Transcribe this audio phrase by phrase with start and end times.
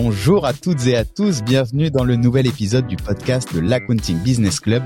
[0.00, 4.16] Bonjour à toutes et à tous, bienvenue dans le nouvel épisode du podcast de l'Accounting
[4.18, 4.84] Business Club.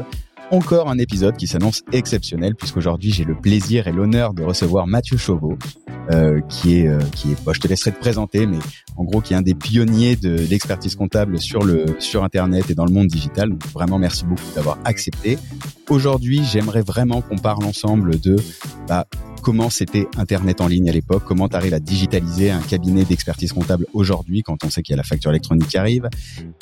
[0.51, 5.19] Encore un épisode qui s'annonce exceptionnel puisqu'aujourd'hui j'ai le plaisir et l'honneur de recevoir Mathieu
[5.19, 5.59] Chauveau,
[6.13, 8.57] euh, qui est, euh, qui est, je te laisserai te présenter, mais
[8.97, 12.75] en gros qui est un des pionniers de l'expertise comptable sur le sur Internet et
[12.75, 13.51] dans le monde digital.
[13.51, 15.37] Donc, vraiment merci beaucoup d'avoir accepté.
[15.89, 18.37] Aujourd'hui, j'aimerais vraiment qu'on parle ensemble de
[18.89, 19.07] bah,
[19.43, 23.53] comment c'était Internet en ligne à l'époque, comment tu arrives à digitaliser un cabinet d'expertise
[23.53, 26.09] comptable aujourd'hui quand on sait qu'il y a la facture électronique qui arrive,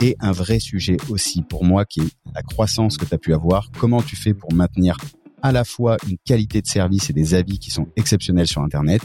[0.01, 3.35] et un vrai sujet aussi pour moi qui est la croissance que tu as pu
[3.35, 4.97] avoir, comment tu fais pour maintenir
[5.43, 9.03] à la fois une qualité de service et des avis qui sont exceptionnels sur Internet,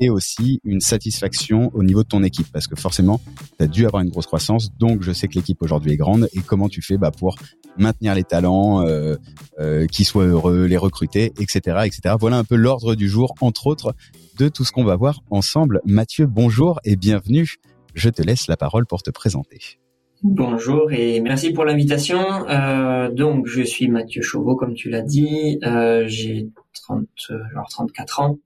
[0.00, 3.20] et aussi une satisfaction au niveau de ton équipe parce que forcément
[3.58, 6.28] tu as dû avoir une grosse croissance donc je sais que l'équipe aujourd'hui est grande
[6.32, 7.36] et comment tu fais bah, pour
[7.76, 9.16] maintenir les talents euh,
[9.58, 13.66] euh, qui soient heureux les recruter etc etc voilà un peu l'ordre du jour entre
[13.66, 13.94] autres
[14.38, 17.56] de tout ce qu'on va voir ensemble Mathieu bonjour et bienvenue
[17.94, 19.58] je te laisse la parole pour te présenter
[20.24, 22.18] Bonjour et merci pour l'invitation.
[22.48, 25.60] Euh, donc je suis Mathieu Chauveau comme tu l'as dit.
[26.06, 27.06] J'ai 30,
[27.54, 28.38] genre 34 ans.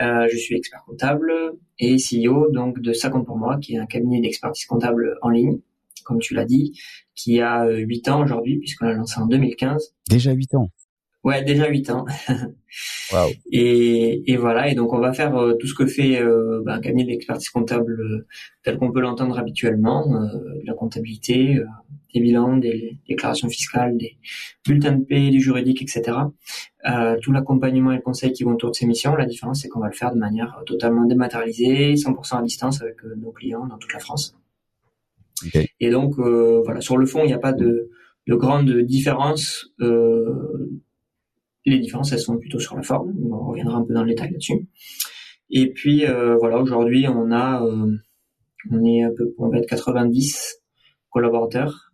[0.00, 1.32] Euh, je suis expert comptable
[1.78, 5.58] et CEO donc de compte pour moi, qui est un cabinet d'expertise comptable en ligne,
[6.04, 6.78] comme tu l'as dit,
[7.14, 9.94] qui a 8 ans aujourd'hui puisqu'on l'a lancé en 2015.
[10.08, 10.70] Déjà 8 ans.
[11.24, 12.06] Ouais, déjà 8 ans.
[13.12, 13.28] wow.
[13.50, 16.74] et, et, voilà, et donc on va faire euh, tout ce que fait euh, bah,
[16.74, 18.26] un cabinet d'expertise comptable euh,
[18.62, 21.58] tel qu'on peut l'entendre habituellement, de la comptabilité,
[22.14, 24.16] des bilans, des déclarations fiscales, des
[24.64, 26.18] bulletins de paie, du juridique, etc.
[27.20, 29.16] tout l'accompagnement et le conseil qui vont autour de ces missions.
[29.16, 32.96] La différence, c'est qu'on va le faire de manière totalement dématérialisée, 100% à distance avec
[33.16, 34.36] nos clients dans toute la France.
[35.46, 35.68] Okay.
[35.80, 37.90] Et donc, voilà, sur le fond, il n'y a pas de,
[38.26, 39.72] de grande différence
[41.68, 43.12] les différences, elles sont plutôt sur la forme.
[43.30, 44.66] On reviendra un peu dans le détail là-dessus.
[45.50, 47.96] Et puis euh, voilà, aujourd'hui, on a, euh,
[48.70, 50.56] on est un peu, on va être 90
[51.10, 51.92] collaborateurs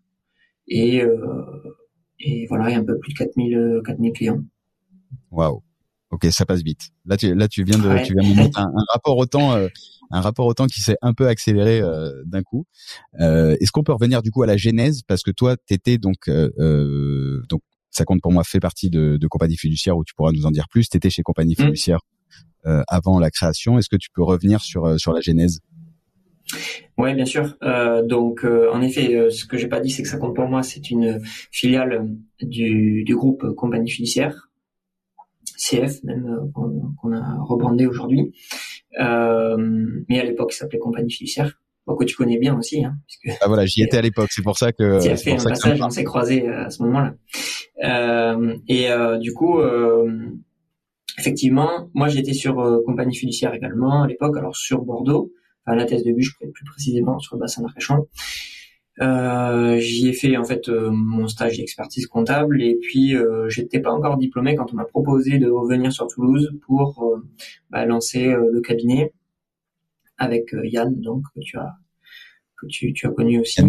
[0.66, 1.16] et euh,
[2.20, 4.40] et voilà, il y a un peu plus de 4000 4000 clients.
[5.30, 5.62] Waouh.
[6.10, 6.90] Ok, ça passe vite.
[7.06, 9.56] Là, tu là tu viens de tu viens de mettre un, rapport au temps
[10.10, 11.82] un rapport au temps qui s'est un peu accéléré
[12.24, 12.66] d'un coup.
[13.18, 15.02] Est-ce qu'on peut revenir du coup à la genèse?
[15.02, 17.62] Parce que toi, t'étais donc donc
[17.94, 20.50] ça compte pour moi fait partie de, de Compagnie Fiduciaire où tu pourras nous en
[20.50, 20.88] dire plus.
[20.88, 21.62] Tu étais chez Compagnie mmh.
[21.62, 22.00] Fiduciaire
[22.66, 23.78] euh, avant la création.
[23.78, 25.60] Est-ce que tu peux revenir sur euh, sur la genèse?
[26.98, 27.56] Oui, bien sûr.
[27.62, 30.46] Euh, donc, euh, en effet, ce que j'ai pas dit, c'est que ça compte pour
[30.48, 32.06] moi, c'est une filiale
[32.42, 34.50] du, du groupe Compagnie Fiduciaire,
[35.56, 38.34] CF même qu'on a rebrandé aujourd'hui.
[38.98, 42.84] mais à l'époque, il s'appelait Compagnie Fiduciaire que tu connais bien aussi.
[42.84, 45.02] Hein, puisque ah voilà, j'y étais à l'époque, c'est pour ça que.
[45.02, 47.14] Tu as fait un passage, on s'est croisé à ce moment-là.
[47.84, 50.30] Euh, et euh, du coup, euh,
[51.18, 55.32] effectivement, moi j'étais sur euh, compagnie fiduciaire également à l'époque, alors sur Bordeaux,
[55.66, 58.06] enfin la thèse de Bûche plus précisément sur le bassin d'Arcachon.
[59.00, 63.80] Euh, j'y ai fait en fait euh, mon stage d'expertise comptable et puis euh, j'étais
[63.80, 67.20] pas encore diplômé quand on m'a proposé de revenir sur Toulouse pour
[67.70, 69.12] bah, lancer le cabinet
[70.18, 71.74] avec Yann donc que tu as
[72.60, 73.62] que tu, tu as connu aussi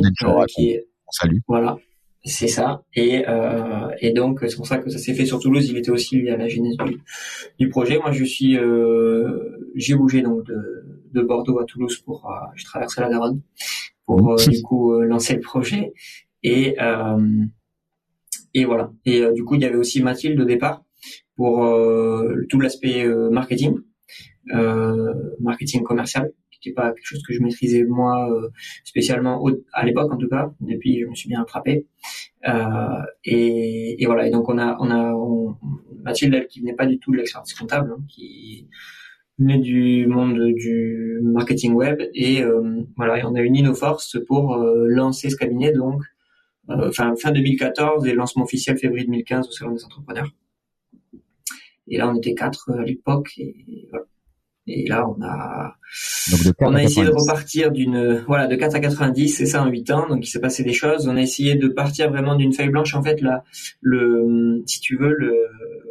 [0.47, 1.41] qui est, Salut.
[1.47, 1.77] voilà
[2.25, 2.83] c'est ça.
[2.95, 5.69] Et, euh, et donc c'est pour ça que ça s'est fait sur Toulouse.
[5.69, 6.99] Il était aussi lui à la genèse du,
[7.59, 7.99] du projet.
[7.99, 12.65] Moi, je suis, euh, j'ai bougé donc de, de, Bordeaux à Toulouse pour, euh, je
[12.65, 13.41] traversais la Garonne
[14.05, 15.93] pour euh, du coup euh, lancer le projet.
[16.43, 16.75] Et
[18.53, 18.91] et voilà.
[19.05, 20.83] Et du coup, il y avait aussi Mathilde au départ
[21.35, 21.67] pour
[22.49, 23.79] tout l'aspect marketing,
[25.39, 26.31] marketing commercial
[26.73, 28.49] pas quelque chose que je maîtrisais moi euh,
[28.83, 30.51] spécialement à l'époque en tout cas.
[30.61, 31.85] Depuis, je me suis bien attrapé.
[32.47, 34.27] Euh, et, et, voilà.
[34.27, 35.13] Et donc on a, on a
[36.03, 38.67] Mathilde elle, qui venait pas du tout de l'expertise comptable, hein, qui
[39.39, 43.19] venait du monde du marketing web et euh, voilà.
[43.19, 46.01] Et on a uni nos forces pour lancer ce cabinet donc.
[46.67, 50.31] Enfin, fin 2014 et lancement officiel février 2015 au salon des entrepreneurs.
[51.87, 54.07] Et là, on était quatre à l'époque et voilà.
[54.67, 55.75] Et là, on a,
[56.59, 59.91] on a essayé de repartir d'une, voilà, de 4 à 90, c'est ça en 8
[59.91, 60.09] ans.
[60.09, 61.07] Donc, il s'est passé des choses.
[61.07, 62.95] On a essayé de partir vraiment d'une feuille blanche.
[62.95, 63.43] En fait, là,
[63.81, 65.35] le, si tu veux, le,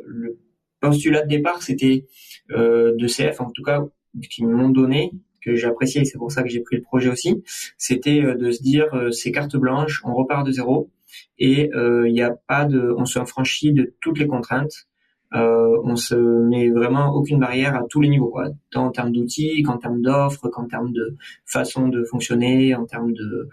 [0.06, 0.38] le
[0.80, 2.06] postulat de départ, c'était
[2.50, 3.84] euh, de CF, en tout cas,
[4.30, 5.12] qui m'ont donné,
[5.42, 7.42] que j'ai apprécié et c'est pour ça que j'ai pris le projet aussi.
[7.78, 10.90] C'était euh, de se dire, euh, c'est carte blanche, on repart de zéro
[11.38, 14.88] et il n'y a pas de, on se affranchit de toutes les contraintes
[15.34, 19.12] euh, on se met vraiment aucune barrière à tous les niveaux, quoi, tant en termes
[19.12, 23.48] d'outils qu'en termes d'offres, qu'en termes de façon de fonctionner, en termes de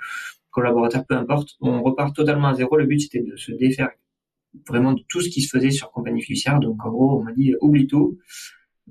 [0.51, 1.57] collaborateurs, peu importe.
[1.62, 2.78] On repart totalement à zéro.
[2.78, 3.89] Le but c'était de se défaire
[4.68, 6.60] vraiment de tout ce qui se faisait sur compagnie fiduciaire.
[6.60, 8.18] Donc en gros, on m'a dit oublie tout.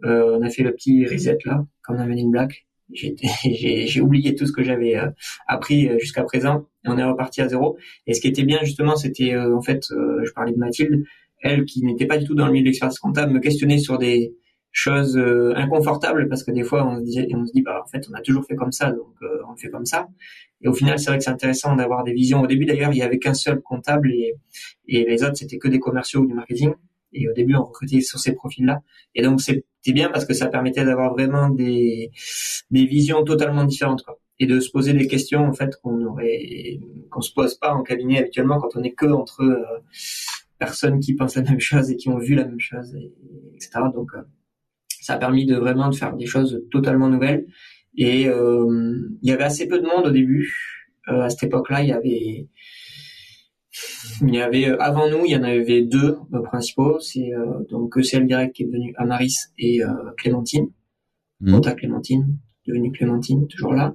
[0.05, 2.67] Euh, on a fait le petit reset là, comme dans Men in Black.
[3.45, 5.09] j'ai oublié tout ce que j'avais euh,
[5.47, 7.77] appris euh, jusqu'à présent et on est reparti à zéro.
[8.07, 11.05] Et ce qui était bien justement, c'était euh, en fait, je parlais de Mathilde,
[11.41, 13.99] elle qui n'était pas du tout dans le milieu de l'expertise comptable, me questionnait sur
[13.99, 14.35] des
[14.73, 15.21] choses
[15.57, 18.15] inconfortables parce que des fois on se dit, on se dit bah en fait on
[18.15, 20.07] a toujours fait comme ça donc on le fait comme ça.
[20.61, 22.41] Et au final c'est vrai que c'est intéressant d'avoir des visions.
[22.41, 24.37] Au début d'ailleurs il y avait qu'un seul comptable et,
[24.87, 26.73] et les autres c'était que des commerciaux ou du marketing.
[27.13, 28.83] Et au début, on recrutait sur ces profils-là.
[29.15, 32.11] Et donc, c'était bien parce que ça permettait d'avoir vraiment des,
[32.71, 34.19] des visions totalement différentes, quoi.
[34.39, 36.79] Et de se poser des questions, en fait, qu'on aurait,
[37.11, 39.65] qu'on se pose pas en cabinet habituellement quand on est que entre euh,
[40.61, 43.13] personnes qui pensent la même chose et qui ont vu la même chose, et,
[43.55, 43.71] etc.
[43.93, 44.23] Donc, euh,
[45.01, 47.47] ça a permis de vraiment de faire des choses totalement nouvelles.
[47.97, 50.49] Et euh, il y avait assez peu de monde au début.
[51.07, 52.49] à cette époque-là, il y avait
[54.23, 56.99] il y avait euh, avant nous, il y en avait deux euh, principaux.
[57.01, 59.81] C'est euh, donc ECL Direct qui est devenu Amaris et
[60.17, 60.69] Clémentine.
[61.41, 61.61] Mmh.
[61.77, 62.37] Clémentine,
[62.67, 63.95] devenu Clémentine, toujours là.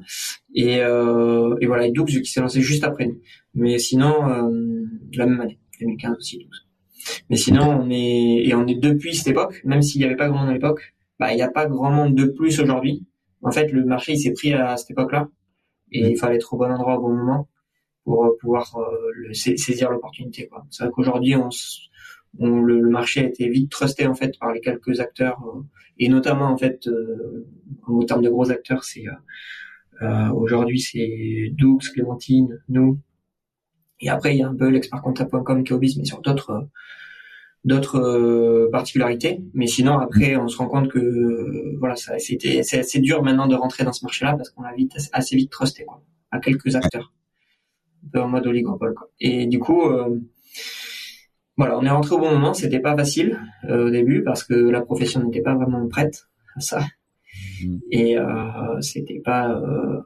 [0.55, 3.19] Et, et voilà, et Doux qui s'est lancé juste après nous.
[3.53, 4.11] Mais sinon,
[5.13, 6.67] la même année, 2015 aussi, 12.
[7.29, 10.27] Mais sinon, on est et on est depuis cette époque, même s'il n'y avait pas
[10.29, 13.05] grand monde à l'époque, bah il n'y a pas grand monde de plus aujourd'hui.
[13.41, 15.29] En fait, le marché il s'est pris à cette époque-là
[15.91, 16.11] et mmh.
[16.11, 17.47] il fallait être au bon endroit au bon moment
[18.05, 20.49] pour euh, pouvoir euh, saisir l'opportunité.
[20.69, 21.49] C'est vrai qu'aujourd'hui, on,
[22.39, 25.61] on le, marché a été vite trusté en fait par les quelques acteurs euh,
[25.97, 26.89] et notamment en fait
[27.87, 29.05] en termes de gros acteurs, c'est
[30.33, 32.99] aujourd'hui c'est Doux, Clémentine, nous.
[33.99, 36.67] Et après il y a un peu l'expertcomptable.com qui obise, mais sur d'autres
[37.63, 39.41] d'autres particularités.
[39.55, 43.47] Mais sinon, après, on se rend compte que voilà, ça, c'était, c'est assez dur maintenant
[43.47, 46.75] de rentrer dans ce marché-là parce qu'on a vite, assez vite trusté quoi, à quelques
[46.75, 47.11] acteurs
[48.13, 48.93] en mode oligopole.
[48.93, 49.09] Quoi.
[49.19, 50.19] Et du coup, euh,
[51.57, 52.53] voilà, on est rentré au bon moment.
[52.53, 53.39] C'était pas facile
[53.69, 56.85] euh, au début parce que la profession n'était pas vraiment prête à ça.
[57.63, 57.77] Mm.
[57.91, 60.01] Et euh, c'était pas, euh,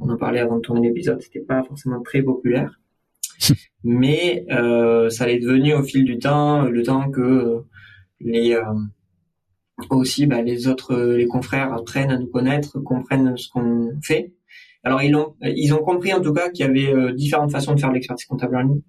[0.00, 2.80] on en parlait avant de tourner l'épisode, c'était pas forcément très populaire.
[3.84, 7.62] Mais euh, ça l'est devenu au fil du temps, le temps que
[8.20, 8.56] les
[9.90, 14.32] aussi bah, les autres, les confrères apprennent à nous connaître, comprennent ce qu'on fait
[14.84, 17.74] alors ils ont ils ont compris en tout cas qu'il y avait euh, différentes façons
[17.74, 18.80] de faire l'expertise comptable en ligne.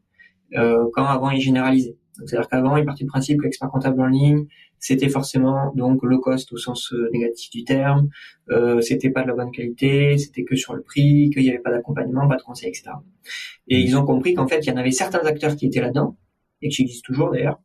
[0.56, 1.98] Euh, quand avant ils généralisaient.
[2.16, 4.46] C'est-à-dire qu'avant ils partaient du principe que l'expert comptable en ligne
[4.80, 8.10] c'était forcément donc low cost au sens euh, négatif du terme,
[8.52, 11.60] euh, c'était pas de la bonne qualité, c'était que sur le prix, qu'il n'y avait
[11.60, 12.92] pas d'accompagnement, pas de conseil, etc.
[13.68, 16.18] Et ils ont compris qu'en fait il y en avait certains acteurs qui étaient là-dedans
[16.62, 17.60] et qui existent toujours d'ailleurs.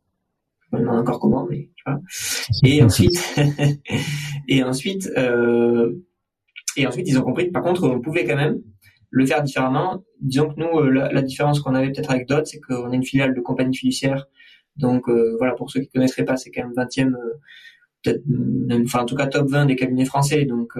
[0.71, 1.99] Je me demande encore comment, mais tu vois.
[2.63, 3.35] Et ensuite,
[4.47, 5.93] et ensuite, euh,
[6.77, 8.61] et ensuite, ils ont compris que par contre, on pouvait quand même
[9.09, 10.03] le faire différemment.
[10.21, 13.03] Disons que nous, euh, la, différence qu'on avait peut-être avec d'autres, c'est qu'on est une
[13.03, 14.27] filiale de compagnie fiduciaire.
[14.81, 17.15] Donc euh, voilà, pour ceux qui connaisseraient pas, c'est quand même 20e,
[18.07, 20.45] euh, enfin en tout cas top 20 des cabinets français.
[20.45, 20.73] Donc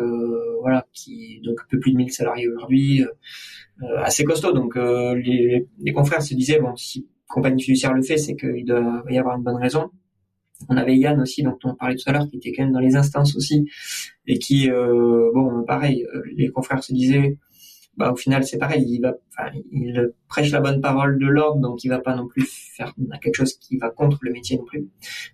[0.62, 3.06] voilà, qui donc un peu plus de 1000 salariés aujourd'hui,
[3.98, 4.54] assez costaud.
[4.54, 9.04] Donc les, les, confrères se disaient bon, si compagnie fiduciaire le fait, c'est qu'il doit
[9.10, 9.90] y avoir une bonne raison.
[10.70, 12.80] On avait Yann aussi, dont on parlait tout à l'heure, qui était quand même dans
[12.80, 13.68] les instances aussi,
[14.28, 17.38] et qui, euh, bon, pareil, euh, les confrères se disaient,
[18.02, 21.62] bah au final c'est pareil, il va, enfin, il prêche la bonne parole de l'ordre,
[21.62, 24.66] donc il va pas non plus faire quelque chose qui va contre le métier non
[24.66, 24.88] plus.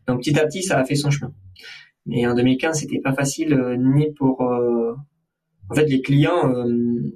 [0.08, 1.34] Donc petit à petit, ça a fait son chemin.
[2.06, 6.54] Mais en 2015, c'était pas facile euh, ni pour, en fait, les clients,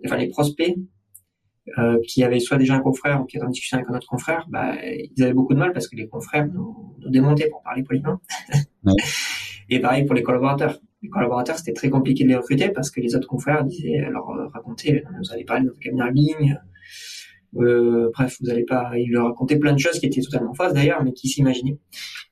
[0.05, 0.75] enfin les prospects
[1.77, 4.07] euh, qui avaient soit déjà un confrère ou qui étaient en discussion avec un autre
[4.07, 7.61] confrère, bah, ils avaient beaucoup de mal parce que les confrères nous, nous démontaient pour
[7.61, 8.19] parler poliment.
[9.69, 10.79] Et pareil pour les collaborateurs.
[11.01, 14.29] Les collaborateurs, c'était très compliqué de les recruter parce que les autres confrères disaient, leur
[14.29, 16.59] euh, racontaient, vous allez parler de notre cabinet en ligne,
[17.57, 20.73] euh, bref, vous allez pas, ils leur racontaient plein de choses qui étaient totalement fausses
[20.73, 21.77] d'ailleurs, mais qui s'imaginaient.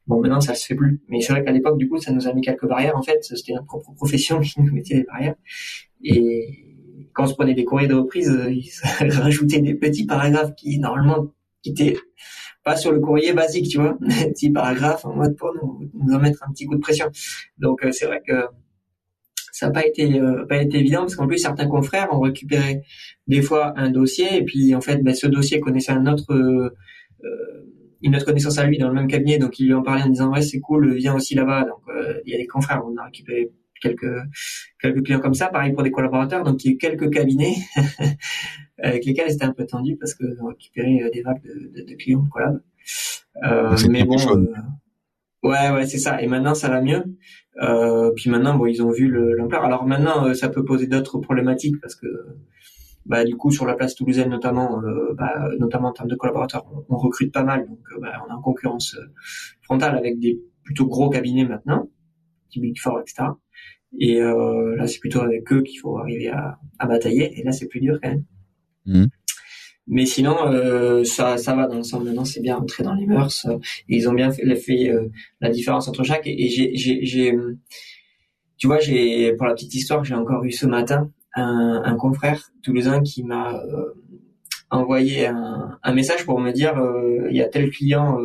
[0.07, 1.01] Bon, maintenant, ça se fait plus.
[1.07, 2.97] Mais c'est vrai qu'à l'époque, du coup, ça nous a mis quelques barrières.
[2.97, 5.35] En fait, c'était notre propre profession qui nous mettait des barrières.
[6.03, 6.65] Et,
[7.13, 8.71] quand on se prenait des courriers de reprise, euh, ils
[9.11, 11.97] rajoutaient des petits paragraphes qui normalement qui étaient
[12.75, 16.43] sur le courrier basique, tu vois, des petits paragraphes en mode pour nous, nous mettre
[16.47, 17.07] un petit coup de pression.
[17.57, 18.47] Donc euh, c'est vrai que
[19.51, 22.83] ça n'a pas été euh, pas été évident parce qu'en plus certains confrères ont récupéré
[23.27, 26.75] des fois un dossier et puis en fait ben, ce dossier connaissait un autre euh,
[28.01, 29.37] une autre connaissance à lui dans le même cabinet.
[29.37, 31.65] Donc il lui en parlait en disant ouais c'est cool viens aussi là-bas.
[31.65, 31.81] Donc
[32.25, 34.15] il y a des confrères on a récupéré quelques
[34.81, 35.47] quelques clients comme ça.
[35.47, 36.43] Pareil pour des collaborateurs.
[36.43, 37.55] Donc il y a eu quelques cabinets
[38.81, 41.95] avec lesquels c'était un peu tendu parce que ont récupéré euh, des vagues de, de,
[41.95, 42.61] clients de collab.
[43.43, 44.45] Euh, mais bon, euh,
[45.43, 46.21] ouais ouais c'est ça.
[46.21, 47.03] Et maintenant ça va mieux.
[47.61, 49.63] Euh, puis maintenant bon ils ont vu l'ampleur.
[49.63, 52.07] Alors maintenant euh, ça peut poser d'autres problématiques parce que
[53.05, 54.81] bah, du coup sur la place toulousaine notamment,
[55.15, 58.41] bah, notamment en termes de collaborateurs, on, recrute pas mal, donc bah, on est en
[58.41, 58.95] concurrence
[59.61, 61.89] frontale avec des plutôt gros cabinets maintenant,
[62.49, 63.29] type Big Four, etc.
[63.97, 67.39] Et euh, là, c'est plutôt avec eux qu'il faut arriver à, à, batailler.
[67.39, 68.23] Et là, c'est plus dur quand même.
[68.85, 69.05] Mmh.
[69.87, 72.05] Mais sinon, euh, ça, ça va dans l'ensemble.
[72.05, 73.47] Maintenant, c'est bien rentré dans les mœurs.
[73.87, 75.09] Et ils ont bien fait, fait euh,
[75.41, 76.27] la différence entre chaque.
[76.27, 77.33] Et, j'ai, j'ai,
[78.57, 82.51] tu vois, j'ai, pour la petite histoire, j'ai encore eu ce matin un, un confrère
[82.61, 83.59] toulousain qui m'a
[84.69, 86.75] envoyé un, un, message pour me dire
[87.29, 88.19] il y a tel client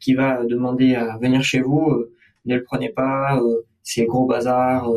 [0.00, 2.06] qui va demander à venir chez vous,
[2.44, 3.40] ne le prenez pas,
[3.82, 4.88] c'est gros bazar,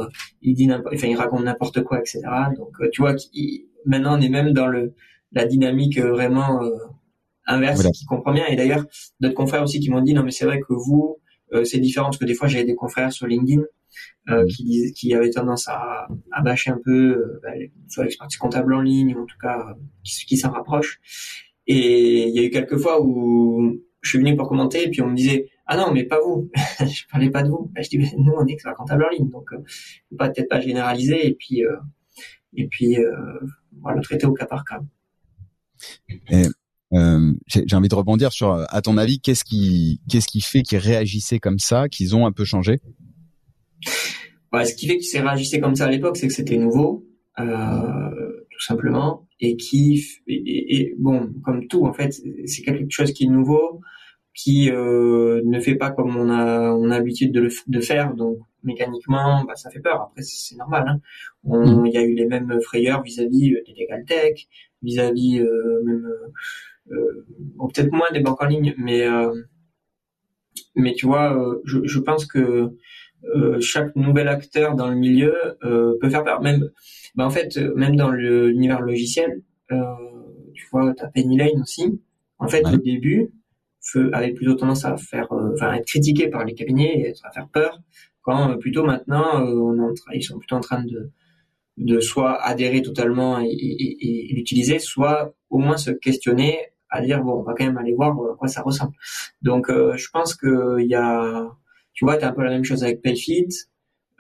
[0.42, 2.22] il dit enfin il raconte n'importe quoi, etc.
[2.58, 3.16] Donc tu vois,
[3.86, 4.94] maintenant on est même dans le
[5.32, 6.62] la dynamique vraiment
[7.46, 8.46] inverse qui comprend bien.
[8.48, 8.86] Et d'ailleurs,
[9.20, 11.18] d'autres confrères aussi qui m'ont dit non mais c'est vrai que vous
[11.64, 13.64] c'est différent parce que des fois j'avais des confrères sur LinkedIn
[14.30, 14.48] euh, mm.
[14.48, 17.52] qui, qui avait tendance à, à bâcher un peu euh, bah,
[17.88, 19.74] soit l'expertise comptable en ligne, ou en tout cas euh,
[20.04, 21.00] qui, qui s'en rapproche.
[21.68, 25.02] Et il y a eu quelques fois où je suis venu pour commenter et puis
[25.02, 27.72] on me disait ah non mais pas vous, je parlais pas de vous.
[27.74, 29.58] Bah, je dis nous on est expert comptable en ligne donc euh,
[30.10, 31.64] faut pas peut-être pas généraliser et puis
[32.56, 32.98] et puis
[33.82, 34.82] voilà traiter au cas par cas.
[36.30, 36.46] Et...
[36.94, 40.78] Euh, j'ai envie de rebondir sur, à ton avis, qu'est-ce qui, qu'est-ce qui fait qu'ils
[40.78, 42.80] réagissaient comme ça, qu'ils ont un peu changé?
[44.64, 47.06] Ce qui fait qu'il s'est réagissé comme ça à l'époque, c'est que c'était nouveau,
[47.40, 52.14] euh, tout simplement, et qui, et, bon, comme tout en fait,
[52.46, 53.82] c'est quelque chose qui est nouveau,
[54.36, 58.14] qui euh, ne fait pas comme on a on a l'habitude de le de faire,
[58.14, 60.02] donc mécaniquement, bah, ça fait peur.
[60.02, 60.86] Après, c'est normal.
[60.88, 61.00] Hein.
[61.44, 61.86] Mm.
[61.86, 64.48] Il y a eu les mêmes frayeurs vis-à-vis euh, des legal tech,
[64.82, 66.10] vis-à-vis euh, même
[66.92, 67.24] euh,
[67.74, 69.06] peut-être moins des banques en ligne, mais
[70.76, 72.70] mais tu vois, je, je pense que
[73.60, 76.42] chaque nouvel acteur dans le milieu peut faire peur.
[76.42, 76.70] Même,
[77.16, 82.00] bah en fait, même dans l'univers logiciel, tu vois, t'as Penny Lane aussi.
[82.38, 83.32] En fait, au début,
[84.14, 87.80] avait plutôt tendance à faire, enfin, être critiqué par les cabinets et à faire peur.
[88.22, 91.12] Quand plutôt maintenant, on ils sont plutôt en train de
[91.78, 96.58] de soit adhérer totalement et, et, et l'utiliser, soit au moins se questionner
[96.90, 98.94] à dire bon, on va quand même aller voir à quoi ça ressemble.
[99.42, 101.50] Donc, je pense qu'il y a
[101.94, 103.48] tu vois, tu as un peu la même chose avec Payfit,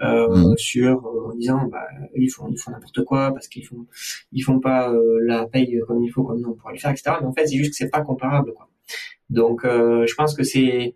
[0.02, 0.58] euh, mm.
[0.58, 3.86] sur euh, en disant bah ils font ils font n'importe quoi parce qu'ils font
[4.34, 6.92] ils font pas euh, la paye comme il faut comme nous on pourrait le faire
[6.92, 8.68] etc mais en fait c'est juste que c'est pas comparable quoi
[9.30, 10.96] donc euh, je pense que c'est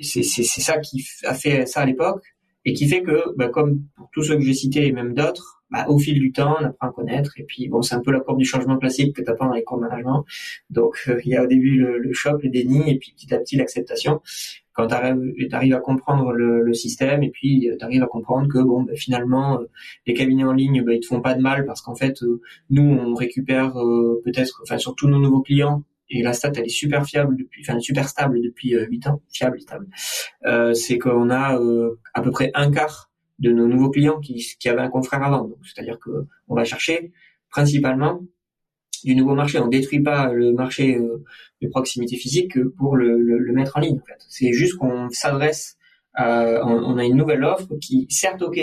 [0.00, 2.24] c'est c'est ça qui a fait ça à l'époque
[2.64, 5.62] et qui fait que bah, comme pour tous ceux que j'ai cités et même d'autres
[5.70, 8.12] bah, au fil du temps on apprend à connaître et puis bon c'est un peu
[8.12, 10.24] la courbe du changement classique que tu apprends dans les cours de management.
[10.70, 13.38] Donc il y a au début le, le choc le déni et puis petit à
[13.38, 14.20] petit l'acceptation.
[14.72, 18.48] Quand tu arrives, à comprendre le, le, système et puis euh, tu arrives à comprendre
[18.48, 19.66] que bon ben, finalement euh,
[20.04, 22.40] les cabinets en ligne ben, ils te font pas de mal parce qu'en fait euh,
[22.70, 23.74] nous on récupère
[24.24, 27.80] peut-être enfin surtout nos nouveaux clients et la stat elle est super fiable depuis enfin
[27.80, 29.86] super stable depuis 8 ans fiable stable
[30.46, 31.58] euh, c'est qu'on a
[32.14, 35.44] à peu près un quart de nos nouveaux clients qui, qui avaient un confrère avant
[35.44, 37.12] donc c'est-à-dire que on va chercher
[37.50, 38.20] principalement
[39.04, 39.58] du nouveau marché.
[39.58, 41.22] On détruit pas le marché euh,
[41.62, 44.00] de proximité physique pour le, le, mettre en ligne.
[44.02, 44.24] En fait.
[44.28, 45.76] C'est juste qu'on s'adresse
[46.20, 48.56] euh, on, a une nouvelle offre qui, certes, ok,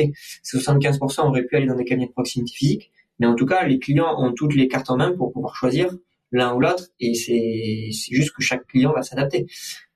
[0.46, 3.78] 75% aurait pu aller dans des cabinets de proximité physique, mais en tout cas, les
[3.78, 5.90] clients ont toutes les cartes en main pour pouvoir choisir
[6.32, 9.48] l'un ou l'autre, et c'est juste que chaque client va s'adapter.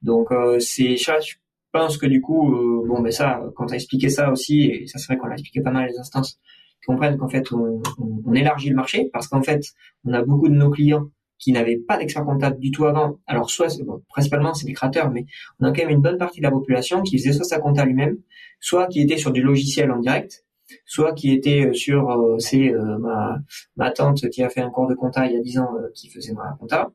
[0.01, 1.35] Donc, euh, c'est je
[1.71, 4.87] pense que du coup, euh, bon, mais ça, quand tu as expliqué ça aussi, et
[4.87, 6.39] ça c'est vrai qu'on l'a expliqué pas mal les instances,
[6.85, 7.81] comprennent qu'en fait on,
[8.25, 9.73] on, élargit le marché parce qu'en fait
[10.05, 13.19] on a beaucoup de nos clients qui n'avaient pas d'expert comptable du tout avant.
[13.27, 15.25] Alors soit bon, principalement c'est des créateurs, mais
[15.59, 17.85] on a quand même une bonne partie de la population qui faisait soit sa compta
[17.85, 18.17] lui-même,
[18.59, 20.44] soit qui était sur du logiciel en direct,
[20.85, 23.39] soit qui était euh, sur euh, c'est euh, ma,
[23.75, 26.09] ma tante qui a fait un cours de compta il y a 10 ans qui
[26.09, 26.91] faisait ma compta.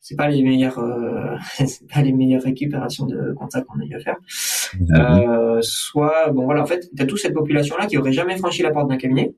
[0.00, 0.78] C'est pas les meilleures
[1.54, 4.16] c'est pas les meilleures récupérations de contact qu'on a eu à faire
[4.90, 8.36] euh, soit bon voilà en fait tu as toute cette population là qui aurait jamais
[8.36, 9.34] franchi la porte d'un cabinet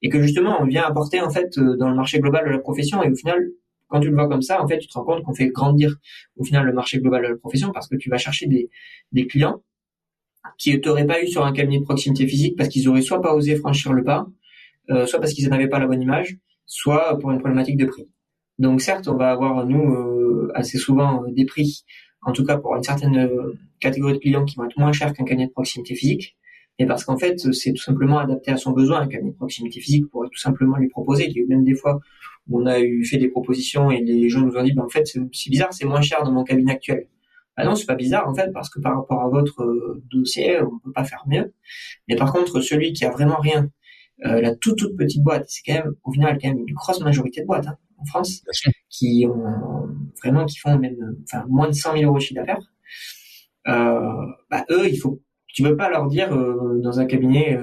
[0.00, 3.02] et que justement on vient apporter en fait dans le marché global de la profession
[3.02, 3.50] et au final
[3.88, 5.96] quand tu le vois comme ça en fait tu te rends compte qu'on fait grandir
[6.38, 8.70] au final le marché global de la profession parce que tu vas chercher des,
[9.12, 9.60] des clients
[10.58, 13.34] qui t'auraient pas eu sur un cabinet de proximité physique parce qu'ils auraient soit pas
[13.34, 14.26] osé franchir le pas
[14.90, 18.08] euh, soit parce qu'ils n'avaient pas la bonne image soit pour une problématique de prix
[18.60, 21.82] donc certes, on va avoir nous euh, assez souvent euh, des prix,
[22.20, 23.30] en tout cas pour une certaine
[23.80, 26.36] catégorie de clients qui vont être moins chers qu'un cabinet de proximité physique,
[26.78, 29.00] mais parce qu'en fait c'est tout simplement adapté à son besoin.
[29.00, 31.24] Un cabinet de proximité physique pourrait tout simplement lui proposer.
[31.26, 32.00] Il y a eu même des fois
[32.50, 34.90] où on a eu fait des propositions et les gens nous ont dit ben, en
[34.90, 37.06] fait c'est bizarre, c'est moins cher dans mon cabinet actuel.
[37.60, 40.78] Ah non, c'est pas bizarre en fait parce que par rapport à votre dossier, on
[40.78, 41.52] peut pas faire mieux.
[42.08, 43.70] Mais par contre, celui qui a vraiment rien,
[44.18, 47.42] la toute toute petite boîte, c'est quand même au final quand même une grosse majorité
[47.42, 47.66] de boîtes.
[47.66, 48.42] Hein en France,
[48.88, 49.88] qui ont
[50.22, 52.72] vraiment qui font même enfin moins de 100 000 euros de chiffre d'affaires.
[53.68, 57.58] Euh, bah, eux, il faut tu veux pas leur dire dans un cabinet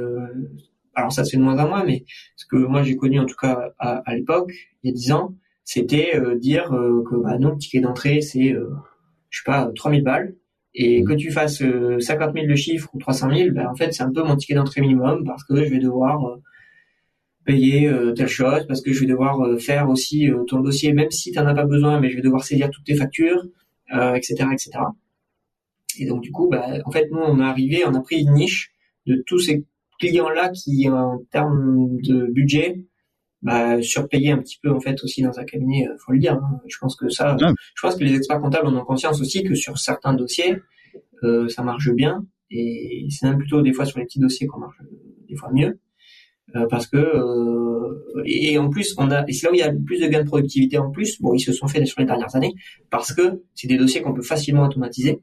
[0.98, 3.26] alors ça se fait de moins en moins, mais ce que moi j'ai connu en
[3.26, 4.52] tout cas à, à l'époque,
[4.84, 8.22] il y a 10 ans, c'était euh, dire euh, que bah, non, le ticket d'entrée
[8.22, 8.70] c'est, euh,
[9.30, 10.36] je sais pas, 3000 balles,
[10.74, 11.06] et mmh.
[11.08, 11.64] que tu fasses
[12.00, 14.56] 50 000 de chiffres ou 300 000, ben, en fait c'est un peu mon ticket
[14.56, 16.38] d'entrée minimum parce que je vais devoir
[17.46, 21.40] payer telle chose, parce que je vais devoir faire aussi ton dossier, même si tu
[21.40, 23.42] n'en as pas besoin, mais je vais devoir saisir toutes tes factures,
[23.90, 24.72] etc., etc.
[26.00, 28.34] Et donc du coup, bah, en fait, nous, on est arrivé, on a pris une
[28.34, 28.72] niche
[29.06, 29.66] de tous ces
[30.00, 32.82] clients-là qui, en termes de budget,
[33.42, 36.34] bah, surpayer un petit peu en fait aussi dans un cabinet, euh, faut le dire.
[36.34, 36.60] Hein.
[36.68, 39.56] Je pense que ça, je pense que les experts comptables en ont conscience aussi que
[39.56, 40.58] sur certains dossiers,
[41.24, 44.60] euh, ça marche bien et c'est même plutôt des fois sur les petits dossiers qu'on
[44.60, 44.78] marche
[45.28, 45.80] des fois mieux
[46.56, 49.64] euh, parce que euh, et en plus on a et c'est là où il y
[49.64, 51.22] a plus de gains de productivité en plus.
[51.22, 52.54] Bon, ils se sont faits sur les dernières années
[52.90, 55.22] parce que c'est des dossiers qu'on peut facilement automatiser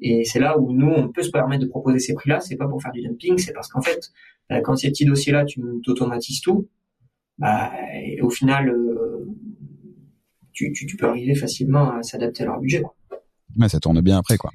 [0.00, 2.40] et c'est là où nous, on peut se permettre de proposer ces prix-là.
[2.40, 4.12] C'est pas pour faire du dumping, c'est parce qu'en fait,
[4.48, 6.68] bah, quand ces petits dossiers-là, tu automatises tout,
[7.38, 7.72] bah,
[8.22, 9.26] au final, euh,
[10.52, 12.82] tu, tu, tu, peux arriver facilement à s'adapter à leur budget.
[13.56, 14.50] Ouais, ça tourne bien après, quoi.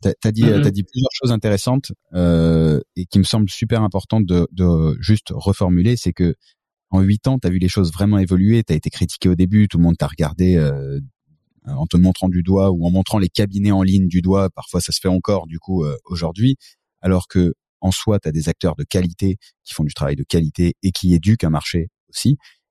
[0.00, 4.26] T'as as dit, as dit plusieurs choses intéressantes euh, et qui me semblent super importantes
[4.26, 5.96] de, de juste reformuler.
[5.96, 6.34] C'est que
[6.90, 8.62] en huit ans, t'as vu les choses vraiment évoluer.
[8.62, 11.00] T'as été critiqué au début, tout le monde t'a regardé euh,
[11.66, 14.50] en te montrant du doigt ou en montrant les cabinets en ligne du doigt.
[14.50, 16.56] Parfois, ça se fait encore du coup euh, aujourd'hui,
[17.00, 20.24] alors que en soi, tu as des acteurs de qualité qui font du travail de
[20.24, 21.90] qualité et qui éduquent un marché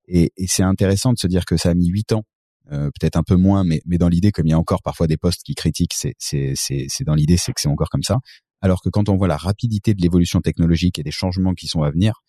[0.08, 2.24] Et, et c'est intéressant de se dire que ça a mis huit ans,
[2.72, 5.08] euh, peut-être un peu moins, mais, mais dans l'idée, comme il y a encore parfois
[5.08, 8.04] des postes qui critiquent, c'est, c'est, c'est, c'est dans l'idée, c'est que c'est encore comme
[8.04, 8.20] ça.
[8.62, 11.84] Alors que quand on voit la rapidité de l'évolution technologique et des changements qui sont
[11.84, 12.22] à venir,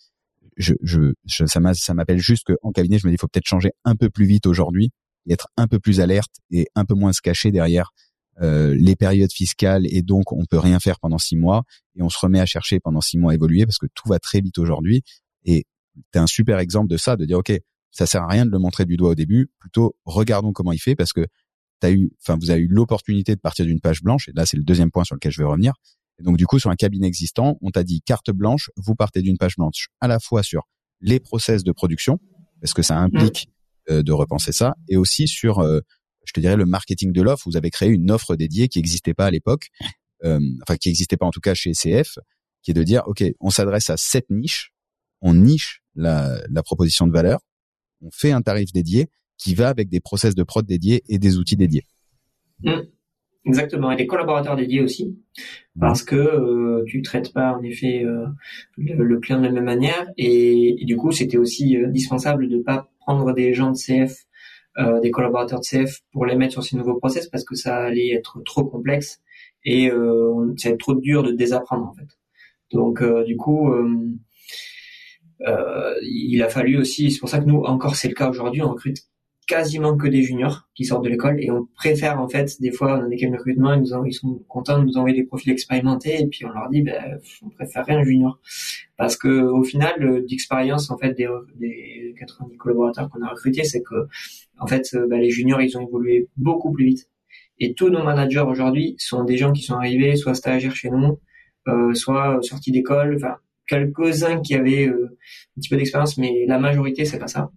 [0.56, 1.60] je, je, je ça
[1.94, 4.46] m'appelle juste qu'en cabinet, je me dis, il faut peut-être changer un peu plus vite
[4.46, 4.90] aujourd'hui
[5.32, 7.90] être un peu plus alerte et un peu moins se cacher derrière
[8.40, 11.64] euh, les périodes fiscales et donc on peut rien faire pendant six mois
[11.96, 14.18] et on se remet à chercher pendant six mois à évoluer parce que tout va
[14.18, 15.02] très vite aujourd'hui
[15.44, 15.64] et
[16.12, 17.52] tu un super exemple de ça de dire ok
[17.90, 20.78] ça sert à rien de le montrer du doigt au début plutôt regardons comment il
[20.78, 21.26] fait parce que
[21.80, 24.56] t'as eu enfin vous avez eu l'opportunité de partir d'une page blanche et là c'est
[24.56, 25.74] le deuxième point sur lequel je vais revenir
[26.18, 29.22] et donc du coup sur un cabinet existant on t'a dit carte blanche vous partez
[29.22, 30.68] d'une page blanche à la fois sur
[31.00, 32.18] les process de production
[32.60, 33.48] parce que ça implique
[33.90, 35.80] euh, de repenser ça, et aussi sur, euh,
[36.26, 37.44] je te dirais, le marketing de l'offre.
[37.46, 39.68] Vous avez créé une offre dédiée qui n'existait pas à l'époque,
[40.24, 42.18] euh, enfin qui n'existait pas en tout cas chez CF,
[42.62, 44.72] qui est de dire, ok, on s'adresse à cette niche,
[45.20, 47.40] on niche la, la proposition de valeur,
[48.00, 51.38] on fait un tarif dédié qui va avec des process de prod dédiés et des
[51.38, 51.84] outils dédiés.
[52.62, 52.72] Mmh.
[53.44, 55.16] Exactement, et des collaborateurs dédiés aussi,
[55.80, 58.04] parce que euh, tu traites pas en effet
[58.76, 62.90] le, client de la même manière, et, et du coup c'était aussi indispensable de pas
[63.00, 64.26] prendre des gens de CF,
[64.78, 67.78] euh, des collaborateurs de CF pour les mettre sur ces nouveaux process parce que ça
[67.78, 69.20] allait être trop complexe
[69.64, 72.06] et euh, ça être trop dur de désapprendre en fait.
[72.70, 74.08] Donc euh, du coup, euh, euh,
[75.40, 78.70] il a fallu aussi, c'est pour ça que nous encore c'est le cas aujourd'hui, on
[78.70, 79.08] recrute
[79.48, 82.98] quasiment que des juniors qui sortent de l'école et on préfère en fait des fois
[82.98, 85.24] on a des cabinets de recrutement ils, nous ils sont contents de nous envoyer des
[85.24, 88.38] profils expérimentés et puis on leur dit ben on préférerait un junior
[88.98, 93.82] parce que au final d'expérience en fait des, des 90 collaborateurs qu'on a recrutés c'est
[93.82, 94.06] que
[94.58, 97.08] en fait ben, les juniors ils ont évolué beaucoup plus vite.
[97.60, 101.18] Et tous nos managers aujourd'hui sont des gens qui sont arrivés soit stagiaires chez nous
[101.68, 103.36] euh, soit sortis d'école enfin
[103.68, 105.16] quelques-uns qui avaient euh,
[105.56, 107.50] un petit peu d'expérience mais la majorité c'est pas ça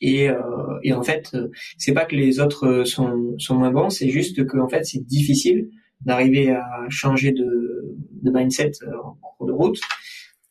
[0.00, 1.36] et, euh, et en fait,
[1.76, 5.04] c'est pas que les autres sont, sont moins bons, c'est juste que en fait, c'est
[5.06, 5.68] difficile
[6.00, 9.78] d'arriver à changer de, de mindset euh, en cours de route.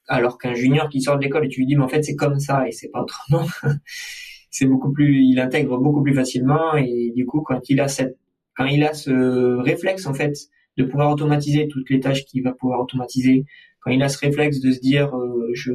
[0.08, 2.16] Alors qu'un junior qui sort de l'école et tu lui dis mais en fait c'est
[2.16, 3.46] comme ça et c'est pas autrement,
[4.50, 8.18] c'est beaucoup plus, il intègre beaucoup plus facilement et du coup quand il a cette,
[8.56, 10.36] quand il a ce réflexe en fait
[10.78, 13.46] de pouvoir automatiser toutes les tâches qu'il va pouvoir automatiser,
[13.82, 15.72] quand il a ce réflexe de se dire euh, je,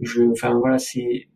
[0.00, 1.28] je, enfin voilà c'est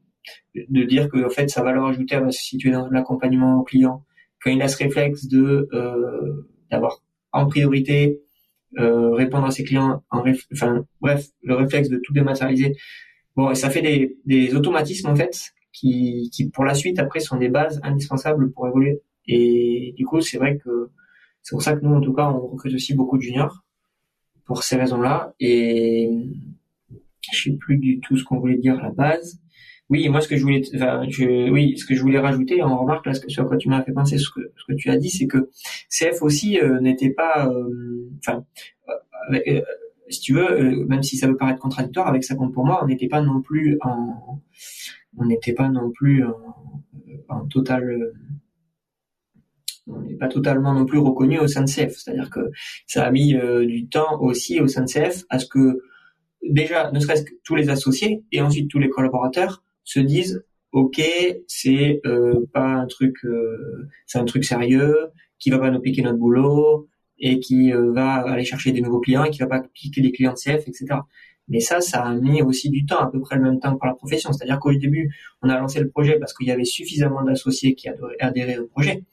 [0.55, 4.05] de dire que en fait sa valeur ajoutée va se situer dans l'accompagnement au client.
[4.43, 8.21] Quand il a ce réflexe de euh, d'avoir en priorité
[8.79, 12.75] euh, répondre à ses clients, en enfin bref, le réflexe de tout dématérialiser.
[13.37, 17.37] Bon, ça fait des, des automatismes en fait qui, qui pour la suite après sont
[17.37, 19.01] des bases indispensables pour évoluer.
[19.27, 20.91] Et du coup, c'est vrai que
[21.43, 23.65] c'est pour ça que nous, en tout cas, on recrute aussi beaucoup de juniors
[24.45, 25.35] pour ces raisons-là.
[25.41, 26.11] Et
[27.33, 29.41] je sais plus du tout ce qu'on voulait dire à la base.
[29.91, 32.79] Oui, moi ce que je voulais, enfin, je, oui, ce que je voulais rajouter, en
[32.79, 34.89] remarque là, ce que, sur quoi tu m'as fait penser, ce que, ce que tu
[34.89, 35.51] as dit, c'est que
[35.91, 38.45] CF aussi euh, n'était pas, euh, enfin,
[39.33, 39.61] euh,
[40.09, 42.87] si tu veux, même si ça veut paraître contradictoire avec ça compte pour moi, on
[42.87, 44.41] n'était pas non plus en,
[45.19, 46.25] on n'était pas non plus
[47.29, 48.42] en, total on
[49.87, 51.97] n'est pas totalement non plus reconnu au sein de CF.
[51.97, 52.51] C'est-à-dire que
[52.87, 55.83] ça a mis euh, du temps aussi au sein de CF à ce que
[56.43, 61.03] déjà, ne serait-ce que tous les associés et ensuite tous les collaborateurs se disent ok,
[61.47, 66.03] c'est euh, pas un truc, euh, c'est un truc sérieux qui va pas nous piquer
[66.03, 70.01] notre boulot et qui va aller chercher des nouveaux clients et qui va pas piquer
[70.01, 70.87] les clients de CF, etc.
[71.49, 73.87] Mais ça, ça a mis aussi du temps, à peu près le même temps pour
[73.87, 74.33] la profession.
[74.33, 77.89] C'est-à-dire qu'au début, on a lancé le projet parce qu'il y avait suffisamment d'associés qui
[78.21, 79.05] adhéraient au projet,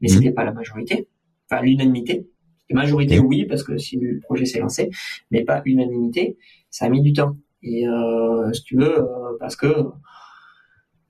[0.00, 0.12] mais mmh.
[0.12, 1.08] c'était pas la majorité,
[1.48, 2.26] enfin l'unanimité.
[2.70, 4.90] La majorité, oui, parce que si le projet s'est lancé,
[5.30, 6.36] mais pas unanimité.
[6.68, 7.36] Ça a mis du temps.
[7.62, 9.66] Et euh, si tu veux, euh, parce que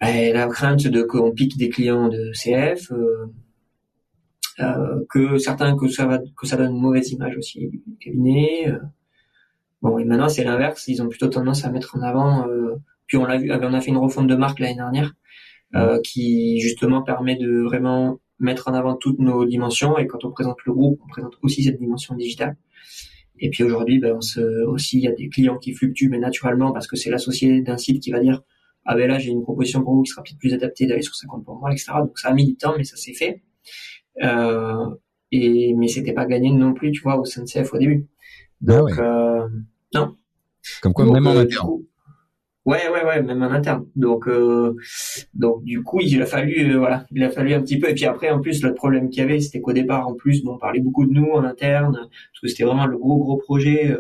[0.01, 2.93] ben, la crainte de qu'on pique des clients de CF,
[4.61, 8.73] euh, que certains que ça va, que ça donne une mauvaise image aussi du cabinet.
[9.83, 12.49] Bon, et maintenant c'est l'inverse, ils ont plutôt tendance à mettre en avant.
[12.49, 15.13] Euh, puis on l'a vu, on a fait une refonte de marque l'année dernière,
[15.75, 19.99] euh, qui justement permet de vraiment mettre en avant toutes nos dimensions.
[19.99, 22.57] Et quand on présente le groupe, on présente aussi cette dimension digitale.
[23.39, 26.19] Et puis aujourd'hui, ben, on se, aussi il y a des clients qui fluctuent, mais
[26.19, 28.43] naturellement parce que c'est l'associé d'un site qui va dire
[28.87, 31.15] ah ben là j'ai une proposition pour vous qui sera peut-être plus adaptée d'aller sur
[31.15, 31.93] 50 pour moi, etc.
[31.99, 33.43] Donc ça a mis du temps, mais ça s'est fait.
[34.23, 34.87] Euh,
[35.33, 38.07] et mais c'était pas gagné non plus, tu vois, au CNCF au début.
[38.63, 39.49] Ah Donc, euh,
[39.95, 40.17] non.
[40.83, 41.71] Comme quoi, même en euh, interne.
[42.65, 43.87] ouais, ouais, ouais, même en interne.
[43.97, 44.77] Donc, euh,
[45.35, 47.91] donc du coup, il a fallu, euh, voilà, il a fallu un petit peu.
[47.91, 50.43] Et puis après, en plus, le problème qu'il y avait, c'était qu'au départ, en plus,
[50.43, 53.37] bon, on parlait beaucoup de nous en interne, parce que c'était vraiment le gros, gros
[53.37, 53.97] projet.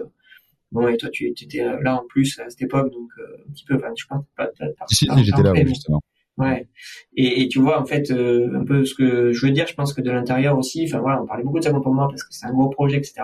[0.72, 3.10] Bon, et toi, tu étais là en plus à cette époque, donc
[3.48, 4.50] un petit peu, enfin, je pense pas.
[4.88, 6.00] Si, j'étais là, justement.
[6.38, 6.68] Ouais.
[7.16, 9.94] Et, et, tu vois, en fait, un peu ce que je veux dire, je pense
[9.94, 12.34] que de l'intérieur aussi, enfin voilà, on parlait beaucoup de ça pour moi parce que
[12.34, 13.22] c'est un gros projet, etc.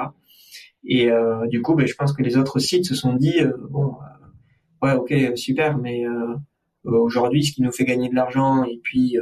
[0.84, 3.52] Et euh, du coup, ben, je pense que les autres sites se sont dit euh,
[3.70, 3.94] bon,
[4.82, 6.04] euh, ouais, ok, super, mais
[6.84, 9.16] aujourd'hui, ce qui nous fait gagner de l'argent et puis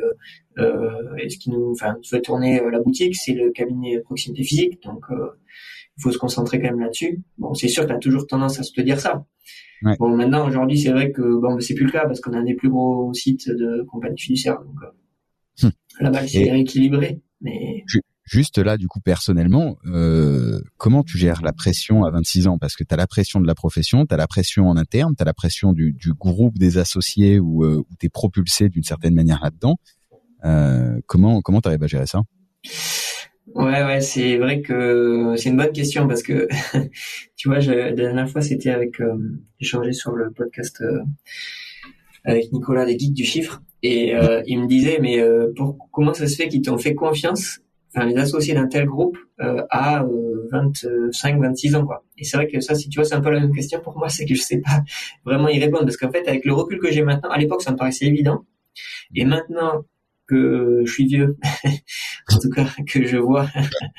[1.19, 4.83] et ce qui nous, enfin, fait tourner la boutique, c'est le cabinet proximité physique.
[4.83, 7.23] Donc, il faut se concentrer quand même là-dessus.
[7.39, 9.25] Bon, c'est sûr que tu as toujours tendance à se te dire ça.
[9.83, 9.97] Ouais.
[9.99, 12.39] Bon, maintenant, aujourd'hui, c'est vrai que bon, ben, c'est plus le cas parce qu'on a
[12.39, 14.61] un des plus gros sites de compagnie fiduciaire.
[14.61, 14.77] Donc,
[15.63, 15.71] hum.
[16.01, 17.21] là-bas, c'est rééquilibré.
[17.41, 17.85] Mais...
[18.31, 22.59] Juste là, du coup, personnellement, euh, comment tu gères la pression à 26 ans?
[22.59, 25.17] Parce que tu as la pression de la profession, tu as la pression en interne,
[25.17, 28.69] tu as la pression du, du, groupe des associés où, euh, où tu es propulsé
[28.69, 29.79] d'une certaine manière là-dedans.
[30.45, 32.23] Euh, comment comment tu arrives à gérer ça?
[33.57, 36.47] Ouais, ouais, c'est vrai que c'est une bonne question parce que
[37.37, 39.17] tu vois, je, la dernière fois, c'était avec euh,
[39.59, 41.01] échangé sur le podcast euh,
[42.25, 45.21] avec Nicolas des Geeks du chiffre et euh, il me disait mais
[45.57, 47.61] pour comment ça se fait qu'ils t'ont fait confiance
[47.95, 50.05] enfin les associés d'un tel groupe euh, à
[50.53, 52.05] 25 euh, 26 ans quoi.
[52.19, 53.97] Et c'est vrai que ça si tu vois c'est un peu la même question pour
[53.99, 54.83] moi c'est que je sais pas
[55.25, 55.85] vraiment y répondre.
[55.85, 58.45] Parce qu'en fait avec le recul que j'ai maintenant à l'époque ça me paraissait évident.
[59.15, 59.85] Et maintenant
[60.27, 61.37] que je suis vieux
[62.33, 63.49] en tout cas que je vois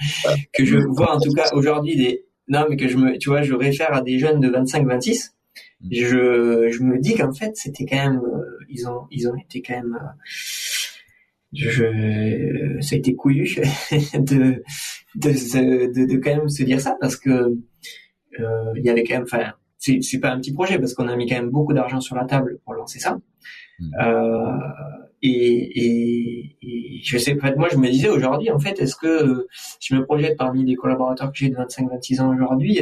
[0.54, 3.42] que je vois en tout cas aujourd'hui des non mais que je me tu vois
[3.42, 5.36] je réfère à des jeunes de 25 26
[5.90, 9.62] je je me dis qu'en fait c'était quand même euh, ils ont ils ont été
[9.62, 10.00] quand même
[11.54, 13.44] je, ça a été couillu
[14.14, 14.64] de,
[15.16, 17.30] de, de, de, quand même se dire ça parce que
[18.40, 21.08] euh, il y avait quand même, enfin, c'est, c'est pas un petit projet parce qu'on
[21.08, 23.20] a mis quand même beaucoup d'argent sur la table pour lancer ça.
[23.80, 23.92] Mmh.
[24.02, 24.58] Euh,
[25.24, 28.96] et, et, et, je sais, en fait, moi, je me disais aujourd'hui, en fait, est-ce
[28.96, 29.48] que
[29.80, 32.82] je me projette parmi des collaborateurs que j'ai de 25-26 ans aujourd'hui,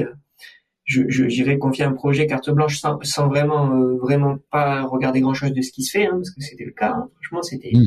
[0.85, 5.21] je, je, j'irais confier un projet carte blanche sans, sans vraiment, euh, vraiment pas regarder
[5.21, 6.93] grand chose de ce qui se fait, hein, parce que c'était le cas.
[6.93, 7.09] Hein.
[7.15, 7.85] Franchement, c'était, mmh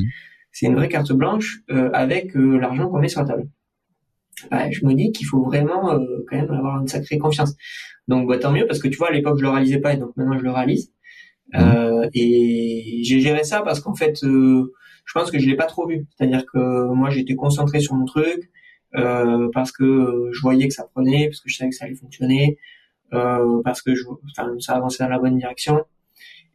[0.53, 3.49] c'est une vraie carte blanche euh, avec euh, l'argent qu'on met sur la table.
[4.49, 7.55] Bah, je me dis qu'il faut vraiment euh, quand même avoir une sacrée confiance.
[8.07, 9.97] Donc bah, tant mieux parce que tu vois à l'époque je le réalisais pas et
[9.97, 10.91] donc maintenant je le réalise.
[11.55, 12.09] Mmh.
[12.15, 16.07] et j'ai géré ça parce qu'en fait je pense que je l'ai pas trop vu.
[16.09, 18.49] C'est-à-dire que moi j'étais concentré sur mon truc
[18.91, 22.57] parce que je voyais que ça prenait, parce que je savais que ça allait fonctionner,
[23.11, 25.85] parce que je, enfin, ça avançait dans la bonne direction.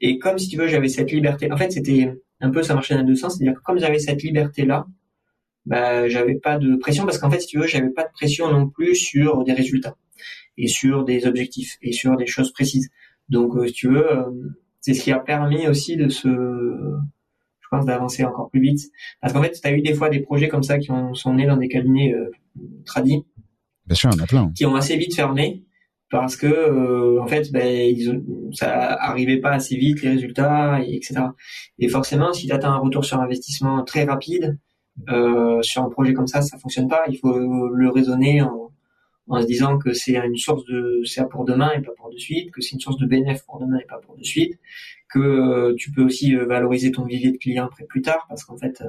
[0.01, 1.51] Et comme si tu veux j'avais cette liberté.
[1.51, 4.23] En fait c'était un peu ça marchait dans deux sens, c'est-à-dire que comme j'avais cette
[4.23, 4.87] liberté là,
[5.67, 8.51] bah j'avais pas de pression parce qu'en fait si tu veux j'avais pas de pression
[8.51, 9.97] non plus sur des résultats
[10.57, 12.91] et sur des objectifs et sur des choses précises.
[13.29, 14.31] Donc euh, si tu veux euh,
[14.81, 18.81] c'est ce qui a permis aussi de se je pense d'avancer encore plus vite
[19.21, 21.35] parce qu'en fait tu as eu des fois des projets comme ça qui ont, sont
[21.35, 22.31] nés dans des cabinets euh,
[22.87, 23.25] tradis.
[23.87, 24.53] Bien sûr, a plein.
[24.55, 25.65] Qui ont assez vite fermé
[26.11, 30.97] parce que euh, en fait ben, ils ça arrivait pas assez vite les résultats et,
[30.97, 31.21] etc
[31.79, 34.59] et forcément si tu as un retour sur investissement très rapide
[35.09, 37.05] euh, sur un projet comme ça ça fonctionne pas.
[37.09, 38.73] Il faut le raisonner en,
[39.29, 42.19] en se disant que c'est une source de c'est pour demain et pas pour de
[42.19, 44.59] suite que c'est une source de bénéfice pour demain et pas pour de suite
[45.09, 48.45] que euh, tu peux aussi euh, valoriser ton vivier de clients après plus tard parce
[48.45, 48.83] qu'en fait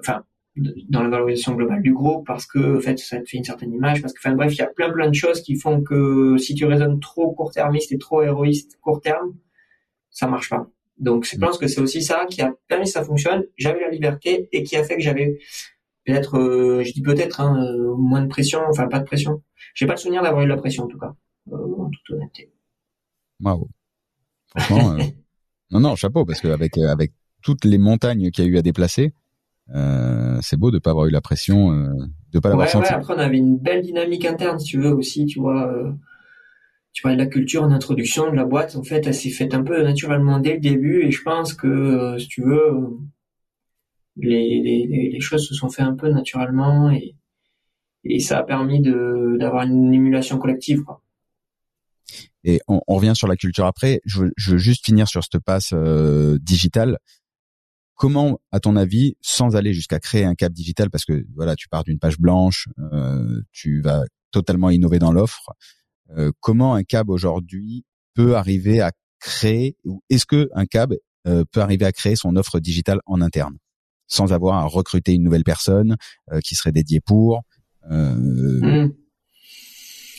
[0.00, 0.24] enfin
[0.56, 3.72] dans la valorisation globale du groupe parce que en fait ça te fait une certaine
[3.72, 6.36] image parce que enfin bref il y a plein plein de choses qui font que
[6.36, 9.34] si tu raisonnes trop court-termiste et trop héroïste court terme
[10.10, 10.68] ça marche pas.
[10.98, 13.44] Donc je pense que c'est aussi ça qui a permis que ça fonctionne.
[13.56, 15.38] J'avais la liberté et qui a fait que j'avais
[16.04, 19.42] peut-être euh, je dis peut-être hein, euh, moins de pression enfin pas de pression.
[19.74, 21.14] J'ai pas le souvenir d'avoir eu de la pression en tout cas
[21.50, 22.52] euh, en toute honnêteté.
[23.40, 23.68] Waouh.
[24.46, 24.96] Franchement
[25.70, 27.12] non non chapeau parce qu'avec avec
[27.42, 29.14] toutes les montagnes qu'il y a eu à déplacer
[29.74, 31.92] euh, c'est beau de pas avoir eu la pression, euh,
[32.32, 32.88] de pas l'avoir senti.
[32.88, 35.68] Ouais, après on avait une belle dynamique interne, si tu veux aussi, tu vois.
[35.72, 35.92] Euh,
[36.92, 39.54] tu vois de la culture en introduction de la boîte, en fait, elle s'est faite
[39.54, 42.98] un peu naturellement dès le début, et je pense que si tu veux,
[44.16, 47.14] les, les, les choses se sont faites un peu naturellement, et,
[48.04, 51.00] et ça a permis d'avoir une émulation collective, quoi.
[52.44, 54.00] Et on, on, revient sur la culture après.
[54.04, 56.98] Je veux, je veux juste finir sur cette passe euh, digitale.
[57.94, 61.68] Comment, à ton avis, sans aller jusqu'à créer un cap digital, parce que voilà, tu
[61.68, 65.50] pars d'une page blanche, euh, tu vas totalement innover dans l'offre.
[66.16, 70.94] Euh, comment un cab aujourd'hui peut arriver à créer, ou est-ce que un cab
[71.26, 73.56] euh, peut arriver à créer son offre digitale en interne,
[74.08, 75.96] sans avoir à recruter une nouvelle personne
[76.32, 77.42] euh, qui serait dédiée pour
[77.88, 78.88] mmh.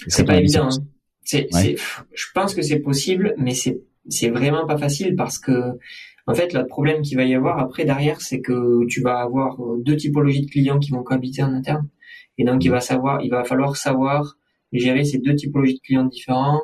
[0.08, 0.70] C'est pas évident.
[0.72, 0.86] Hein.
[1.24, 5.78] C'est, je pense que c'est possible, mais c'est c'est vraiment pas facile parce que
[6.26, 9.62] en fait, le problème qu'il va y avoir après derrière, c'est que tu vas avoir
[9.62, 11.90] euh, deux typologies de clients qui vont cohabiter en interne.
[12.38, 14.38] Et donc, il va savoir, il va falloir savoir
[14.72, 16.64] gérer ces deux typologies de clients différents.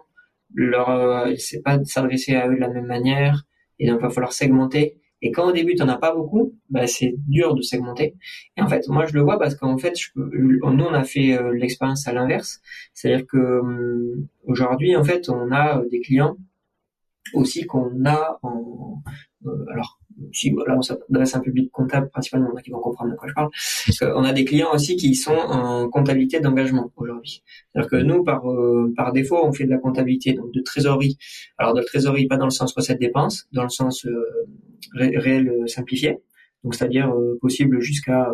[0.54, 3.46] Leur, euh, c'est pas s'adresser à eux de la même manière.
[3.80, 4.98] Et donc, il va falloir segmenter.
[5.22, 8.16] Et quand au début, tu n'en as pas beaucoup, bah, c'est dur de segmenter.
[8.56, 11.38] Et en fait, moi, je le vois parce qu'en fait, je nous, on a fait
[11.38, 12.62] euh, l'expérience à l'inverse.
[12.94, 16.38] C'est-à-dire que hum, aujourd'hui, en fait, on a des clients
[17.34, 19.02] aussi qu'on a en,
[19.46, 20.00] euh, alors
[20.34, 23.34] si voilà, on s'adresse à un public comptable principalement, qui vont comprendre de quoi je
[23.34, 23.50] parle.
[24.16, 27.42] on a des clients aussi qui sont en comptabilité d'engagement aujourd'hui.
[27.72, 31.18] C'est-à-dire que nous, par euh, par défaut, on fait de la comptabilité donc de trésorerie.
[31.58, 34.26] Alors de la trésorerie, pas dans le sens recette dépense, dans le sens euh,
[34.96, 36.18] réel simplifié.
[36.66, 38.34] Donc c'est-à-dire possible jusqu'à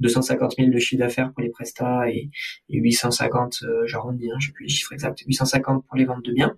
[0.00, 2.30] 250 000 de chiffre d'affaires pour les prestats et,
[2.70, 6.32] et 850, j'arrondis, hein, je sais plus les chiffres exacts, 850 pour les ventes de
[6.32, 6.56] biens.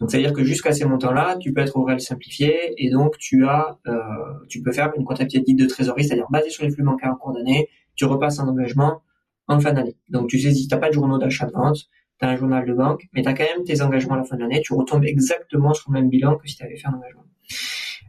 [0.00, 3.44] Donc, c'est-à-dire que jusqu'à ces montants-là, tu peux être au réel simplifié et donc tu
[3.44, 3.98] as, euh,
[4.48, 7.16] tu peux faire une comptabilité dite de trésorerie, c'est-à-dire basée sur les flux bancaires en
[7.16, 9.02] cours d'année, tu repasses un engagement
[9.46, 9.96] en fin d'année.
[10.08, 12.66] Donc, tu sais, si t'as pas de journaux d'achat de vente, tu as un journal
[12.66, 14.72] de banque, mais tu as quand même tes engagements à la fin de l'année, tu
[14.72, 17.26] retombes exactement sur le même bilan que si tu avais fait un engagement.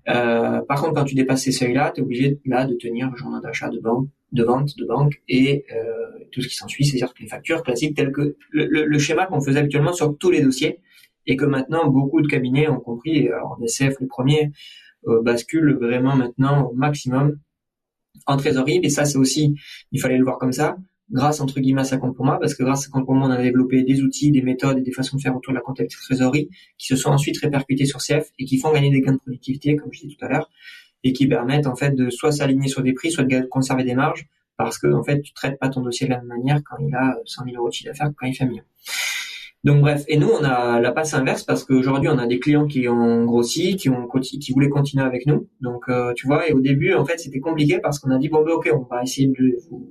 [0.08, 3.15] Euh, par contre, quand tu dépasses ces seuils-là, tu es obligé là de tenir un
[3.15, 7.13] journal d'achat de banque, de vente, de banque et euh, tout ce qui s'ensuit, c'est-à-dire
[7.13, 10.41] que les factures classiques telles que le, le schéma qu'on faisait habituellement sur tous les
[10.41, 10.80] dossiers,
[11.27, 14.51] et que maintenant beaucoup de cabinets ont compris, alors DCF les premiers,
[15.07, 17.38] euh, basculent vraiment maintenant au maximum
[18.27, 19.55] en trésorerie, et ça c'est aussi,
[19.91, 20.77] il fallait le voir comme ça,
[21.12, 23.41] grâce entre guillemets à ça compte pour moi, parce que grâce à compte on a
[23.41, 26.49] développé des outils, des méthodes et des façons de faire autour de la comptabilité trésorerie
[26.77, 29.75] qui se sont ensuite répercutés sur CF et qui font gagner des gains de productivité,
[29.75, 30.49] comme je disais tout à l'heure,
[31.03, 33.95] et qui permettent en fait de soit s'aligner sur des prix, soit de conserver des
[33.95, 36.77] marges, parce que en fait tu traites pas ton dossier de la même manière quand
[36.79, 38.63] il a 100 000 euros de chiffre d'affaires que quand il fait mieux.
[39.63, 42.65] Donc bref, et nous on a la passe inverse parce qu'aujourd'hui on a des clients
[42.65, 45.47] qui ont grossi, qui ont qui voulaient continuer avec nous.
[45.62, 48.30] Donc euh, tu vois, et au début en fait c'était compliqué parce qu'on a dit
[48.30, 49.88] bon ben ok on va essayer de vous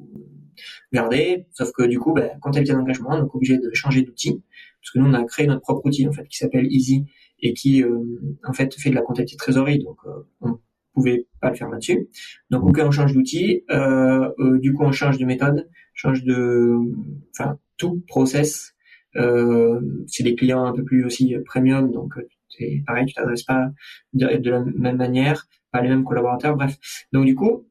[0.92, 4.42] garder, sauf que du coup ben, comptabilité d'engagement, on est obligé de changer d'outil.
[4.82, 7.04] Parce que nous on a créé notre propre outil en fait qui s'appelle Easy
[7.40, 8.00] et qui euh,
[8.44, 10.58] en fait fait de la comptabilité trésorerie, donc euh, on
[10.94, 12.08] pouvait pas le faire là-dessus.
[12.50, 16.76] Donc ok on change d'outil, euh, du coup on change de méthode, change de,
[17.38, 18.79] enfin tout process euh,
[19.14, 23.70] c'est des clients un peu plus aussi premium, donc euh, c'est pareil, tu t'adresses pas
[24.12, 26.76] de la même manière, pas les mêmes collaborateurs, bref.
[27.12, 27.66] Donc du coup,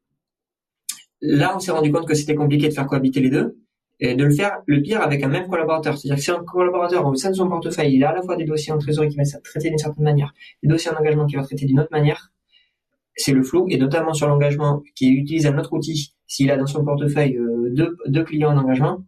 [1.21, 3.58] là, on s'est rendu compte que c'était compliqué de faire cohabiter les deux
[3.99, 5.97] et de le faire le pire avec un même collaborateur.
[5.97, 8.38] C'est-à-dire que si un collaborateur au sein de son portefeuille, il a à la fois
[8.38, 11.36] des dossiers en trésorerie qui va traiter d'une certaine manière, des dossiers en engagement qui
[11.36, 12.32] va traiter d'une autre manière,
[13.15, 16.67] c'est le flou, et notamment sur l'engagement qui utilise un autre outil, s'il a dans
[16.67, 19.04] son portefeuille euh, deux, deux clients en engagement,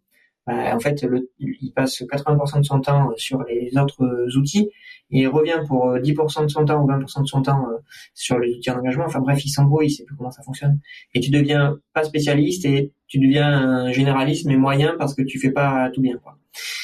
[0.47, 4.69] en fait, le, il passe 80% de son temps sur les autres outils
[5.12, 7.77] et il revient pour 10% de son temps ou 20% de son temps euh,
[8.13, 9.06] sur les outils d'engagement.
[9.06, 10.80] Enfin bref, il s'embrouille, il sait plus comment ça fonctionne.
[11.13, 15.38] Et tu deviens pas spécialiste et tu deviens un généraliste mais moyen parce que tu
[15.38, 16.17] fais pas tout bien.
[16.17, 16.38] Quoi.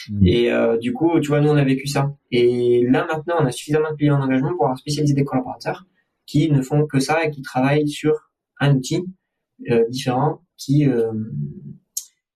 [0.09, 0.27] Mmh.
[0.27, 2.13] Et euh, du coup, tu vois, nous on a vécu ça.
[2.31, 5.85] Et là maintenant, on a suffisamment de clients d'engagement pour avoir spécialisé des collaborateurs
[6.25, 8.13] qui ne font que ça et qui travaillent sur
[8.59, 9.05] un outil
[9.71, 10.85] euh, différent qui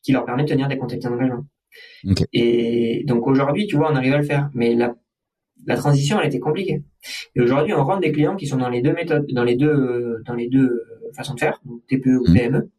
[0.04, 1.46] qui leur permet de tenir des contacts d'engagement.
[2.34, 4.96] Et donc aujourd'hui, tu vois, on arrive à le faire, mais la,
[5.66, 6.84] la transition, elle était compliquée.
[7.36, 10.22] Et aujourd'hui, on rentre des clients qui sont dans les deux méthodes, dans les deux,
[10.26, 10.84] dans les deux
[11.16, 12.70] façons de faire, donc TPE ou PME.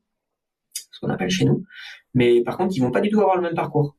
[1.02, 1.64] qu'on appelle chez nous.
[2.14, 3.96] Mais par contre, ils vont pas du tout avoir le même parcours.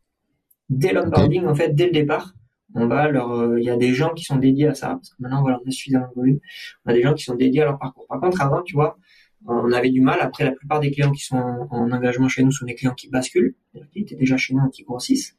[0.69, 2.33] Dès l'onboarding, en fait, dès le départ,
[2.75, 5.09] on va leur, euh, il y a des gens qui sont dédiés à ça, parce
[5.09, 6.39] que maintenant, voilà, on a suffisamment de volume.
[6.85, 8.07] On a des gens qui sont dédiés à leur parcours.
[8.07, 8.97] Par contre, avant, tu vois,
[9.47, 10.19] on avait du mal.
[10.21, 13.09] Après, la plupart des clients qui sont en, engagement chez nous sont des clients qui
[13.09, 13.55] basculent,
[13.91, 15.37] qui étaient déjà chez nous et qui grossissent.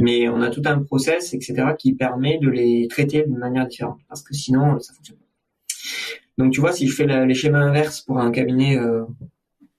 [0.00, 3.98] Mais on a tout un process, etc., qui permet de les traiter d'une manière différente,
[4.08, 5.24] parce que sinon, ça fonctionne pas.
[6.38, 9.04] Donc, tu vois, si je fais les schémas inverses pour un cabinet, euh,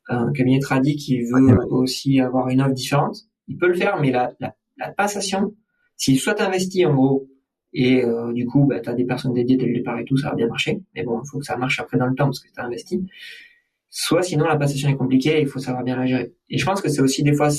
[0.08, 3.18] un cabinet tradi qui veut aussi avoir une offre différente,
[3.48, 5.56] il peut le faire, mais la, la, la passation,
[5.96, 7.28] s'il soit investi en gros,
[7.74, 10.18] et euh, du coup, bah, tu as des personnes dédiées dès le départ et tout,
[10.18, 10.82] ça va bien marcher.
[10.96, 12.64] Mais bon, il faut que ça marche après dans le temps parce que tu as
[12.64, 13.04] investi.
[13.90, 16.34] Soit sinon, la passation est compliquée et il faut savoir bien la gérer.
[16.50, 17.50] Et je pense que c'est aussi des fois...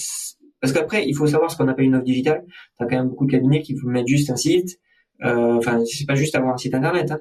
[0.60, 2.44] Parce qu'après, il faut savoir ce qu'on appelle une offre digitale.
[2.46, 4.78] Tu as quand même beaucoup de cabinets qui vous mettre juste un site.
[5.24, 7.10] Euh, enfin, c'est pas juste avoir un site internet.
[7.12, 7.20] Hein.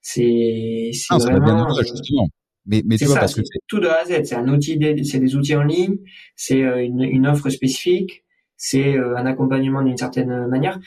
[0.00, 1.74] C'est ah, vraiment...
[1.74, 2.28] Ça justement.
[2.66, 4.24] Mais, mais tu vois, parce que tout de A à Z.
[4.24, 5.96] C'est un outil, c'est des outils en ligne,
[6.36, 8.24] c'est euh, une, une offre spécifique,
[8.56, 10.78] c'est euh, un accompagnement d'une certaine manière.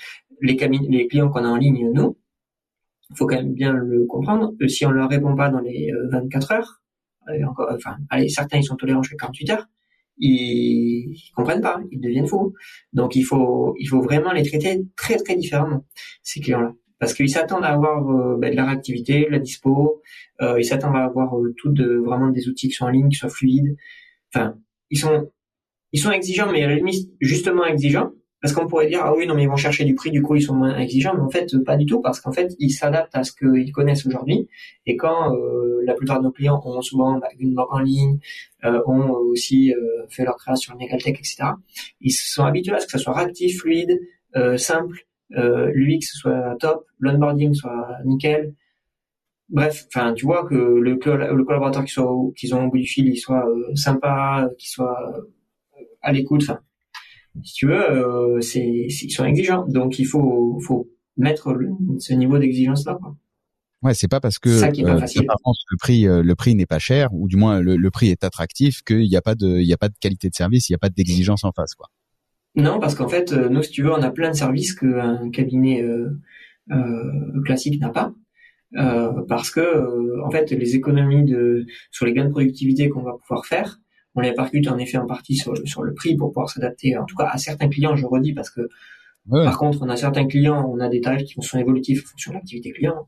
[0.41, 0.55] Les,
[0.89, 2.17] les clients qu'on a en ligne, nous,
[3.15, 4.53] faut quand même bien le comprendre.
[4.67, 6.81] Si on leur répond pas dans les 24 euh, heures,
[7.47, 9.67] encore, enfin, allez, certains ils sont tolérants jusqu'à 48 heures,
[10.17, 12.53] ils, comprennent pas, ils deviennent fous.
[12.93, 15.85] Donc il faut, il faut vraiment les traiter très très différemment
[16.21, 20.01] ces clients-là, parce qu'ils s'attendent à avoir euh, ben, de la réactivité, de la dispo,
[20.41, 23.09] euh, ils s'attendent à avoir euh, tout de vraiment des outils qui sont en ligne,
[23.09, 23.75] qui soient fluides.
[24.33, 24.57] Enfin,
[24.89, 25.31] ils sont
[25.91, 28.11] ils sont exigeants, mais à la limite justement exigeants,
[28.43, 30.35] parce qu'on pourrait dire ah oui non mais ils vont chercher du prix, du coup
[30.35, 33.15] ils sont moins exigeants, mais en fait pas du tout, parce qu'en fait ils s'adaptent
[33.15, 34.49] à ce qu'ils connaissent aujourd'hui.
[34.85, 38.19] Et quand euh, la plupart de nos clients ont souvent bah, une banque en ligne,
[38.65, 41.51] euh, ont aussi euh, fait leur création en Egaltech, etc.
[42.01, 43.97] Ils se sont habitués à ce que ça soit réactif, fluide,
[44.57, 48.55] simple, l'UX soit top, l'onboarding soit nickel,
[49.47, 52.01] bref, enfin, tu vois que le, le collaborateur qu'ils
[52.55, 54.97] ont au bout du fil, il soit sympa, qu'il soit
[56.01, 56.41] à l'écoute.
[56.43, 56.59] Enfin,
[57.41, 59.65] si tu veux, euh, c'est, ils sont exigeants.
[59.67, 61.55] Donc il faut, faut mettre
[61.99, 62.97] ce niveau d'exigence là.
[63.01, 63.15] Quoi.
[63.81, 66.79] Ouais, c'est pas parce que ça qui euh, le prix euh, le prix n'est pas
[66.79, 69.73] cher ou du moins le, prix est attractif qu'il n'y a pas de il y
[69.73, 71.89] a pas de qualité de service, il n'y a pas d'exigence en face quoi.
[72.55, 75.83] Non, parce qu'en fait, nous, si tu veux, on a plein de services qu'un cabinet
[77.45, 78.13] classique n'a pas.
[79.27, 83.45] parce que en fait les économies de sur les gains de productivité qu'on va pouvoir
[83.47, 83.79] faire
[84.15, 87.05] on les répercute en effet en partie sur, sur le prix pour pouvoir s'adapter, en
[87.05, 88.69] tout cas à certains clients, je redis, parce que
[89.29, 92.31] par contre, on a certains clients, on a des tarifs qui sont évolutifs en fonction
[92.31, 93.07] de l'activité client.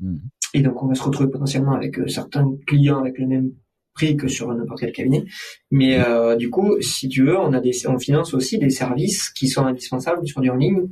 [0.00, 0.16] Mmh.
[0.54, 3.52] Et donc, on va se retrouver potentiellement avec euh, certains clients avec le même
[3.94, 5.24] prix que sur n'importe quel cabinet.
[5.70, 9.30] Mais euh, du coup, si tu veux, on a des, on finance aussi des services
[9.30, 10.88] qui sont indispensables sur du en ligne,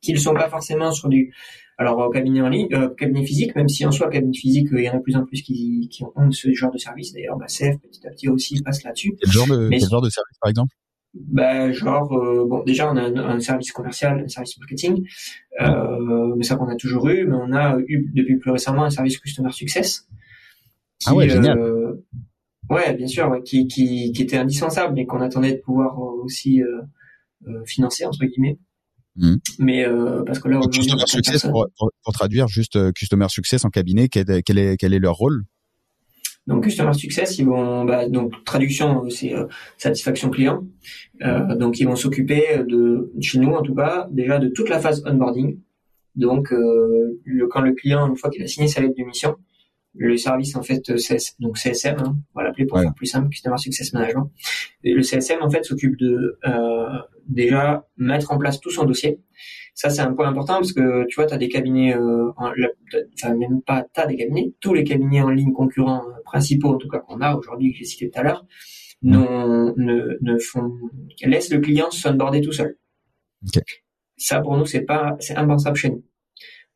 [0.00, 1.32] qui ne sont pas forcément sur du
[1.78, 4.80] alors au cabinet en ligne, euh, cabinet physique, même si en soi cabinet physique, il
[4.80, 7.12] y en a de plus en plus qui, qui ont ce genre de service.
[7.12, 9.14] D'ailleurs, bah, CF petit à petit aussi passe là-dessus.
[9.20, 10.74] Quel genre de quel genre de service par exemple?
[11.14, 15.06] Bah, genre euh, bon déjà on a un, service commercial, un service marketing,
[15.60, 18.90] euh, mais ça qu'on a toujours eu, mais on a eu depuis plus récemment un
[18.90, 20.06] service customer success.
[21.06, 21.58] ah ouais génial.
[21.58, 22.04] Euh,
[22.70, 26.62] ouais bien sûr, ouais, qui, qui qui était indispensable, mais qu'on attendait de pouvoir aussi
[26.62, 28.58] euh, financer entre guillemets.
[29.18, 29.34] Mmh.
[29.58, 33.70] Mais euh, parce que là, customer success, pour, pour, traduire juste euh, customer success en
[33.70, 35.44] cabinet, quel, quel, est quel est leur rôle?
[36.48, 39.44] Donc customer success, ils vont bah, donc traduction c'est euh,
[39.76, 40.64] satisfaction client.
[41.22, 44.80] Euh, donc ils vont s'occuper de chez nous en tout cas déjà de toute la
[44.80, 45.58] phase onboarding.
[46.16, 49.36] Donc euh, le, quand le client une fois qu'il a signé sa lettre de mission,
[49.94, 53.28] le service en fait CS, donc CSM, hein, on va l'appeler pour faire plus simple,
[53.30, 54.30] Customer Success Management.
[54.84, 59.20] Et le CSM en fait s'occupe de euh, déjà mettre en place tout son dossier.
[59.74, 63.34] Ça c'est un point important parce que tu vois tu as des cabinets, euh, enfin
[63.34, 66.88] même pas t'as des cabinets, tous les cabinets en ligne concurrents euh, principaux en tout
[66.88, 68.46] cas qu'on a aujourd'hui que j'ai cité tout à l'heure,
[69.02, 69.12] mmh.
[69.76, 70.72] ne, ne font
[71.24, 72.76] laissent le client s'onboarder tout seul.
[74.16, 76.04] Ça pour nous c'est pas c'est impensable chez nous.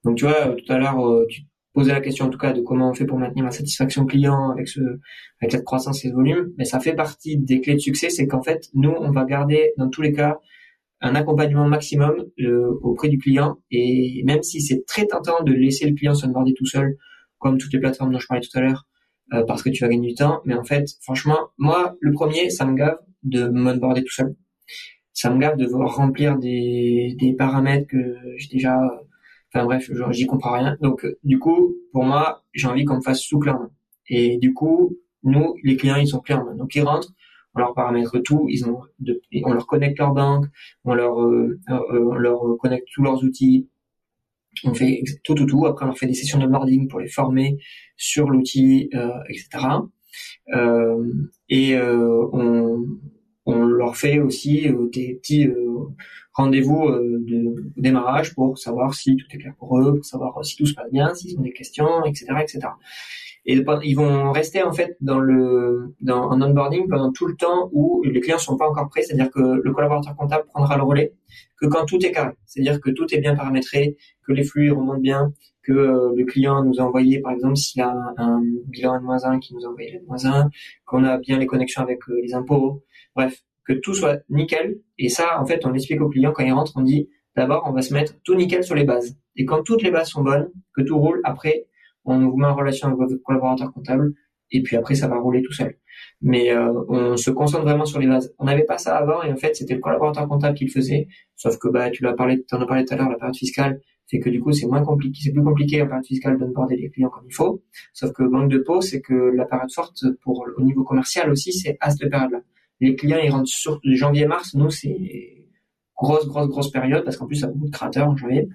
[0.05, 0.98] Donc tu vois tout à l'heure
[1.29, 4.04] tu poser la question en tout cas de comment on fait pour maintenir la satisfaction
[4.06, 4.80] client avec ce
[5.40, 8.26] avec cette croissance et ce volume, mais ça fait partie des clés de succès, c'est
[8.26, 10.38] qu'en fait nous on va garder dans tous les cas
[11.01, 13.59] un accompagnement maximum euh, auprès du client.
[13.70, 16.97] Et même si c'est très tentant de laisser le client s'onboarder tout seul,
[17.38, 18.86] comme toutes les plateformes dont je parlais tout à l'heure,
[19.34, 22.51] euh, parce que tu vas gagner du temps, mais en fait franchement moi le premier
[22.51, 24.36] ça me gave de m'onboarder tout seul,
[25.12, 28.78] ça me gave de remplir des des paramètres que j'ai déjà
[29.55, 30.76] Enfin bref, j'y comprends rien.
[30.80, 33.53] Donc du coup, pour moi, j'ai envie qu'on me fasse sous clé
[34.09, 37.12] Et du coup, nous, les clients, ils sont clés Donc ils rentrent,
[37.55, 38.80] on leur paramètre tout, ils ont
[39.44, 40.46] on leur connecte leur banque,
[40.84, 43.68] on leur euh, euh, on leur connecte tous leurs outils,
[44.64, 45.66] on fait tout tout tout.
[45.66, 47.59] Après, on leur fait des sessions de boarding pour les former
[47.96, 49.66] sur l'outil, euh, etc.
[51.48, 52.86] et on,
[53.46, 55.48] on leur fait aussi des petits
[56.35, 60.66] rendez-vous de démarrage pour savoir si tout est clair pour eux, pour savoir si tout
[60.66, 62.68] se passe bien, s'ils ont des questions, etc., etc
[63.45, 67.68] et ils vont rester en fait dans le dans en onboarding pendant tout le temps
[67.72, 71.12] où les clients sont pas encore prêts, c'est-à-dire que le collaborateur comptable prendra le relais
[71.61, 75.01] que quand tout est carré, c'est-à-dire que tout est bien paramétré, que les flux remontent
[75.01, 79.41] bien, que euh, le client nous a envoyé par exemple s'il a un, bilan N-1
[79.41, 80.49] qui nous a envoyé N-1,
[80.85, 82.83] qu'on a bien les connexions avec euh, les impôts,
[83.16, 86.52] bref, que tout soit nickel et ça en fait on explique au client quand il
[86.52, 89.62] rentre, on dit d'abord on va se mettre tout nickel sur les bases et quand
[89.62, 91.66] toutes les bases sont bonnes, que tout roule, après
[92.04, 94.14] on vous met en relation avec votre collaborateur comptable,
[94.50, 95.78] et puis après ça va rouler tout seul.
[96.20, 98.34] Mais euh, on se concentre vraiment sur les bases.
[98.38, 101.08] On n'avait pas ça avant, et en fait c'était le collaborateur comptable qui le faisait.
[101.36, 103.80] Sauf que bah tu l'as parlé, en as parlé tout à l'heure, la période fiscale
[104.10, 106.90] fait que du coup c'est moins compliqué, c'est plus compliqué la période fiscale d'onboarder les
[106.90, 107.62] clients comme il faut.
[107.94, 111.52] Sauf que manque de peau, c'est que la période forte pour au niveau commercial aussi,
[111.52, 112.42] c'est à cette période-là.
[112.83, 115.47] Les clients ils rentrent sur janvier-mars, nous c'est
[115.97, 118.49] grosse grosse grosse période parce qu'en plus ça a beaucoup de créateurs en janvier.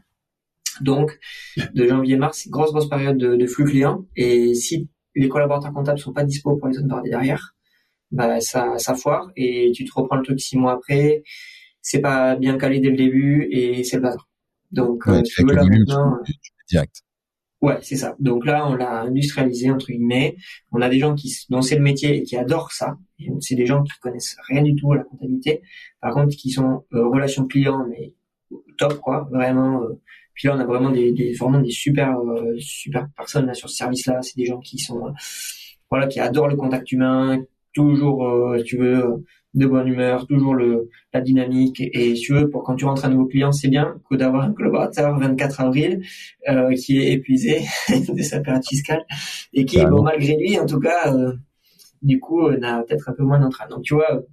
[0.81, 1.17] Donc,
[1.73, 4.05] de janvier-mars, c'est grosse, grosse période de, flux client.
[4.15, 7.55] Et si les collaborateurs comptables sont pas dispo pour les onboarder derrière,
[8.11, 11.23] bah, ça, ça foire et tu te reprends le truc six mois après.
[11.81, 14.27] C'est pas bien calé dès le début et c'est le bazar.
[14.71, 16.17] Donc, euh, tu veux là maintenant,
[16.69, 17.01] direct.
[17.61, 18.15] Ouais, c'est ça.
[18.19, 20.35] Donc là, on l'a industrialisé entre guillemets.
[20.71, 22.97] On a des gens qui dont c'est le métier et qui adorent ça.
[23.39, 25.61] C'est des gens qui connaissent rien du tout à la comptabilité.
[25.99, 28.13] Par contre, qui sont euh, relations clients mais
[28.77, 29.81] top quoi, vraiment
[30.37, 33.69] puis là, on a vraiment des, des vraiment des super euh, super personnes là sur
[33.69, 34.21] ce service-là.
[34.21, 35.11] C'est des gens qui sont euh,
[35.89, 37.43] voilà qui adorent le contact humain,
[37.73, 42.49] toujours euh, tu veux de bonne humeur, toujours le la dynamique et, si tu veux
[42.49, 46.01] pour quand tu rentres un nouveau client, c'est bien que d'avoir un collaborateur 24 avril
[46.75, 47.61] qui est épuisé
[48.09, 49.05] de sa période fiscale
[49.53, 51.13] et qui bon malgré lui en tout cas
[52.01, 53.67] du coup n'a peut-être un peu moins d'entrain.
[53.67, 54.23] Donc tu vois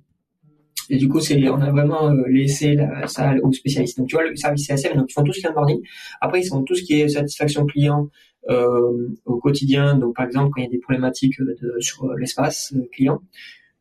[0.91, 3.99] et du coup, c'est, on a vraiment euh, laissé la, ça aux spécialistes.
[3.99, 5.81] Donc, tu vois, le service CSM, donc ils font tout ce qui est onboarding.
[6.21, 8.11] Après, ils font tout ce qui est satisfaction client
[8.51, 9.97] euh, au quotidien.
[9.97, 13.21] Donc, par exemple, quand il y a des problématiques de, sur l'espace euh, client,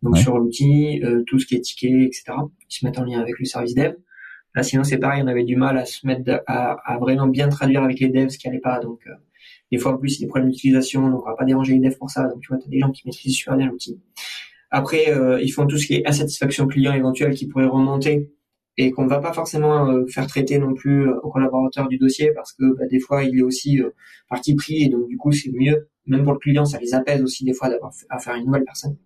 [0.04, 2.24] donc sur l'outil, euh, tout ce qui est ticket, etc.
[2.70, 3.94] Ils se mettent en lien avec le service dev.
[4.56, 7.50] Là, sinon, c'est pareil, on avait du mal à se mettre à, à vraiment bien
[7.50, 8.80] traduire avec les devs ce qui allait pas.
[8.80, 9.14] Donc, euh,
[9.72, 11.74] des fois, en plus, il y a des problèmes d'utilisation, donc on va pas déranger
[11.74, 12.28] les devs pour ça.
[12.28, 14.00] Donc, tu vois, tu as des gens qui maîtrisent super bien l'outil.
[14.76, 18.32] Après, euh, ils font tout ce qui est insatisfaction client éventuelle qui pourrait remonter
[18.76, 22.00] et qu'on ne va pas forcément euh, faire traiter non plus euh, au collaborateur du
[22.00, 23.80] dossier parce que bah, des fois il est aussi
[24.28, 25.90] parti pris et donc du coup c'est mieux.
[26.08, 28.64] Même pour le client ça les apaise aussi des fois d'avoir à faire une nouvelle
[28.64, 28.98] personne.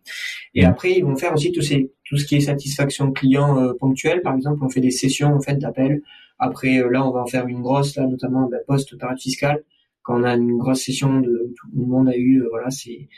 [0.56, 4.22] Et après ils vont faire aussi tout, ces, tout ce qui est satisfaction client ponctuelle.
[4.22, 6.02] Par exemple on fait des sessions en fait d'appel
[6.40, 9.66] après là on va en faire une grosse là notamment bah, post période fiscale.
[10.02, 13.10] Quand on a une grosse session de tout le monde a eu voilà c'est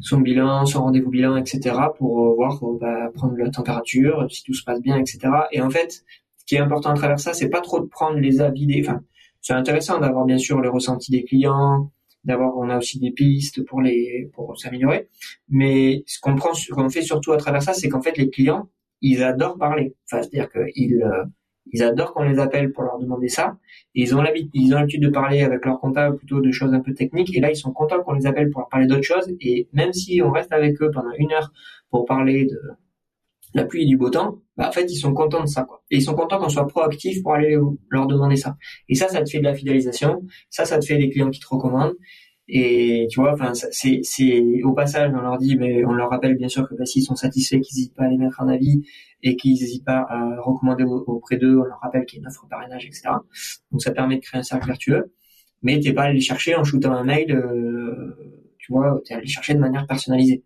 [0.00, 1.76] son bilan, son rendez-vous bilan, etc.
[1.96, 5.18] pour euh, voir, euh, bah, prendre la température, si tout se passe bien, etc.
[5.52, 6.04] Et en fait,
[6.38, 8.82] ce qui est important à travers ça, c'est pas trop de prendre les avis des,
[8.86, 9.00] enfin,
[9.40, 11.90] c'est intéressant d'avoir bien sûr les ressentis des clients,
[12.24, 15.08] d'avoir, on a aussi des pistes pour les, pour s'améliorer.
[15.48, 18.68] Mais ce qu'on prend, qu'on fait surtout à travers ça, c'est qu'en fait, les clients,
[19.00, 19.94] ils adorent parler.
[20.06, 21.24] Enfin, c'est-à-dire qu'ils, euh,
[21.72, 23.56] ils adorent qu'on les appelle pour leur demander ça.
[23.94, 26.72] Et ils ont l'habitude, ils ont l'habitude de parler avec leur comptable plutôt de choses
[26.72, 27.34] un peu techniques.
[27.36, 29.30] Et là, ils sont contents qu'on les appelle pour leur parler d'autres choses.
[29.40, 31.52] Et même si on reste avec eux pendant une heure
[31.90, 32.60] pour parler de
[33.54, 35.82] la pluie et du beau temps, bah, en fait, ils sont contents de ça, quoi.
[35.90, 37.56] Et ils sont contents qu'on soit proactif pour aller
[37.90, 38.56] leur demander ça.
[38.88, 40.22] Et ça, ça te fait de la fidélisation.
[40.50, 41.96] Ça, ça te fait des clients qui te recommandent.
[42.52, 46.36] Et tu vois, enfin, c'est, c'est au passage, on leur dit, mais on leur rappelle
[46.36, 48.82] bien sûr que bah, s'ils sont satisfaits, qu'ils n'hésitent pas à les mettre en avis
[49.22, 51.58] et qu'ils n'hésitent pas à recommander auprès d'eux.
[51.58, 53.02] On leur rappelle qu'il y a une offre parrainage, etc.
[53.70, 55.12] Donc ça permet de créer un cercle vertueux.
[55.62, 58.16] Mais t'es pas allé chercher en shootant un mail, euh,
[58.58, 60.42] tu vois, t'es allé chercher de manière personnalisée.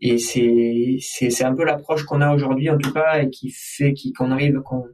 [0.00, 3.50] Et c'est c'est c'est un peu l'approche qu'on a aujourd'hui en tout cas et qui
[3.50, 4.84] fait qu'on arrive qu'on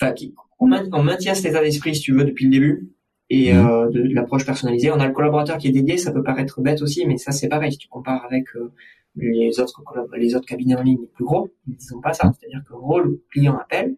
[0.00, 0.66] enfin qui on
[1.02, 2.90] maintient cet état d'esprit si tu veux depuis le début
[3.30, 3.66] et mhm.
[3.66, 4.90] euh, de, l'approche personnalisée.
[4.90, 7.48] On a le collaborateur qui est dédié, ça peut paraître bête aussi, mais ça c'est
[7.48, 7.72] pareil.
[7.72, 8.72] Si tu compares avec euh,
[9.16, 9.82] les autres
[10.16, 12.26] les autres cabinets en ligne les plus gros, ils n'ont pas ça.
[12.26, 12.32] Mhm.
[12.38, 13.96] C'est-à-dire que gros, le client appelle,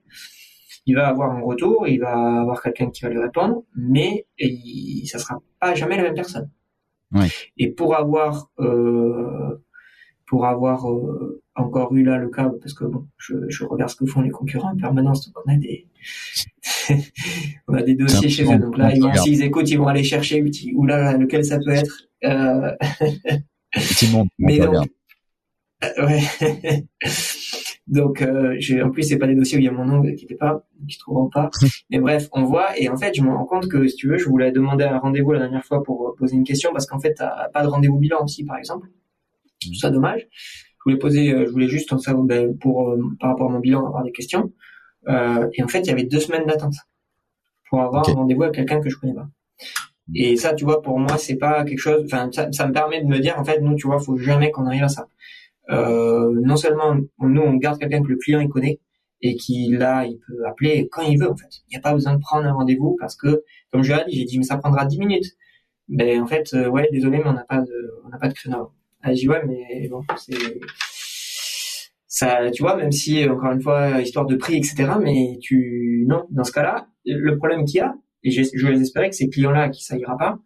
[0.86, 5.06] il va avoir un retour, il va avoir quelqu'un qui va lui répondre, mais il,
[5.06, 6.50] ça sera pas jamais la même personne.
[7.12, 7.28] Ouais.
[7.56, 9.62] Et pour avoir euh,
[10.26, 13.96] pour avoir euh, encore eu là le cas, parce que bon, je, je, regarde ce
[13.96, 15.86] que font les concurrents en permanence, donc on a des
[17.68, 20.42] on a des dossiers chez eux, donc là ils s'ils écoutent, ils vont aller chercher
[20.74, 22.08] ou là lequel ça peut être.
[22.24, 22.72] Euh...
[24.38, 24.86] Mais donc,
[25.84, 26.84] euh, ouais.
[27.86, 30.10] donc euh, en plus c'est pas des dossiers où il y a mon nom, qui
[30.10, 31.50] n'était pas, qui trouveront pas.
[31.90, 34.18] Mais bref, on voit et en fait je me rends compte que si tu veux,
[34.18, 37.14] je voulais demander un rendez-vous la dernière fois pour poser une question parce qu'en fait
[37.14, 38.88] t'as pas de rendez-vous bilan aussi par exemple.
[39.60, 40.26] Trouve ça dommage.
[40.84, 43.86] Je voulais poser, je voulais juste en savoir ben, pour par rapport à mon bilan
[43.86, 44.52] avoir des questions.
[45.08, 46.74] et en fait, il y avait deux semaines d'attente
[47.68, 49.28] pour avoir un rendez-vous avec quelqu'un que je connais pas.
[50.14, 52.02] Et ça, tu vois, pour moi, c'est pas quelque chose.
[52.04, 54.50] Enfin, ça, ça, me permet de me dire, en fait, nous, tu vois, faut jamais
[54.50, 55.08] qu'on arrive à ça.
[55.70, 58.80] Euh, non seulement nous, on garde quelqu'un que le client il connaît
[59.20, 61.30] et qui là, il peut appeler quand il veut.
[61.30, 63.94] En fait, il n'y a pas besoin de prendre un rendez-vous parce que, comme je
[63.94, 65.36] l'ai dit, j'ai dit, mais ça prendra 10 minutes.
[65.88, 68.34] Ben en fait, euh, ouais, désolé, mais on n'a pas de, on n'a pas de
[68.34, 68.72] créneau.
[69.02, 70.60] Ah, j'ai dit ouais, mais bon, c'est
[72.06, 74.92] ça, tu vois, même si encore une fois, histoire de prix, etc.
[75.00, 77.94] Mais tu, non, dans ce cas-là, le problème qu'il y a,
[78.24, 80.38] et je vais espérer que ces clients-là, qui ça ira pas,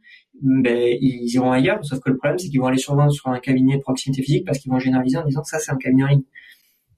[0.43, 1.85] ben, ils iront ailleurs.
[1.85, 4.47] Sauf que le problème, c'est qu'ils vont aller survendre sur un cabinet de proximité physique
[4.47, 6.25] parce qu'ils vont généraliser en disant ça, c'est un cabinet en ligne.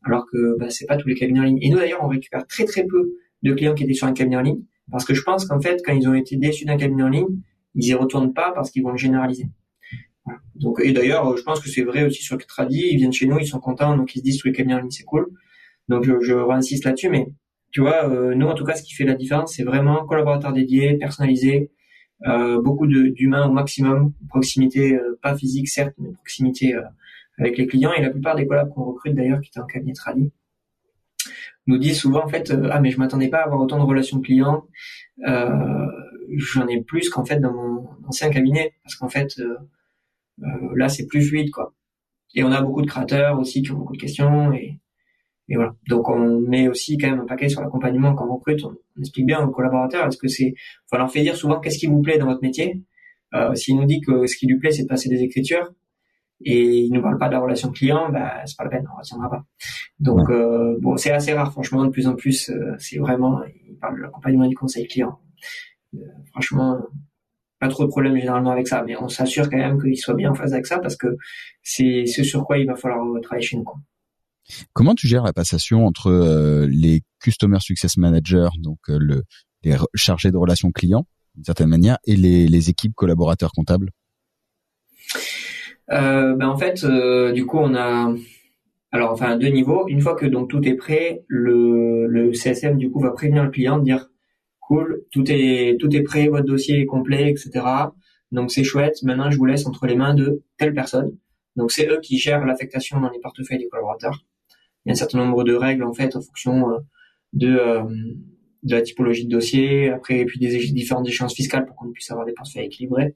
[0.04, 1.58] Alors que ben, c'est pas tous les cabinets en ligne.
[1.62, 4.36] Et nous, d'ailleurs, on récupère très très peu de clients qui étaient sur un cabinet
[4.36, 7.02] en ligne parce que je pense qu'en fait, quand ils ont été déçus d'un cabinet
[7.02, 7.42] en ligne,
[7.74, 9.46] ils y retournent pas parce qu'ils vont le généraliser.
[10.54, 12.44] Donc, et d'ailleurs, je pense que c'est vrai aussi sur le.
[12.70, 14.80] Ils viennent chez nous, ils sont contents, donc ils se disent tous les cabinets en
[14.80, 15.28] ligne, c'est cool.
[15.88, 17.28] Donc, je, je insiste là-dessus, mais
[17.70, 20.52] tu vois, euh, nous en tout cas, ce qui fait la différence, c'est vraiment collaborateur
[20.52, 21.70] dédié, personnalisé,
[22.26, 26.82] euh, beaucoup d'humains au maximum, proximité euh, pas physique certes, mais proximité euh,
[27.38, 27.92] avec les clients.
[27.92, 30.32] Et la plupart des collabs qu'on recrute d'ailleurs, qui étaient en cabinet tradi,
[31.66, 34.20] nous disent souvent en fait, ah mais je m'attendais pas à avoir autant de relations
[34.20, 34.66] clients.
[36.36, 39.40] J'en ai plus qu'en fait dans mon ancien cabinet, parce qu'en fait
[40.74, 41.74] là c'est plus fluide quoi.
[42.34, 44.80] Et on a beaucoup de créateurs aussi qui ont beaucoup de questions et
[45.50, 45.74] et voilà.
[45.88, 48.62] Donc on met aussi quand même un paquet sur l'accompagnement quand on recrute.
[48.64, 50.06] On, explique bien aux collaborateurs.
[50.06, 50.54] Est-ce que c'est,
[50.92, 52.82] on leur fait dire souvent qu'est-ce qui vous plaît dans votre métier.
[53.34, 55.72] Euh, S'il nous dit que ce qui lui plaît c'est de passer des écritures
[56.44, 58.98] et il nous parle pas de la relation client, bah c'est pas la peine, on
[58.98, 59.44] retiendra pas.
[59.98, 61.84] Donc euh, bon, c'est assez rare franchement.
[61.84, 65.18] De plus en plus, euh, c'est vraiment, il parle de l'accompagnement du conseil client.
[65.94, 65.98] Euh,
[66.30, 66.78] franchement,
[67.58, 70.30] pas trop de problèmes généralement avec ça, mais on s'assure quand même qu'il soit bien
[70.30, 71.08] en phase avec ça parce que
[71.62, 73.64] c'est ce sur quoi il va falloir travailler chez nous.
[73.64, 73.78] Quoi.
[74.72, 79.24] Comment tu gères la passation entre euh, les Customer Success Managers, donc euh, le,
[79.62, 83.90] les chargés de relations clients, d'une certaine manière, et les, les équipes collaborateurs comptables?
[85.90, 86.84] Euh, ben en fait,
[87.32, 88.14] du coup, on a
[88.92, 89.86] alors enfin deux niveaux.
[89.88, 93.50] Une fois que donc tout est prêt, le, le CSM du coup va prévenir le
[93.50, 94.08] client, dire
[94.68, 97.50] cool, tout est tout est prêt, votre dossier est complet, etc.
[98.32, 99.02] Donc c'est chouette.
[99.02, 101.16] Maintenant, je vous laisse entre les mains de telle personne.
[101.56, 104.24] Donc c'est eux qui gèrent l'affectation dans les portefeuilles des collaborateurs
[104.84, 106.78] il y a un certain nombre de règles en fait en fonction euh,
[107.32, 107.82] de euh,
[108.62, 112.10] de la typologie de dossier, après et puis des différentes échéances fiscales pour qu'on puisse
[112.10, 113.14] avoir des portefeuilles équilibrés,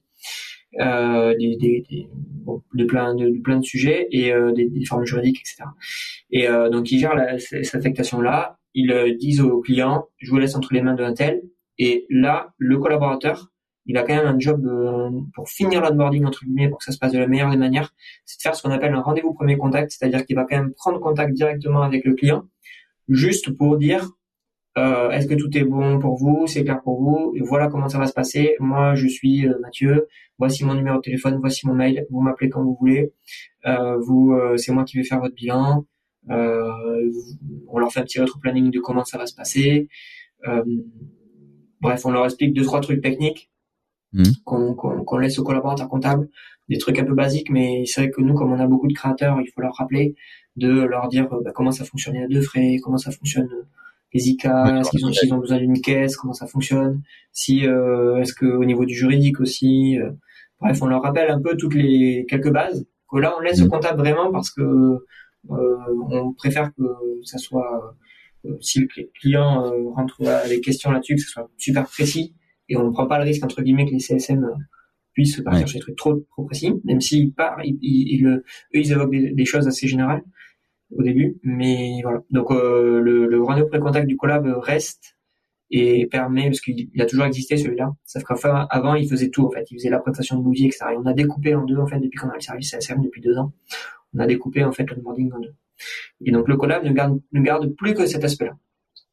[0.80, 4.84] euh, des, des, des bon, de plein de, plein de sujets et euh, des, des,
[4.84, 5.64] formes juridiques, etc.
[6.30, 10.38] Et euh, donc ils gèrent la, cette affectation là, ils disent aux clients, je vous
[10.38, 11.42] laisse entre les mains de un tel,
[11.78, 13.52] et là le collaborateur
[13.86, 16.92] il a quand même un job euh, pour finir l'onboarding entre guillemets pour que ça
[16.92, 17.94] se passe de la meilleure des manières,
[18.24, 20.72] c'est de faire ce qu'on appelle un rendez-vous premier contact, c'est-à-dire qu'il va quand même
[20.74, 22.44] prendre contact directement avec le client,
[23.08, 24.08] juste pour dire
[24.78, 27.88] euh, est-ce que tout est bon pour vous, c'est clair pour vous, et voilà comment
[27.88, 28.56] ça va se passer.
[28.58, 30.08] Moi, je suis euh, Mathieu,
[30.38, 33.12] voici mon numéro de téléphone, voici mon mail, vous m'appelez quand vous voulez.
[33.66, 35.84] Euh, vous, c'est moi qui vais faire votre bilan.
[36.28, 39.88] On leur fait un petit rétro-planning de comment ça va se passer.
[41.80, 43.52] bref, on leur explique deux trois trucs techniques
[44.12, 44.24] Mmh.
[44.44, 46.28] qu'on laisse aux collaborateurs comptables,
[46.68, 48.92] des trucs un peu basiques, mais c'est vrai que nous, comme on a beaucoup de
[48.92, 50.14] créateurs, il faut leur rappeler
[50.56, 53.64] de leur dire euh, bah, comment ça fonctionne les deux frais, comment ça fonctionne euh,
[54.12, 57.00] les ICA, est-ce qu'ils ont, ont, besoin d'une caisse, comment ça fonctionne,
[57.32, 59.96] si euh, est-ce que au niveau du juridique aussi,
[60.60, 62.84] bref, on leur rappelle un peu toutes les quelques bases.
[63.10, 63.64] Que là, on laisse mmh.
[63.64, 65.06] au comptable vraiment parce que
[65.48, 66.82] on préfère que
[67.24, 67.96] ça soit
[68.60, 68.88] si le
[69.20, 72.34] client rentre avec des questions là-dessus, que ce soit super précis
[72.72, 74.54] et on ne prend pas le risque entre guillemets que les CSM euh,
[75.12, 79.10] puissent partir sur des trucs trop trop précis, même s'ils partent, ils, eux ils évoquent
[79.10, 80.22] des, choses assez générales
[80.90, 82.22] au début, mais voilà.
[82.30, 85.16] Donc euh, le, le rendez-vous pré-contact du collab reste
[85.70, 87.92] et permet parce qu'il a toujours existé celui-là.
[88.04, 90.86] Sauf qu'enfin avant il faisait tout en fait, il faisait la présentation de l'outil, etc.
[90.92, 93.20] Et on a découpé en deux en fait depuis qu'on a le service CSM depuis
[93.20, 93.52] deux ans.
[94.14, 95.54] On a découpé en fait le onboarding en deux.
[96.24, 98.56] Et donc le collab ne garde ne garde plus que cet aspect-là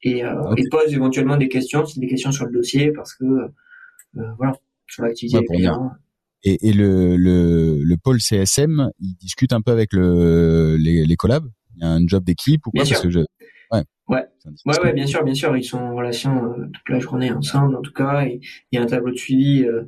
[0.04, 0.62] et, euh, okay.
[0.62, 4.54] et pose éventuellement des questions, c'est des questions sur le dossier parce que euh, voilà
[4.88, 5.46] sur l'activité.
[6.44, 11.16] et, et le, le, le pôle CSM, il discute un peu avec le, les, les
[11.16, 11.46] collabs?
[11.76, 12.84] Il y a un job d'équipe ou quoi?
[12.84, 13.10] Bien parce sûr.
[13.10, 13.20] que je...
[14.10, 14.26] Ouais.
[14.66, 14.80] Ouais.
[14.84, 17.82] ouais, bien sûr, bien sûr, ils sont en relation euh, toute la journée ensemble, en
[17.82, 18.26] tout cas.
[18.26, 18.42] Il
[18.72, 19.84] y a un tableau de suivi, euh,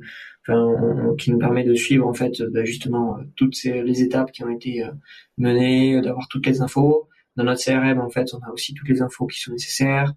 [0.46, 4.30] enfin, qui nous permet de suivre en fait, bah, justement, euh, toutes ces, les étapes
[4.30, 4.92] qui ont été euh,
[5.38, 7.08] menées, d'avoir toutes les infos.
[7.34, 10.12] Dans notre CRM, en fait, on a aussi toutes les infos qui sont nécessaires,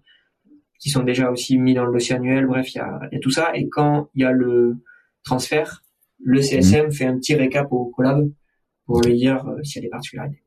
[0.78, 2.46] qui sont déjà aussi mis dans le dossier annuel.
[2.46, 3.56] Bref, il y a, y a, tout ça.
[3.56, 4.76] Et quand il y a le
[5.24, 5.82] transfert,
[6.22, 6.92] le CSM mhm.
[6.92, 8.30] fait un petit récap au collab
[8.84, 10.42] pour lui dire s'il y a des particularités.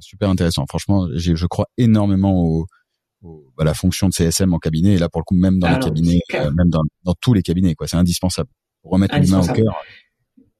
[0.00, 0.64] Super intéressant.
[0.68, 2.66] Franchement, je crois énormément au,
[3.58, 5.78] à la fonction de CSM en cabinet et là pour le coup même dans les
[5.78, 7.86] cabinets, même dans, dans, tous les cabinets quoi.
[7.86, 8.48] C'est indispensable
[8.82, 9.82] pour remettre l'humain au cœur.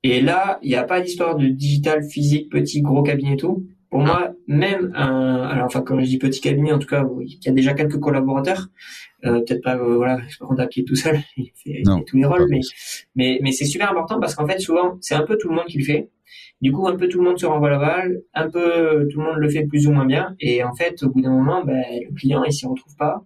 [0.03, 3.67] Et là, il n'y a pas d'histoire de digital physique, petit, gros cabinet et tout?
[3.95, 7.39] Pour moi, même un, alors enfin quand je dis petit cabinet, en tout cas, il
[7.41, 8.67] y a déjà quelques collaborateurs,
[9.25, 12.49] euh, peut-être pas euh, voilà, comptable qui est tout seul, il fait, tous les rôles,
[12.51, 12.59] mais
[13.15, 15.67] mais mais c'est super important parce qu'en fait souvent c'est un peu tout le monde
[15.67, 16.11] qui le fait.
[16.61, 19.27] Du coup, un peu tout le monde se renvoie la balle, un peu tout le
[19.27, 21.85] monde le fait plus ou moins bien, et en fait, au bout d'un moment, ben,
[21.89, 23.25] le client il s'y retrouve pas,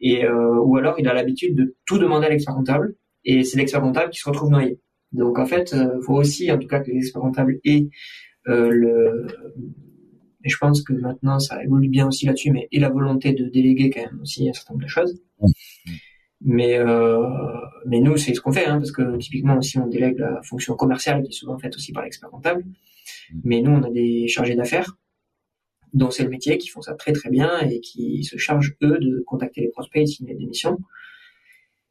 [0.00, 2.94] et euh, ou alors il a l'habitude de tout demander à l'expert comptable,
[3.24, 4.78] et c'est l'expert comptable qui se retrouve noyé.
[5.10, 7.88] Donc en fait, il euh, faut aussi, en tout cas, que les experts comptables aient
[8.46, 9.26] euh, le
[10.46, 13.48] et je pense que maintenant ça évolue bien aussi là-dessus, mais et la volonté de
[13.48, 15.20] déléguer quand même aussi un certain nombre de choses.
[16.40, 17.26] Mais euh,
[17.86, 20.76] mais nous c'est ce qu'on fait, hein, parce que typiquement aussi on délègue la fonction
[20.76, 22.64] commerciale qui est souvent faite aussi par l'expert comptable.
[23.42, 24.96] Mais nous on a des chargés d'affaires
[25.92, 28.98] dont c'est le métier qui font ça très très bien et qui se chargent eux
[29.00, 30.78] de contacter les prospects et signer des missions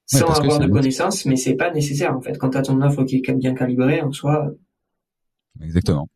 [0.06, 2.38] sans avoir de connaissances, mais c'est pas nécessaire en fait.
[2.38, 4.52] Quand tu as ton offre qui est bien calibrée en soi.
[5.62, 6.08] Exactement.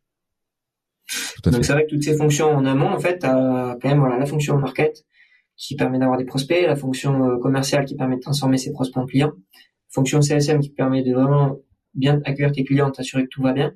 [1.44, 4.18] Donc c'est vrai que toutes ces fonctions en amont, en fait, as quand même voilà
[4.18, 5.04] la fonction market
[5.56, 9.02] qui permet d'avoir des prospects, la fonction euh, commerciale qui permet de transformer ses prospects
[9.02, 9.32] en clients,
[9.90, 11.58] fonction CSM qui permet de vraiment
[11.94, 13.72] bien accueillir tes clients, t'assurer que tout va bien.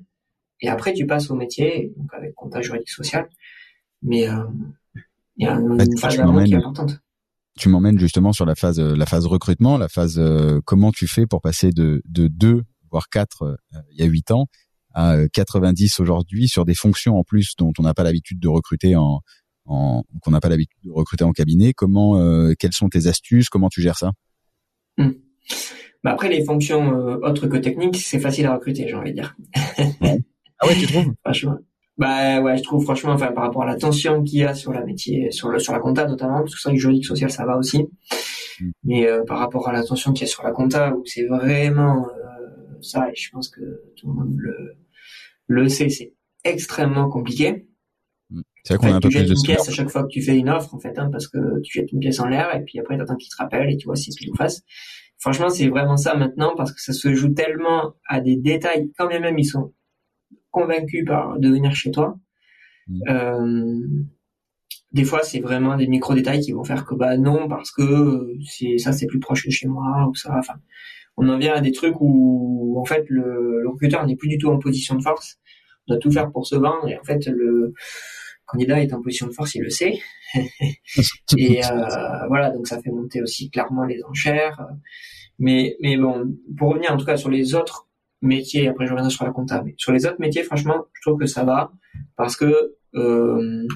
[0.61, 3.27] Et après, tu passes au métier, donc avec comptage juridique social.
[4.01, 4.43] Mais euh,
[5.37, 6.99] il y a une, phase d'amont qui est importante
[7.57, 11.25] tu m'emmènes justement sur la phase la phase recrutement, la phase euh, comment tu fais
[11.25, 14.47] pour passer de de deux voire quatre euh, il y a huit ans
[14.95, 18.47] à 90 euh, aujourd'hui sur des fonctions en plus dont on n'a pas l'habitude de
[18.47, 19.21] recruter en,
[19.65, 21.73] en qu'on n'a pas l'habitude de recruter en cabinet.
[21.73, 22.19] Comment
[22.57, 23.49] quelles sont tes astuces?
[23.49, 24.11] Comment tu gères ça?
[24.97, 25.11] Hmm.
[26.03, 26.89] bah Après les fonctions
[27.21, 29.35] autres que techniques, c'est facile à recruter, j'ai envie de dire.
[30.59, 31.13] Ah ouais, tu trouves?
[31.21, 31.57] Franchement.
[31.97, 34.73] Bah ouais, je trouve franchement, enfin par rapport à la tension qu'il y a sur
[34.73, 37.31] la métier, sur le sur la compta notamment, parce que c'est vrai que juridique social
[37.31, 37.83] ça va aussi,
[38.59, 38.71] mm.
[38.83, 41.25] mais euh, par rapport à la tension qu'il y a sur la compta où c'est
[41.25, 43.61] vraiment euh, ça, et je pense que
[43.95, 44.75] tout le monde le
[45.47, 47.67] le sait, c'est extrêmement compliqué.
[48.29, 48.41] Mm.
[48.63, 50.21] C'est vrai qu'on a un peu tu jettes une pièce à chaque fois que tu
[50.21, 52.63] fais une offre en fait, hein, parce que tu jettes une pièce en l'air et
[52.63, 54.63] puis après t'attends qu'il te rappelle et tu vois si c'est pile ou face.
[55.19, 59.07] Franchement, c'est vraiment ça maintenant parce que ça se joue tellement à des détails, quand
[59.07, 59.73] même, même ils sont
[60.51, 62.17] convaincu par de venir chez toi.
[62.87, 63.01] Mm.
[63.09, 63.87] Euh,
[64.91, 68.33] des fois, c'est vraiment des micro détails qui vont faire que bah non parce que
[68.45, 70.33] c'est ça c'est plus proche de chez moi ou ça.
[70.39, 70.55] Enfin,
[71.17, 74.49] on en vient à des trucs où en fait le, recruteur n'est plus du tout
[74.49, 75.37] en position de force.
[75.87, 77.73] On doit tout faire pour se vendre et en fait le
[78.45, 79.99] candidat est en position de force, il le sait.
[81.37, 84.65] et euh, voilà, donc ça fait monter aussi clairement les enchères.
[85.39, 87.87] Mais mais bon, pour revenir en tout cas sur les autres
[88.21, 91.19] métiers, après je reviendrai sur la compta, mais sur les autres métiers, franchement, je trouve
[91.19, 91.71] que ça va
[92.17, 93.67] parce que euh,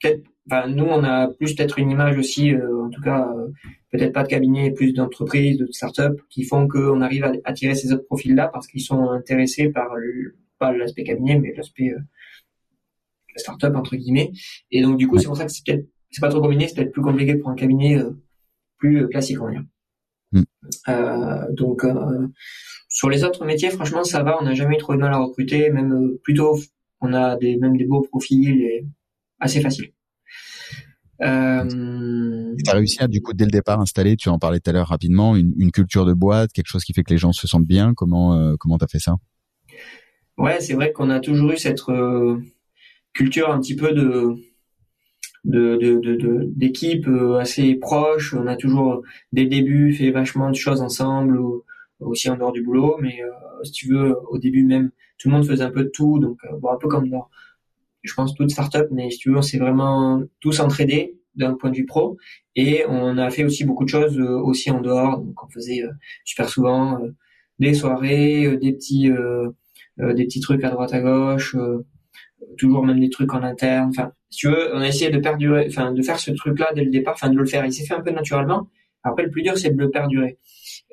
[0.00, 0.22] peut-être,
[0.68, 3.48] nous, on a plus peut-être une image aussi, euh, en tout cas, euh,
[3.92, 7.92] peut-être pas de cabinet, plus d'entreprises, de start-up qui font qu'on arrive à attirer ces
[7.92, 12.00] autres profils-là parce qu'ils sont intéressés par le, pas l'aspect cabinet, mais l'aspect euh,
[13.36, 14.32] start-up entre guillemets.
[14.70, 16.74] Et donc du coup, c'est pour ça que c'est peut-être c'est pas trop combiné, c'est
[16.74, 18.10] peut-être plus compliqué pour un cabinet euh,
[18.78, 19.64] plus classique, on va dire.
[20.32, 21.54] Mm.
[21.54, 21.84] donc
[22.92, 24.38] sur les autres métiers, franchement, ça va.
[24.38, 25.70] On n'a jamais eu trop de mal à recruter.
[25.70, 26.58] Même euh, plutôt,
[27.00, 28.84] on a des, même des beaux profils et
[29.40, 29.92] assez facile.
[31.22, 32.54] Euh...
[32.64, 34.72] Tu as réussi à, du coup, dès le départ, installer, tu en parlais tout à
[34.72, 37.66] l'heure rapidement, une, culture de boîte, quelque chose qui fait que les gens se sentent
[37.66, 37.94] bien.
[37.94, 39.16] Comment euh, comment t'as fait ça?
[40.38, 42.38] Ouais, c'est vrai qu'on a toujours eu cette euh,
[43.12, 44.36] culture un petit peu de
[45.44, 47.08] de d'équipe
[47.40, 48.34] assez proche.
[48.34, 49.02] On a toujours,
[49.32, 51.38] dès le début, fait vachement de choses ensemble
[52.04, 55.34] aussi en dehors du boulot, mais euh, si tu veux, au début même, tout le
[55.34, 57.28] monde faisait un peu de tout, donc euh, bon, un peu comme dans,
[58.02, 61.70] je pense, toute startup, mais si tu veux, on s'est vraiment tous entraidés d'un point
[61.70, 62.18] de vue pro,
[62.56, 65.82] et on a fait aussi beaucoup de choses euh, aussi en dehors, donc on faisait
[66.24, 67.00] super souvent
[67.58, 69.08] des soirées, des petits,
[69.98, 71.56] des petits trucs à droite à gauche,
[72.58, 75.66] toujours même des trucs en interne, enfin, si tu veux, on a essayé de perdurer,
[75.68, 77.66] enfin, de faire ce truc-là dès le départ, enfin, de le faire.
[77.66, 78.68] Il s'est fait un peu naturellement.
[79.02, 80.38] Après, le plus dur, c'est de le perdurer.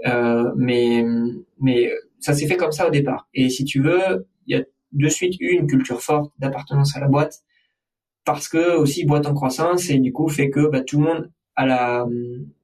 [0.05, 1.05] Euh, mais
[1.61, 1.89] mais
[2.19, 3.29] ça s'est fait comme ça au départ.
[3.33, 7.07] Et si tu veux, il y a de suite une culture forte d'appartenance à la
[7.07, 7.43] boîte
[8.25, 11.31] parce que aussi boîte en croissance et du coup fait que bah, tout le monde
[11.55, 12.05] a la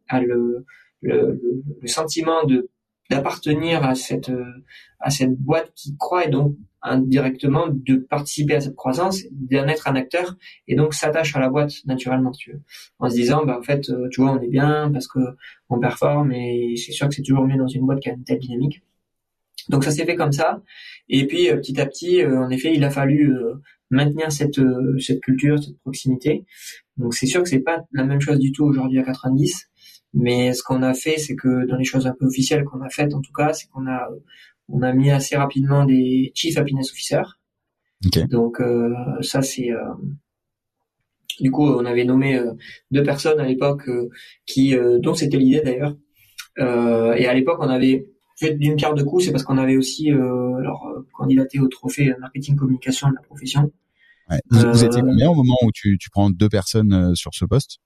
[0.07, 0.65] a le,
[1.01, 1.41] le,
[1.82, 2.69] le sentiment de
[3.09, 4.32] d'appartenir à cette
[4.99, 6.55] à cette boîte qui croit et donc
[6.86, 10.36] indirectement de participer à cette croissance, d'en être un acteur
[10.67, 12.61] et donc s'attache à la boîte naturellement, tu veux,
[12.99, 15.19] en se disant bah en fait euh, tu vois on est bien parce que
[15.69, 18.23] on performe et c'est sûr que c'est toujours mieux dans une boîte qui a une
[18.23, 18.84] telle dynamique.
[19.70, 20.61] Donc ça s'est fait comme ça.
[21.09, 23.34] Et puis petit à petit, en effet, il a fallu
[23.89, 24.61] maintenir cette
[24.99, 26.45] cette culture, cette proximité.
[26.97, 29.70] Donc c'est sûr que c'est pas la même chose du tout aujourd'hui à 90.
[30.13, 32.89] Mais ce qu'on a fait, c'est que dans les choses un peu officielles qu'on a
[32.89, 34.07] faites, en tout cas, c'est qu'on a
[34.70, 37.39] on a mis assez rapidement des chief happiness officers.
[38.30, 39.93] Donc euh, ça c'est euh,
[41.39, 42.51] du coup on avait nommé euh,
[42.91, 43.89] deux personnes à l'époque
[44.45, 45.95] qui dont c'était l'idée d'ailleurs.
[46.57, 50.09] et à l'époque on avait fait d'une pierre de coups, c'est parce qu'on avait aussi
[50.09, 53.71] alors candidaté au trophée marketing communication de la profession.
[54.29, 54.39] Ouais.
[54.49, 57.79] Vous, étiez combien au moment où tu, tu prends deux personnes sur ce poste?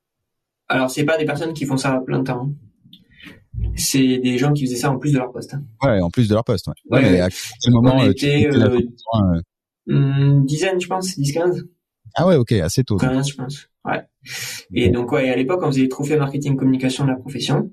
[0.70, 2.52] Alors c'est pas des personnes qui font ça à plein temps.
[3.76, 5.56] C'est des gens qui faisaient ça en plus de leur poste.
[5.84, 6.68] Ouais, en plus de leur poste.
[6.68, 6.74] Ouais.
[6.92, 9.42] ouais, mais à ce moment, on euh, était euh, euh,
[9.88, 11.64] une dizaine, je pense, 10-15.
[12.16, 12.98] Ah ouais, ok, assez tôt.
[12.98, 13.68] 15, je pense.
[13.86, 14.02] Ouais.
[14.74, 17.72] Et donc ouais, à l'époque, on faisait les trophées marketing communication de la profession.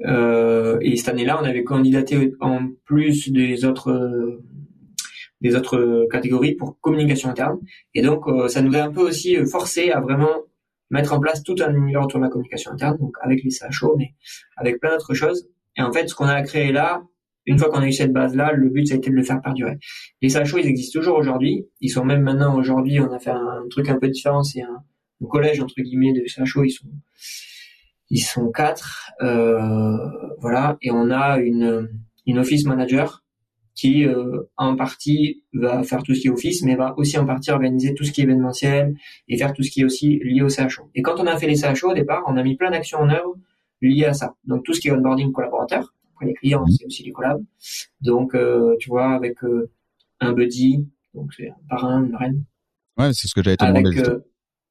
[0.00, 4.40] Euh, et cette année-là, on avait candidaté en plus des autres
[5.40, 7.58] des autres catégories pour communication interne.
[7.92, 10.44] Et donc, ça nous a un peu aussi forcé à vraiment
[10.90, 13.96] mettre en place tout un univers autour de la communication interne, donc avec les CHO,
[13.98, 14.14] mais
[14.56, 15.48] avec plein d'autres choses.
[15.76, 17.02] Et en fait, ce qu'on a créé là,
[17.46, 19.40] une fois qu'on a eu cette base-là, le but, ça a été de le faire
[19.42, 19.78] perdurer.
[20.22, 21.66] Les CHO, ils existent toujours aujourd'hui.
[21.80, 24.42] Ils sont même maintenant, aujourd'hui, on a fait un, truc un peu différent.
[24.42, 24.82] C'est un,
[25.28, 26.64] collège, entre guillemets, de CHO.
[26.64, 26.88] Ils sont,
[28.14, 29.10] ils sont quatre.
[29.22, 29.98] Euh,
[30.38, 30.78] voilà.
[30.82, 31.90] Et on a une,
[32.26, 33.24] une office manager
[33.74, 37.26] qui euh, en partie va faire tout ce qui est office, mais va aussi en
[37.26, 38.94] partie organiser tout ce qui est événementiel
[39.26, 40.88] et faire tout ce qui est aussi lié au CHO.
[40.94, 43.10] Et quand on a fait les CHO au départ, on a mis plein d'actions en
[43.10, 43.34] œuvre
[43.82, 44.36] liées à ça.
[44.44, 47.42] Donc tout ce qui est onboarding collaborateur, après les clients, c'est aussi les collabs.
[48.00, 49.72] Donc euh, tu vois avec euh,
[50.20, 52.44] un buddy, donc c'est un parrain, une reine.
[52.96, 54.02] Ouais, c'est ce que j'avais te demander.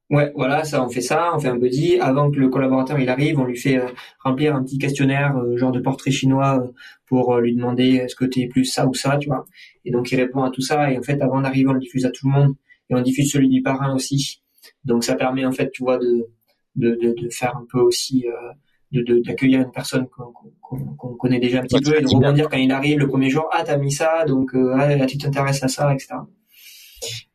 [0.09, 1.97] Ouais, voilà, ça, on fait ça, on fait un buddy.
[1.99, 3.87] Avant que le collaborateur il arrive, on lui fait euh,
[4.23, 6.71] remplir un petit questionnaire, euh, genre de portrait chinois, euh,
[7.07, 9.45] pour lui demander est-ce que tu es plus ça ou ça, tu vois.
[9.85, 10.91] Et donc il répond à tout ça.
[10.91, 12.53] Et en fait, avant d'arriver, on le diffuse à tout le monde
[12.89, 14.41] et on diffuse celui du parrain aussi.
[14.85, 16.27] Donc ça permet en fait, tu vois, de
[16.75, 18.25] de, de, de faire un peu aussi
[18.91, 22.71] de d'accueillir une personne qu'on connaît déjà un petit peu et de rebondir quand il
[22.71, 23.47] arrive le premier jour.
[23.51, 26.15] Ah, t'as mis ça, donc ah, tu t'intéresses à ça, etc.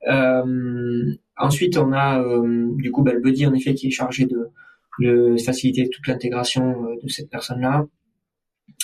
[0.08, 4.26] Euh, ensuite, on a euh, du coup bah, le buddy en effet qui est chargé
[4.26, 4.48] de,
[5.00, 7.86] de faciliter toute l'intégration euh, de cette personne-là.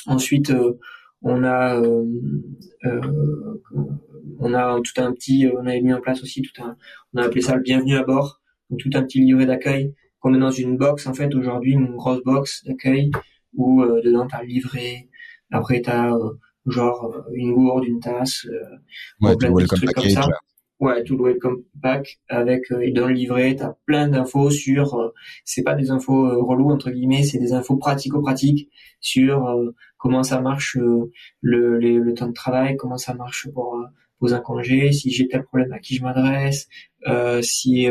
[0.06, 0.52] Ensuite,
[1.22, 1.80] on a
[4.38, 6.76] on a tout un petit, on avait mis en place aussi tout un,
[7.14, 10.30] on a appelé ça le bienvenue à bord, donc tout un petit livret d'accueil qu'on
[10.30, 13.10] met dans une box en fait aujourd'hui, une grosse box d'accueil
[13.54, 15.08] où dedans t'as le livret,
[15.50, 16.12] après t'as
[16.66, 18.46] genre une gourde, une tasse,
[19.20, 20.26] ouais, plein de trucs comme ça.
[20.80, 24.94] Ouais, tout le welcome pack avec euh, dans le livret, t'as plein d'infos sur.
[24.94, 25.14] Euh,
[25.44, 28.70] c'est pas des infos euh, relou entre guillemets, c'est des infos pratico-pratiques
[29.00, 30.76] sur euh, comment ça marche
[31.40, 33.80] le, le temps de travail, comment ça marche pour
[34.18, 36.68] poser un congé, si j'ai tel problème à qui je m'adresse,
[37.42, 37.88] si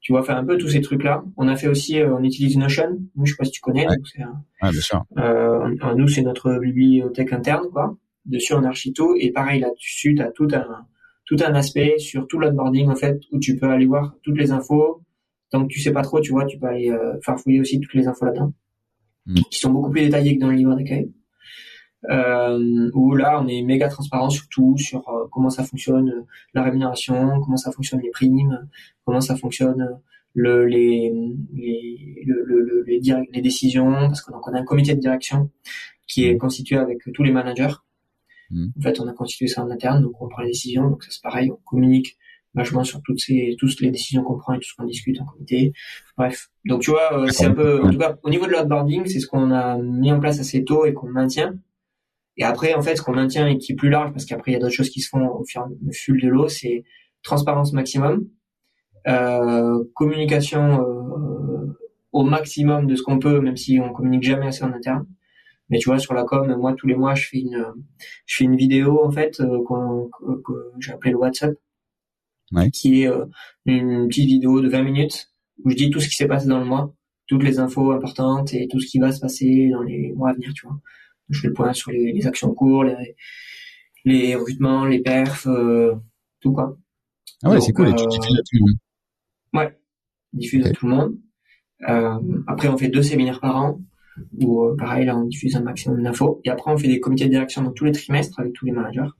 [0.00, 1.24] tu vois, faire un peu tous ces trucs-là.
[1.36, 2.98] On a fait aussi, on utilise Notion.
[3.16, 3.86] Nous, je sais pas si tu connais.
[3.88, 3.96] Ouais.
[4.60, 5.04] bien sûr.
[5.96, 7.96] nous, c'est notre bibliothèque interne, quoi.
[8.24, 9.16] Dessus, on archi tout.
[9.18, 10.86] Et pareil, là-dessus, t'as tout un
[11.28, 14.50] tout un aspect sur tout l'onboarding en fait où tu peux aller voir toutes les
[14.50, 15.02] infos.
[15.50, 17.94] Tant que tu sais pas trop, tu vois, tu peux aller euh, farfouiller aussi toutes
[17.94, 18.52] les infos là-dedans,
[19.26, 19.40] mm.
[19.50, 21.12] qui sont beaucoup plus détaillées que dans le livre d'accueil.
[22.10, 26.22] Euh, où là, on est méga transparent sur tout, sur euh, comment ça fonctionne euh,
[26.54, 28.68] la rémunération, comment ça fonctionne les primes,
[29.04, 29.98] comment ça fonctionne
[30.34, 31.12] le, les,
[31.54, 33.00] les, le, le, les,
[33.32, 35.50] les décisions, parce que donc on a un comité de direction
[36.06, 37.74] qui est constitué avec tous les managers
[38.50, 38.66] Mm.
[38.78, 40.88] En fait, on a constitué ça en interne, donc on prend les décisions.
[40.88, 42.16] Donc ça c'est pareil, on communique
[42.54, 45.26] vachement sur toutes ces, toutes les décisions qu'on prend et tout ce qu'on discute en
[45.26, 45.72] comité.
[46.16, 46.50] Bref.
[46.64, 49.20] Donc tu vois, euh, c'est un peu, en tout cas, au niveau de l'onboarding, c'est
[49.20, 51.54] ce qu'on a mis en place assez tôt et qu'on maintient.
[52.36, 54.54] Et après, en fait, ce qu'on maintient et qui est plus large, parce qu'après il
[54.54, 56.84] y a d'autres choses qui se font au fur et fil de l'eau, c'est
[57.22, 58.28] transparence maximum,
[59.08, 61.76] euh, communication euh,
[62.12, 65.06] au maximum de ce qu'on peut, même si on communique jamais assez en interne.
[65.70, 67.64] Mais tu vois, sur la com, moi, tous les mois, je fais une,
[68.26, 69.58] je fais une vidéo, en fait, euh,
[70.44, 71.54] que j'ai appelé le WhatsApp.
[72.52, 72.70] Ouais.
[72.70, 73.26] Qui est euh,
[73.66, 75.30] une petite vidéo de 20 minutes
[75.64, 76.94] où je dis tout ce qui s'est passé dans le mois,
[77.26, 80.32] toutes les infos importantes et tout ce qui va se passer dans les mois à
[80.32, 80.78] venir, tu vois.
[81.28, 83.16] Je fais le point sur les, les actions courtes, les,
[84.04, 85.94] les recrutements, les perfs, euh,
[86.40, 86.78] tout quoi.
[87.42, 87.88] Ah ouais, c'est cool.
[87.88, 88.78] Et tu diffuses à tout le monde.
[89.54, 89.78] Ouais,
[90.32, 91.18] diffuse à tout le monde.
[91.88, 93.80] Euh, après, on fait deux séminaires par an
[94.40, 97.24] où euh, pareil là on diffuse un maximum d'infos et après on fait des comités
[97.24, 99.10] de direction dans tous les trimestres avec tous les managers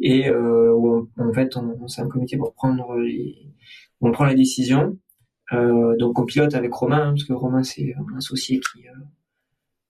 [0.00, 3.36] et euh, où en fait on, c'est un comité pour prendre les
[4.00, 4.98] on prend les décisions
[5.52, 8.92] euh, donc on pilote avec Romain hein, parce que Romain c'est un associé qui euh,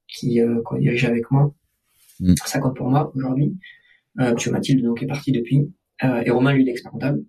[0.09, 1.55] qui euh, dirige avec moi
[2.23, 2.35] Mm.
[2.45, 3.57] Ça compte pour moi aujourd'hui.
[4.21, 5.73] Euh, parce Mathilde donc est partie depuis.
[6.05, 7.25] Euh, et Romain lui est expert comptable.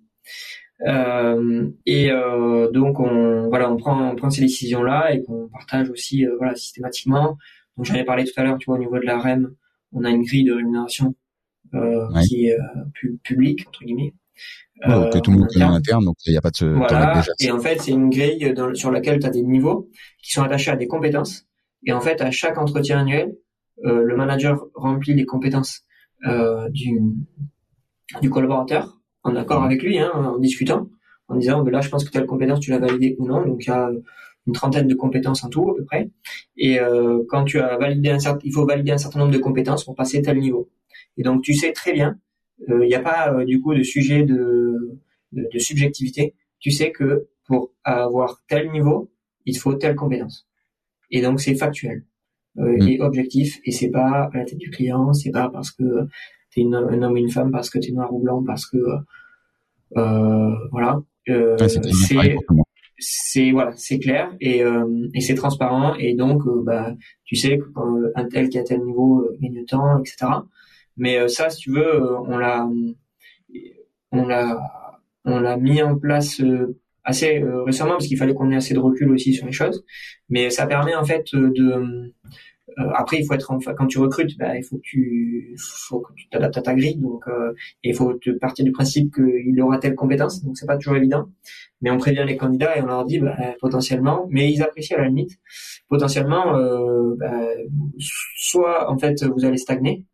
[0.82, 5.48] Euh, et euh, donc on voilà on prend on prend ces décisions là et qu'on
[5.48, 7.38] partage aussi euh, voilà systématiquement.
[7.78, 9.54] Donc j'en ai parlé tout à l'heure, tu vois au niveau de la REM,
[9.94, 11.16] on a une grille de rémunération
[12.28, 12.58] qui est
[13.24, 14.14] publique entre guillemets.
[14.86, 17.16] Ouais, que tout le monde connaît en interne, donc il n'y a pas de voilà.
[17.16, 17.32] Déjà.
[17.40, 19.90] Et en fait, c'est une grille dans, sur laquelle tu as des niveaux
[20.22, 21.48] qui sont attachés à des compétences.
[21.86, 23.36] Et en fait, à chaque entretien annuel,
[23.86, 25.82] euh, le manager remplit les compétences
[26.26, 27.02] euh, du,
[28.22, 30.90] du collaborateur en accord avec lui, hein, en discutant,
[31.28, 33.46] en disant, là, je pense que telle compétence, tu l'as validée ou non.
[33.46, 33.90] Donc, il y a
[34.46, 36.10] une trentaine de compétences en tout, à peu près.
[36.58, 39.38] Et euh, quand tu as validé un certain, il faut valider un certain nombre de
[39.38, 40.70] compétences pour passer tel niveau.
[41.18, 42.20] Et donc, tu sais très bien,
[42.68, 45.00] il n'y a pas du coup de sujet de,
[45.32, 46.36] de, de subjectivité.
[46.60, 49.12] Tu sais que pour avoir tel niveau,
[49.46, 50.48] il faut telle compétence.
[51.12, 52.04] Et donc, c'est factuel.
[52.60, 52.88] Euh, mm.
[52.88, 56.08] et objectif et c'est pas à la tête du client c'est pas parce que
[56.54, 58.78] t'es une, un homme ou une femme parce que t'es noir ou blanc parce que
[59.98, 61.02] euh, voilà.
[61.30, 62.30] Euh, c'est
[63.00, 66.94] c'est voilà c'est clair et euh, et c'est transparent et donc euh, bah
[67.26, 70.32] tu sais que un tel qui a tel niveau gagne temps etc
[70.96, 72.70] mais ça si tu veux on l'a
[74.12, 74.58] on l'a
[75.26, 76.42] on l'a mis en place
[77.04, 79.84] assez euh, récemment parce qu'il fallait qu'on ait assez de recul aussi sur les choses.
[80.30, 82.14] Mais ça permet en fait euh, de euh,
[82.94, 86.62] après, il faut être enfin, quand tu recrutes, bah, il faut que tu t'adaptes à
[86.62, 87.54] ta grille, donc euh,
[87.84, 91.30] il faut te partir du principe qu'il aura telle compétence, donc c'est pas toujours évident.
[91.82, 95.02] Mais on prévient les candidats et on leur dit bah, potentiellement, mais ils apprécient à
[95.02, 95.40] la limite.
[95.90, 97.50] Potentiellement, euh, bah,
[98.38, 100.06] soit en fait vous allez stagner,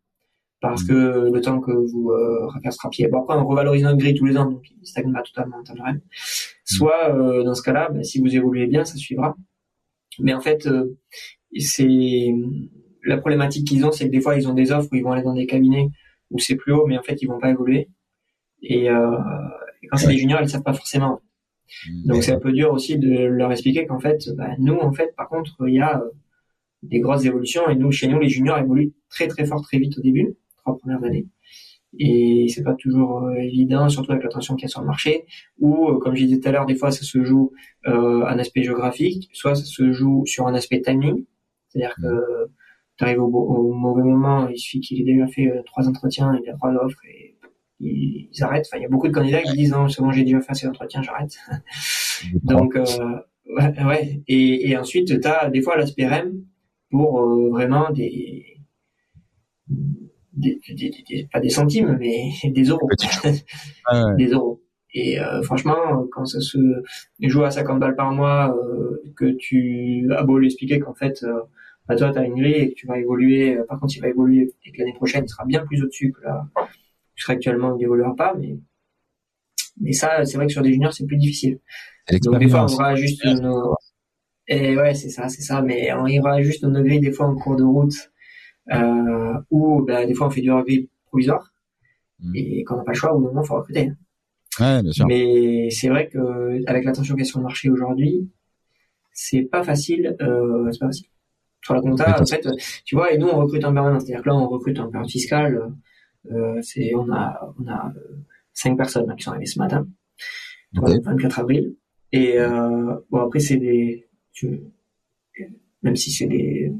[0.60, 3.08] parce que le temps que vous euh, rattrapiez.
[3.08, 5.62] Bon après on revalorise notre grille tous les ans, donc il stagne pas totalement en
[5.64, 5.74] temps.
[5.74, 6.00] Mmh.
[6.64, 9.34] Soit euh, dans ce cas-là, ben, si vous évoluez bien, ça suivra.
[10.18, 10.98] Mais en fait, euh,
[11.58, 12.32] c'est
[13.04, 15.12] la problématique qu'ils ont, c'est que des fois ils ont des offres où ils vont
[15.12, 15.88] aller dans des cabinets
[16.30, 17.88] où c'est plus haut, mais en fait ils vont pas évoluer.
[18.62, 19.16] Et, euh,
[19.90, 21.20] quand c'est des juniors, ils savent pas forcément.
[21.88, 22.06] Mmh.
[22.06, 25.14] Donc c'est un peu dur aussi de leur expliquer qu'en fait, ben, nous en fait,
[25.16, 26.02] par contre, il y a
[26.82, 29.98] des grosses évolutions et nous chez nous les juniors évoluent très très fort très vite
[29.98, 31.26] au début trois premières années.
[31.98, 34.86] Et c'est pas toujours euh, évident, surtout avec la tension qu'il y a sur le
[34.86, 35.24] marché,
[35.58, 37.52] ou euh, comme je disais tout à l'heure, des fois ça se joue
[37.88, 41.24] euh, un aspect géographique, soit ça se joue sur un aspect timing,
[41.70, 42.50] c'est-à-dire que
[42.96, 46.50] tu arrives au, mauvais moment, il suffit qu'il ait déjà fait euh, trois entretiens, il
[46.50, 47.36] a trois offres et
[47.80, 48.66] ils, arrêtent.
[48.68, 50.54] Enfin, il y a beaucoup de candidats qui disent non, c'est bon, j'ai déjà fait
[50.54, 51.36] ces entretiens, j'arrête.
[52.42, 56.44] Donc ouais, ouais, Et, et ensuite tu as des fois l'aspect REM
[56.90, 58.50] pour vraiment des
[60.32, 62.88] des, pas des centimes, mais des euros.
[63.86, 64.62] Ah des euros.
[64.92, 66.58] Et euh, franchement, quand ça se
[67.20, 71.22] joue à 50 balles par mois, euh, que tu as beau lui expliquer qu'en fait,
[71.22, 71.40] euh,
[71.90, 74.08] bah, toi, tu as une grille et que tu vas évoluer, par contre, il va
[74.08, 76.46] évoluer et que l'année prochaine, il sera bien plus au-dessus que là,
[77.26, 78.32] actuellement, il n'évoluera pas.
[78.38, 78.58] Mais,
[79.80, 81.58] mais ça, c'est vrai que sur des juniors, c'est plus difficile.
[82.22, 83.74] Donc, des fois, on aura juste nos...
[84.46, 85.62] Et ouais, c'est ça, c'est ça.
[85.62, 88.12] Mais on ira juste nos grilles des fois en cours de route
[88.72, 91.52] euh, ou bah, des fois on fait du rugby provisoire
[92.20, 92.32] mmh.
[92.36, 93.92] et quand on n'a pas le choix, au moment, il faut recruter.
[94.60, 95.06] Ouais, bien sûr.
[95.06, 98.28] Mais c'est vrai que avec la tension qu'il y a sur le marché aujourd'hui,
[99.12, 100.16] c'est pas facile.
[100.20, 101.06] Euh, c'est pas facile.
[101.62, 102.46] Sur la compta, en fait,
[102.84, 104.04] tu vois, et nous on recrute en permanence.
[104.04, 105.72] C'est-à-dire que là, on recrute en période fiscale.
[106.30, 108.16] Euh, c'est, on a, on a euh,
[108.52, 109.86] cinq personnes là, qui sont arrivées ce matin,
[110.74, 111.76] le 24 avril.
[112.12, 114.60] Et euh, bon, après, c'est des, tu,
[115.82, 116.72] même si c'est des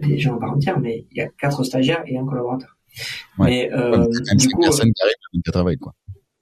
[0.00, 2.76] des gens à part entière, mais il y a quatre stagiaires et un collaborateur.
[3.38, 5.94] Mais euh, du coup, qui quoi.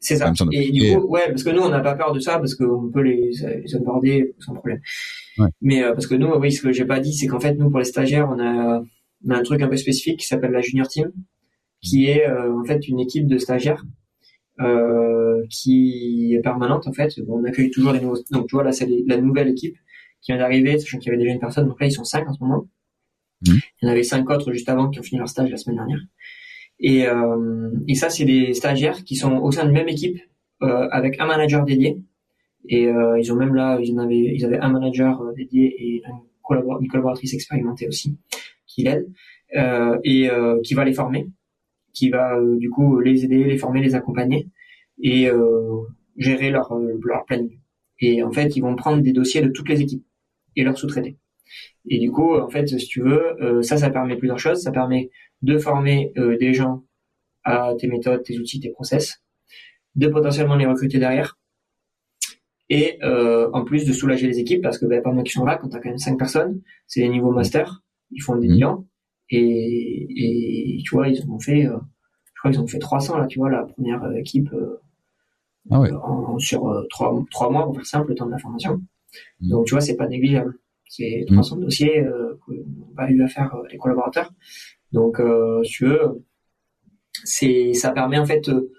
[0.02, 0.32] C'est ça.
[0.50, 2.90] Et du coup, ouais, parce que nous, on n'a pas peur de ça, parce qu'on
[2.90, 3.30] peut les,
[3.64, 4.80] les onboarder sans problème.
[5.38, 5.46] Ouais.
[5.60, 7.70] Mais euh, parce que nous, oui, ce que j'ai pas dit, c'est qu'en fait, nous,
[7.70, 8.82] pour les stagiaires, on a,
[9.24, 11.12] on a un truc un peu spécifique qui s'appelle la Junior Team,
[11.80, 13.84] qui est euh, en fait une équipe de stagiaires
[14.60, 17.12] euh, qui est permanente, en fait.
[17.28, 18.18] On accueille toujours les nouveaux.
[18.32, 19.76] Donc, tu vois, là, c'est la nouvelle équipe
[20.20, 21.68] qui vient d'arriver, sachant qu'il y avait déjà une personne.
[21.68, 22.68] Donc là, ils sont cinq en ce moment.
[23.46, 23.52] Mmh.
[23.80, 25.76] Il y en avait cinq autres juste avant qui ont fini leur stage la semaine
[25.76, 26.00] dernière.
[26.82, 30.20] Et, euh, et ça, c'est des stagiaires qui sont au sein d'une même équipe
[30.62, 32.02] euh, avec un manager dédié.
[32.68, 35.74] Et euh, ils ont même là, ils en avaient, ils avaient un manager euh, dédié
[35.78, 38.18] et une, collaboratrice expérimentée aussi
[38.66, 39.08] qui l'aide
[39.56, 41.28] euh, et euh, qui va les former,
[41.94, 44.48] qui va du coup les aider, les former, les accompagner
[45.00, 45.30] et
[46.16, 47.58] gérer leur leur planning.
[48.00, 50.04] Et en fait, ils vont prendre des dossiers de toutes les équipes
[50.56, 51.16] et leur sous-traiter.
[51.88, 54.62] Et du coup, en fait, si tu veux, ça, ça permet plusieurs choses.
[54.62, 55.10] Ça permet
[55.42, 56.84] de former euh, des gens
[57.44, 59.22] à tes méthodes, tes outils, tes process,
[59.96, 61.38] de potentiellement les recruter derrière,
[62.70, 65.44] et euh, en plus de soulager les équipes parce que ben, pas moi qui sont
[65.44, 68.48] là, quand tu as quand même cinq personnes, c'est des niveaux master, ils font des
[68.48, 68.52] mmh.
[68.52, 68.86] bilans,
[69.30, 70.06] et,
[70.78, 71.76] et tu vois, ils ont fait, euh,
[72.34, 74.50] je crois qu'ils ont fait 300 là, tu vois, la première équipe
[75.70, 75.92] Ah ouais.
[75.92, 78.80] en- sur euh, trois, trois mois pour faire simple, le temps de la formation.
[79.40, 79.48] Mhm.
[79.50, 80.54] Donc tu vois, c'est pas négligeable.
[80.88, 81.34] C'est Mhm.
[81.36, 84.30] 300 dossiers euh, que n'ont pas eu à faire euh, les collaborateurs.
[84.92, 86.24] Donc, euh, si tu veux,
[87.24, 88.70] c'est ça permet en fait euh,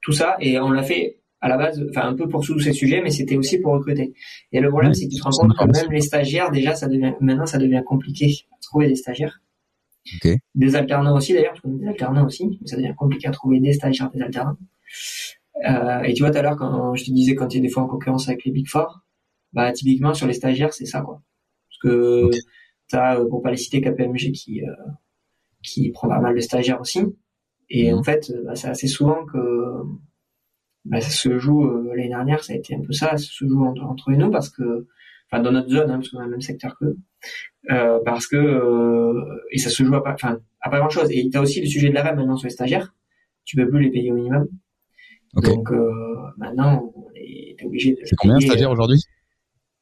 [0.00, 2.72] tout ça et on l'a fait à la base, enfin un peu pour tous ces
[2.72, 4.12] sujets, mais c'était aussi pour recruter.
[4.52, 6.74] Et le problème, Oui, c'est que tu te rends compte que même les stagiaires, déjà,
[6.74, 9.40] ça devient maintenant, ça devient compliqué à trouver des stagiaires.
[10.24, 10.32] Ok.
[10.54, 13.58] Des alternants aussi, d'ailleurs, je connais des alternants aussi, mais ça devient compliqué à trouver
[13.60, 14.56] des stagiaires, des alternants.
[15.68, 17.68] Euh, et tu vois, tout à l'heure, quand je te disais, quand tu es des
[17.68, 19.00] fois en concurrence avec les Big Four,
[19.52, 21.22] bah, typiquement, sur les stagiaires, c'est ça, quoi.
[21.68, 22.34] Parce que Ok.
[22.88, 24.72] t'as, euh, pour pas les citer, KPMG qui, euh,
[25.62, 27.00] qui prend pas mal de stagiaires aussi.
[27.70, 27.98] Et Mhm.
[27.98, 29.38] en fait, euh, bah, c'est assez souvent que,
[30.84, 33.46] bah, ça se joue, euh, l'année dernière, ça a été un peu ça, ça se
[33.46, 34.86] joue entre, entre nous parce que,
[35.30, 36.96] enfin, dans notre zone, hein, parce qu'on a le même secteur qu'eux,
[37.70, 39.14] euh, parce que, euh,
[39.52, 41.08] et ça se joue à pas, enfin, à pas grand chose.
[41.10, 42.94] Et t'as aussi le sujet de l'AREM maintenant sur les stagiaires.
[43.44, 44.48] Tu peux plus les payer au minimum.
[45.34, 45.70] Donc,
[46.36, 49.00] maintenant, on est t'es obligé de C'est combien un stagiaire aujourd'hui?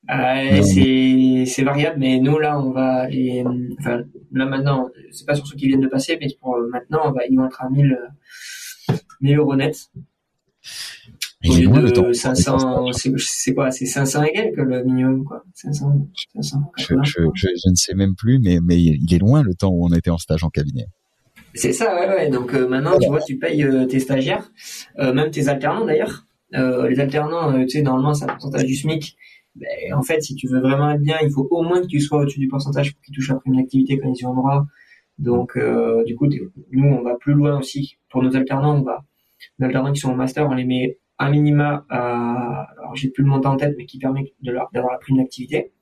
[0.09, 0.63] Euh, Non.
[0.63, 3.45] c'est c'est variable, mais nous là on va les,
[3.79, 7.01] enfin là maintenant c'est pas sur ceux qui viennent de passer, mais pour euh, maintenant
[7.05, 7.93] on va ils vont être à 1000
[8.91, 9.77] euh, 1000 euros net.
[11.43, 12.03] Il Au est lieu temps.
[12.09, 16.73] de 500, c'est c'est quoi, c'est 500 et quelques le minimum quoi, 500, 500.
[16.77, 19.71] Je, je, je, je ne sais même plus, mais, mais il est loin le temps
[19.71, 20.87] où on était en stage en cabinet.
[21.55, 22.29] C'est ça, ouais, ouais.
[22.31, 24.51] Donc euh, maintenant, tu vois, tu payes tes stagiaires,
[24.99, 26.27] même tes alternants d'ailleurs.
[26.53, 29.17] Les alternants, tu sais, normalement, c'est un pourcentage du SMIC.
[29.61, 32.01] Ben, en fait, si tu veux vraiment être bien, il faut au moins que tu
[32.01, 34.67] sois au-dessus du pourcentage pour qu'ils touchent la prime d'activité quand ils y ont droit.
[35.19, 36.27] Donc, euh, du coup,
[36.73, 37.99] nous, on va plus loin aussi.
[38.09, 39.05] Pour nos alternants, on va,
[39.59, 43.23] nos alternants qui sont au master, on les met à minima à, alors j'ai plus
[43.23, 45.73] le montant en tête, mais qui permet d'avoir la prime d'activité.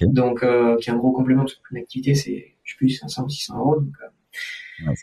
[0.00, 2.76] Donc, euh, qui est un gros complément, parce que la prime d'activité, c'est, je sais
[2.78, 3.80] plus, 500 ou 600 euros.
[3.80, 4.08] Donc, euh,
[4.86, 4.94] Ouais,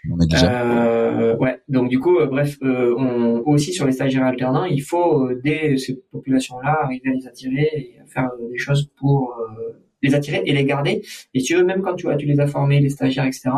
[0.44, 4.82] euh, ouais, donc du coup, euh, bref, euh, on, aussi sur les stagiaires alternants, il
[4.82, 8.90] faut euh, dès ces populations-là arriver à les attirer et à faire euh, des choses
[8.98, 11.04] pour euh, les attirer et les garder.
[11.34, 13.50] Et tu veux, même quand tu, vois, tu les as formés, les stagiaires, etc.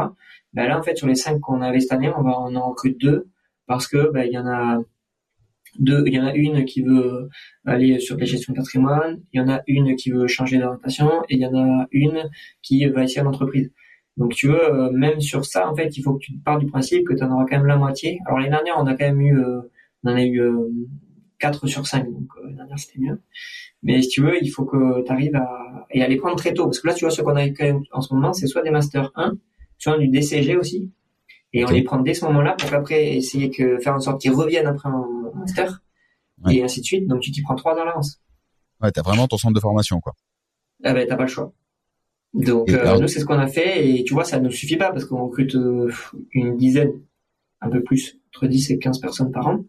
[0.53, 2.69] Ben là, en fait, sur les cinq qu'on avait cette année, on va on en
[2.69, 3.27] recrute deux
[3.67, 4.79] parce que ben, il y en a
[5.77, 7.29] deux, il y en a une qui veut
[7.65, 11.21] aller sur la gestion de patrimoine, il y en a une qui veut changer d'orientation
[11.29, 12.29] et il y en a une
[12.61, 13.71] qui va essayer l'entreprise.
[14.19, 16.67] Donc tu veux, euh, même sur ça, en fait, il faut que tu pars du
[16.67, 18.19] principe que tu en auras quand même la moitié.
[18.27, 19.61] Alors l'année dernière, on a quand même eu, euh,
[20.03, 20.69] on en a eu euh,
[21.39, 23.21] 4 sur 5, donc euh, l'année dernière c'était mieux.
[23.81, 26.53] Mais si tu veux, il faut que tu arrives à et à les prendre très
[26.53, 28.45] tôt, parce que là, tu vois, ce qu'on a quand même en ce moment, c'est
[28.45, 29.37] soit des masters 1,
[29.79, 30.91] soit du DCG aussi,
[31.53, 34.33] et on les prend dès ce moment-là pour qu'après essayer que faire en sorte qu'ils
[34.33, 35.81] reviennent après en master
[36.45, 36.55] Ouais.
[36.55, 37.07] et ainsi de suite.
[37.07, 38.21] Donc tu t'y prends trois ans à l'avance.
[38.81, 40.13] Ouais, t'as vraiment ton centre de formation, quoi.
[40.83, 41.51] Ah ben t'as pas le choix.
[42.33, 44.91] Donc euh, nous c'est ce qu'on a fait et tu vois ça ne suffit pas
[44.91, 45.91] parce qu'on recrute euh,
[46.31, 46.93] une dizaine,
[47.61, 49.65] un peu plus, entre 10 et 15 personnes par an.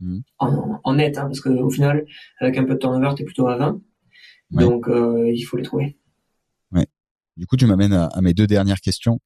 [0.00, 0.22] Mhm.
[0.38, 2.04] En, en net, hein, parce qu'au final,
[2.38, 3.80] avec un peu de turnover, t'es plutôt à 20.
[4.52, 4.64] Ouais.
[4.64, 5.96] Donc euh, il faut les trouver.
[7.38, 9.20] Du coup, tu m'amènes à, à mes deux dernières questions.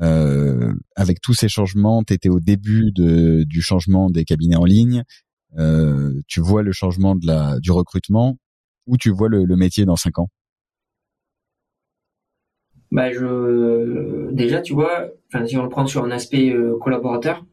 [0.00, 4.64] Euh, avec tous ces changements, tu étais au début de, du changement des cabinets en
[4.64, 5.02] ligne.
[5.58, 8.38] Euh, tu vois le changement de la, du recrutement
[8.86, 10.28] ou tu vois le, le métier dans cinq ans?
[12.90, 17.44] Bah je déjà tu vois, enfin si on le prend sur un aspect euh, collaborateur,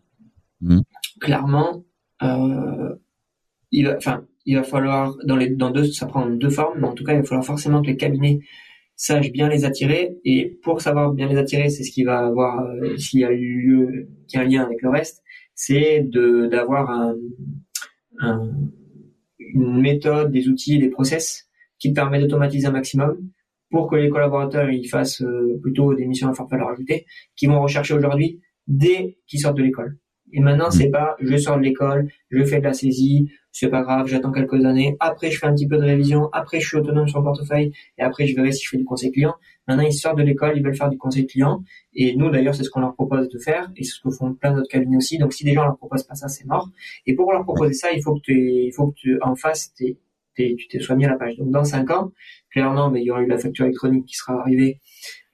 [0.62, 0.82] Mhm.
[1.20, 1.84] clairement,
[2.24, 2.96] euh,
[3.72, 6.88] il va, enfin il va falloir dans les dans deux ça prend deux formes, mais
[6.88, 8.40] en tout cas il va falloir forcément que les cabinets
[8.96, 12.62] sachent bien les attirer et pour savoir bien les attirer, c'est ce qui va avoir
[12.66, 15.22] euh, s'il y a lieu qui a un lien avec le reste,
[15.54, 17.16] c'est de d'avoir un,
[18.20, 18.52] un-
[19.40, 23.18] une méthode, des outils, des process qui te permettent d'automatiser un maximum
[23.72, 27.06] pour que les collaborateurs ils fassent euh, plutôt des missions à forte valeur ajoutée
[27.36, 29.98] qu'ils vont rechercher aujourd'hui dès qu'ils sortent de l'école.
[30.34, 33.84] Et maintenant, c'est pas je sors de l'école, je fais de la saisie, c'est pas
[33.84, 36.78] grave, j'attends quelques années, après je fais un petit peu de révision, après je suis
[36.78, 39.36] autonome sur le portefeuille et après je verrai si je fais du conseil client.
[39.68, 41.64] Maintenant, ils sortent de l'école, ils veulent faire du conseil client
[41.94, 44.34] et nous d'ailleurs, c'est ce qu'on leur propose de faire et c'est ce que font
[44.34, 45.18] plein d'autres cabinets aussi.
[45.20, 46.70] Donc si des gens leur proposent pas ça, c'est mort.
[47.06, 48.34] Et pour leur proposer ça, il faut que tu
[48.66, 49.98] il faut que tu en face t'es- t'es-
[50.36, 51.38] tu t'es mis à la page.
[51.38, 52.12] Donc dans cinq ans,
[52.52, 54.82] clairement, mais il y aura eu la facture électronique qui sera arrivée,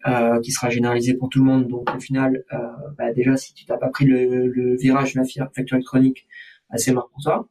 [0.07, 1.67] euh, qui sera généralisée pour tout le monde.
[1.67, 2.57] Donc au final, euh,
[2.97, 5.25] bah, déjà si tu t'as pas pris le, le virage de la
[5.55, 6.27] facture électronique,
[6.69, 7.47] bah, c'est mort pour toi.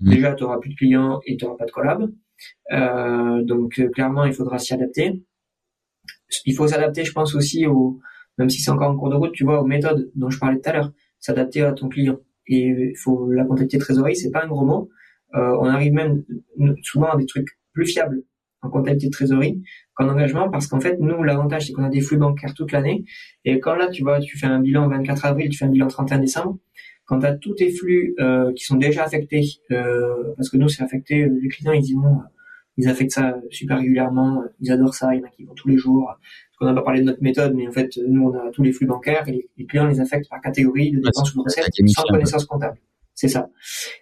[0.00, 0.14] Mhm.
[0.14, 2.10] Déjà, tu auras plus de clients et tu auras pas de collab.
[2.72, 5.22] Euh, donc euh, clairement, il faudra s'y adapter.
[6.46, 8.00] Il faut s'adapter, je pense aussi au,
[8.38, 10.58] même si c'est encore en cours de route, tu vois, aux méthodes dont je parlais
[10.58, 12.18] tout à l'heure, s'adapter à ton client.
[12.46, 14.88] Et il faut la comptabilité trésorerie, c'est pas un gros mot.
[15.34, 16.24] Euh, on arrive même
[16.82, 18.22] souvent à des trucs plus fiables
[18.62, 19.62] en comptabilité de trésorerie
[19.94, 23.04] qu'en engagement parce qu'en fait, nous, l'avantage, c'est qu'on a des flux bancaires toute l'année.
[23.44, 25.88] Et quand là, tu vois, tu fais un bilan 24 avril, tu fais un bilan
[25.88, 26.58] 31 décembre,
[27.04, 30.68] quand tu as tous tes flux euh, qui sont déjà affectés, euh, parce que nous,
[30.68, 32.20] c'est affecté, les clients, ils disent non,
[32.76, 35.68] ils affectent ça super régulièrement, ils adorent ça, il y en a qui vont tous
[35.68, 36.06] les jours.
[36.06, 38.62] Parce qu'on n'a pas parlé de notre méthode, mais en fait, nous, on a tous
[38.62, 41.66] les flux bancaires et les, clients les affectent par catégorie de dépenses ou de recettes
[41.88, 42.78] sans connaissance comptable.
[43.22, 43.50] C'est ça.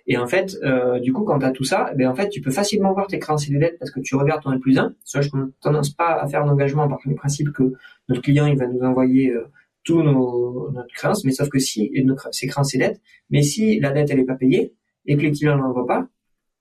[0.06, 2.40] Et en fait, euh, du coup, quand tu as tout ça, ben en fait, tu
[2.40, 4.94] peux facilement voir tes créances et dettes parce que tu regardes ton N plus 1.
[5.04, 7.74] Soit je ne tendance pas à faire un engagement par le principe que
[8.08, 9.44] notre client il va nous envoyer euh,
[9.84, 13.78] tous nos notre créance, mais sauf que si notre, ses créances et dettes, mais si
[13.78, 14.72] la dette elle est pas payée
[15.04, 16.08] et que les clients ne l'envoient pas,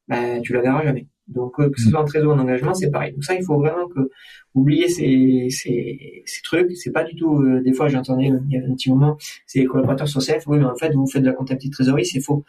[0.09, 1.07] ben tu la verras jamais.
[1.27, 3.13] Donc euh, que ce soit en trésor ou en engagement, c'est pareil.
[3.13, 4.09] Donc ça, il faut vraiment que
[4.55, 6.75] oublier ces, ces, ces trucs.
[6.75, 7.41] C'est pas du tout.
[7.41, 10.45] Euh, des fois, j'entendais il y a un petit moment, c'est collaborateurs sur CF.
[10.47, 12.43] Oui, mais en fait, vous faites de la comptabilité de trésorerie, c'est faux.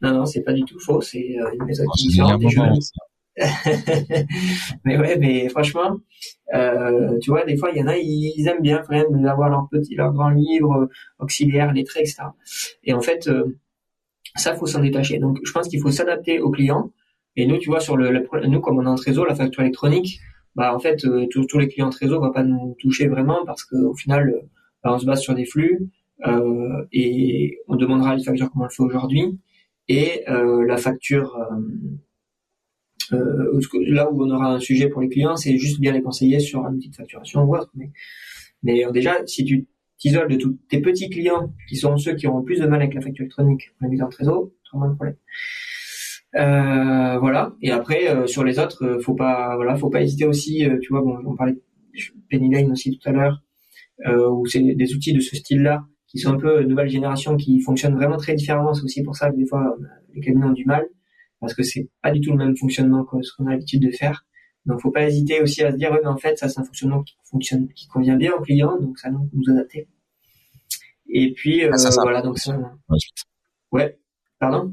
[0.00, 1.00] Non, non, c'est pas du tout faux.
[1.00, 2.42] C'est euh, une méthode qui est différente.
[4.84, 5.96] mais ouais, mais franchement,
[6.54, 9.48] euh, tu vois, des fois, il y en a, ils, aiment bien quand même avoir
[9.48, 10.88] leur petit, leur grand livre
[11.18, 12.24] auxiliaire, lettré, etc.
[12.84, 13.30] Et en fait,
[14.36, 15.18] ça, faut s'en détacher.
[15.18, 16.92] Donc, je pense qu'il faut s'adapter aux clients
[17.36, 20.20] et nous, tu vois, sur le, nous, comme on a un trésor, la facture électronique,
[20.54, 23.94] bah en fait, euh, tous les clients trésor vont pas nous toucher vraiment parce qu'au
[23.94, 24.40] final, euh,
[24.84, 25.88] bah, on se base sur des flux
[26.26, 29.38] euh, et on demandera les factures comme on le fait aujourd'hui
[29.88, 31.36] et euh, la facture.
[33.12, 36.40] Euh, là où on aura un sujet pour les clients, c'est juste bien les conseiller
[36.40, 37.70] sur une petite facturation ou autre.
[37.74, 37.90] Mais,
[38.62, 39.66] mais déjà, si tu
[39.98, 42.80] t'isoles de tous tes petits clients qui sont ceux qui auront le plus de mal
[42.80, 45.16] avec la facture électronique pour la mise en trésor, tu moins de problème.
[46.34, 47.54] Euh, voilà.
[47.60, 50.66] Et après, euh, sur les autres, euh, faut pas, voilà, faut pas hésiter aussi.
[50.80, 51.62] tu vois, bon, on parlait de
[52.30, 53.42] Penny Lane aussi tout à l'heure,
[54.06, 57.94] où c'est des outils de ce style-là qui sont un peu nouvelle génération, qui fonctionnent
[57.94, 58.74] vraiment très différemment.
[58.74, 59.76] C'est aussi pour ça que des fois
[60.14, 60.86] les cabinets ont du mal,
[61.40, 63.90] parce que c'est pas du tout le même fonctionnement que ce qu'on a l'habitude de
[63.90, 64.24] faire.
[64.64, 66.64] Donc, faut pas hésiter aussi à se dire, ouais, mais en fait, ça, c'est un
[66.64, 69.88] fonctionnement qui fonctionne, qui convient bien aux clients, donc ça nous, nous adapter.
[71.08, 72.56] Et puis, ah, voilà, donc ça.
[73.72, 73.98] Ouais.
[74.38, 74.70] Pardon?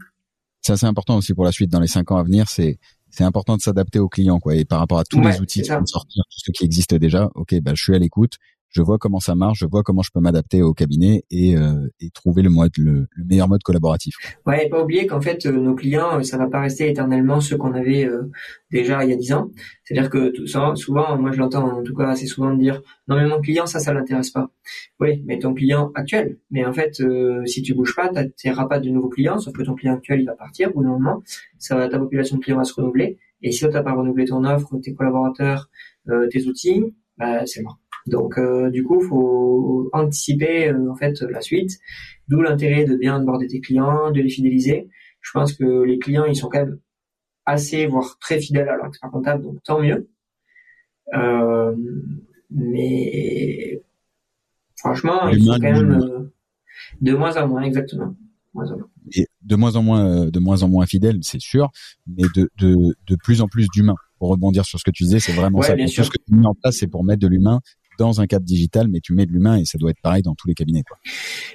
[0.62, 2.50] C'est assez important aussi pour la suite dans les cinq ans à venir.
[2.50, 2.80] C'est
[3.12, 4.56] c'est important de s'adapter aux clients quoi.
[4.56, 7.30] Et par rapport à tous les outils qui vont sortir, tout ce qui existe déjà,
[7.36, 8.38] ok, bah je suis à l'écoute
[8.72, 11.88] je vois comment ça marche, je vois comment je peux m'adapter au cabinet et, euh,
[12.00, 14.16] et trouver le, mode, le, meilleur mode collaboratif.
[14.46, 17.42] Ouais, et pas oublier qu'en fait euh, nos clients, euh, ça va pas rester éternellement
[17.42, 18.08] ceux qu'on avait
[18.72, 19.50] déjà il y a dix ans.
[19.84, 23.16] C'est-à-dire que tout ça, souvent, moi je l'entends en tout cas assez souvent dire non
[23.16, 24.52] mais mon client ça ça l'intéresse pas.
[25.00, 26.38] Oui, mais ton client actuel.
[26.52, 27.02] Mais en fait,
[27.46, 28.12] si tu bouges pas,
[28.46, 30.84] n'auras pas de nouveaux clients, sauf que ton client actuel il va partir au bout
[30.84, 31.24] d'un moment,
[31.58, 33.18] ça, ta population de clients va se renouveler.
[33.42, 35.70] Et si tu n'as pas renouvelé ton offre, tes collaborateurs,
[36.32, 37.80] tes outils, bah, c'est mort.
[38.10, 41.80] Donc euh, du coup, faut anticiper euh, en fait la suite.
[42.28, 44.90] D'où l'intérêt de bien aborder tes clients, de les fidéliser.
[45.22, 46.80] Je pense que les clients, ils sont quand même
[47.46, 50.10] assez, voire très fidèles à leur expert comptable, donc tant mieux.
[51.16, 51.76] Euh,
[52.52, 53.82] mais
[54.78, 56.30] franchement, ils sont quand même
[57.02, 58.16] de moins en moins, exactement.
[59.16, 61.70] Et de moins en moins, de moins en moins fidèles, c'est sûr,
[62.08, 63.96] mais de, de, de plus en plus d'humains.
[64.18, 65.76] Pour rebondir sur ce que tu disais, c'est vraiment ça.
[65.76, 67.62] Tout ce que tu mets en place, c'est pour mettre de l'humain
[68.00, 70.36] dans un cadre digital, mais tu mets de l'humain et ça doit être pareil dans
[70.36, 70.84] tous les cabinets.
[70.88, 70.98] Quoi.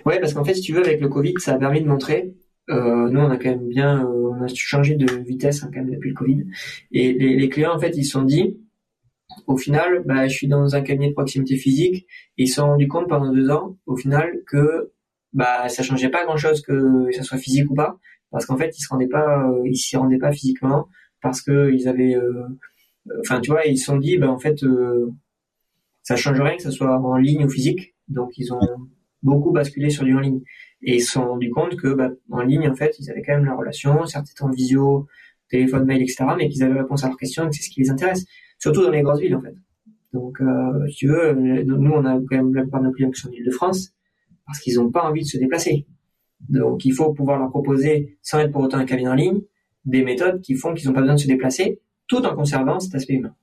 [0.07, 2.35] Ouais, parce qu'en fait, si tu veux, avec le Covid, ça a permis de montrer.
[2.71, 5.81] Euh, nous, on a quand même bien, euh, on a changé de vitesse hein, quand
[5.81, 6.45] même depuis le Covid.
[6.93, 8.59] Et les, clients, en fait, ils se sont dit,
[9.47, 12.07] au final, bah, je suis dans un cabinet de proximité physique.
[12.39, 14.93] Et ils se sont rendus compte pendant deux ans, au final, que
[15.33, 17.99] bah ça changeait pas grand chose que ça soit physique ou pas,
[18.31, 20.87] parce qu'en fait, ils se rendaient pas, euh, ils s'y rendaient pas physiquement,
[21.21, 22.16] parce que ils avaient,
[23.21, 24.65] enfin, tu vois, ils se sont dit, bah en fait,
[26.05, 27.94] ça change rien que ce soit en ligne ou physique.
[28.09, 28.60] Donc ils ont
[29.22, 30.40] beaucoup basculé sur du en ligne
[30.82, 33.35] et ils se sont rendus compte que bah, en ligne en fait ils avaient quand
[33.35, 35.09] même la relation, certes en visio,
[35.48, 36.26] téléphone, mail, etc.
[36.36, 38.24] Mais qu'ils avaient réponse à leurs questions et que c'est ce qui les intéresse,
[38.59, 39.55] surtout dans les grosses villes en fait.
[40.12, 43.10] Donc euh, si tu veux, nous on a quand même la plupart de nos clients
[43.10, 43.94] qui sont en Ile-de-France
[44.47, 45.86] parce qu'ils n'ont pas envie de se déplacer.
[46.48, 49.40] Donc il faut pouvoir leur proposer, sans être pour autant un cabinet en ligne,
[49.86, 52.94] des méthodes qui font qu'ils n'ont pas besoin de se déplacer, tout en conservant cet
[52.94, 53.35] aspect humain.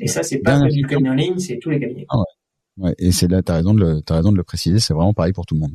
[0.00, 2.06] Et ça, c'est pas du cabinet en ligne, c'est tous les cabinets.
[2.08, 2.88] Ah ouais.
[2.88, 2.94] ouais.
[2.98, 5.54] Et c'est là, de le, as raison de le préciser, c'est vraiment pareil pour tout
[5.54, 5.74] le monde.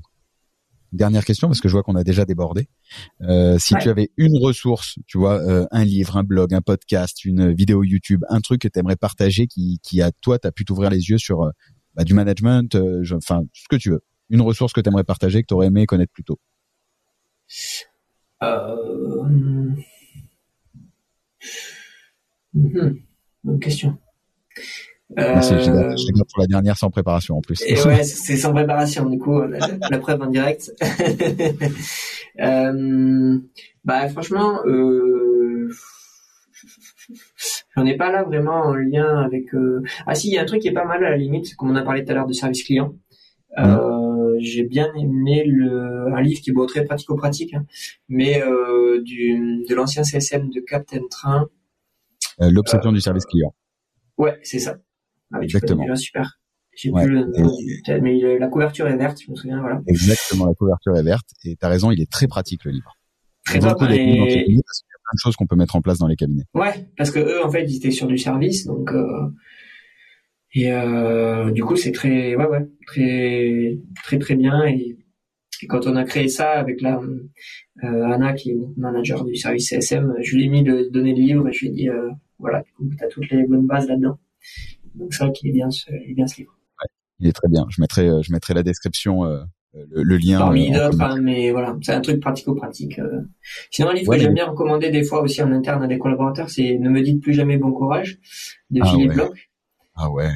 [0.92, 2.68] Dernière question, parce que je vois qu'on a déjà débordé.
[3.22, 7.24] Euh, si tu avais une ressource, tu vois, euh, un livre, un blog, un podcast,
[7.26, 10.66] une vidéo YouTube, un truc que tu aimerais partager qui, qui à toi, t'as pu
[10.66, 11.52] t'ouvrir les yeux sur euh,
[11.94, 12.76] bah, du management,
[13.14, 14.02] enfin, ce que tu veux.
[14.32, 16.40] Une ressource que tu aimerais partager, que tu aurais aimé connaître plus tôt.
[18.42, 19.76] Euh...
[22.54, 22.96] Hmm.
[23.44, 23.98] Bonne question.
[25.16, 27.64] Merci, je, euh, pour la dernière sans préparation en plus.
[27.66, 30.72] Et ouais, c'est sans préparation du coup, la, preuve en direct.
[32.40, 33.40] euh,
[33.84, 35.70] bah franchement, euh,
[37.76, 39.54] j'en ai pas là vraiment en lien avec.
[39.56, 39.82] Euh...
[40.06, 41.72] Ah si, il y a un truc qui est pas mal à la limite, comme
[41.72, 42.94] on a parlé tout à l'heure de service client.
[43.58, 47.66] Euh, j'ai bien aimé le, un livre qui est beau, très pratico-pratique, hein,
[48.10, 48.44] mais
[49.04, 51.50] du, de l'ancien CSM de Captain Train.
[52.40, 53.56] L'obsession du service client.
[54.20, 54.78] Ouais, c'est ça.
[55.34, 55.96] Ah, Exactement.
[55.96, 56.40] Super.
[56.76, 59.82] J'ai ouais, plus le, mais la couverture est verte, je me souviens, voilà.
[59.88, 61.28] Exactement, la couverture est verte.
[61.44, 62.96] Et t'as raison, il est très pratique le livre.
[63.46, 63.82] Très top.
[63.90, 64.46] Et...
[64.48, 66.46] Il y a plein de choses qu'on peut mettre en place dans les cabinets.
[66.54, 68.92] Ouais, parce que eux, en fait, ils étaient sur du service, donc.
[68.92, 69.30] Euh...
[70.54, 74.66] Et euh, du coup, c'est très, ouais, ouais, très, très, très bien.
[74.66, 74.98] Et,
[75.62, 77.00] et, quand on a créé ça avec la
[77.84, 81.22] euh, Anna, qui est manager du service CSM, je lui ai mis de donner le
[81.22, 81.90] livre et je lui ai dit,
[82.40, 84.18] euh, voilà, tu as toutes les bonnes bases là-dedans.
[84.96, 86.58] Donc c'est vrai qu'il est bien, ce, il est bien ce livre.
[86.82, 86.90] Ouais,
[87.20, 87.66] il est très bien.
[87.70, 89.26] Je mettrai, je mettrai la description.
[89.26, 89.44] Euh,
[89.74, 90.40] le, le, lien.
[90.40, 92.98] Parmi d'autres, hein, mais voilà, c'est un truc pratico-pratique.
[92.98, 93.22] Euh.
[93.70, 96.00] Sinon, un livre ouais, que j'aime bien recommander des fois aussi en interne à des
[96.00, 98.18] collaborateurs, c'est Ne me dites plus jamais bon courage
[98.72, 99.16] de ah Philippe ouais.
[99.16, 99.50] Bloch.
[99.96, 100.32] Ah ouais.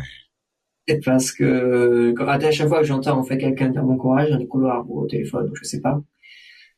[0.88, 4.30] Et parce que quand, à chaque fois que j'entends en fait quelqu'un dire bon courage
[4.30, 6.02] dans les couloirs ou au téléphone ou je sais pas,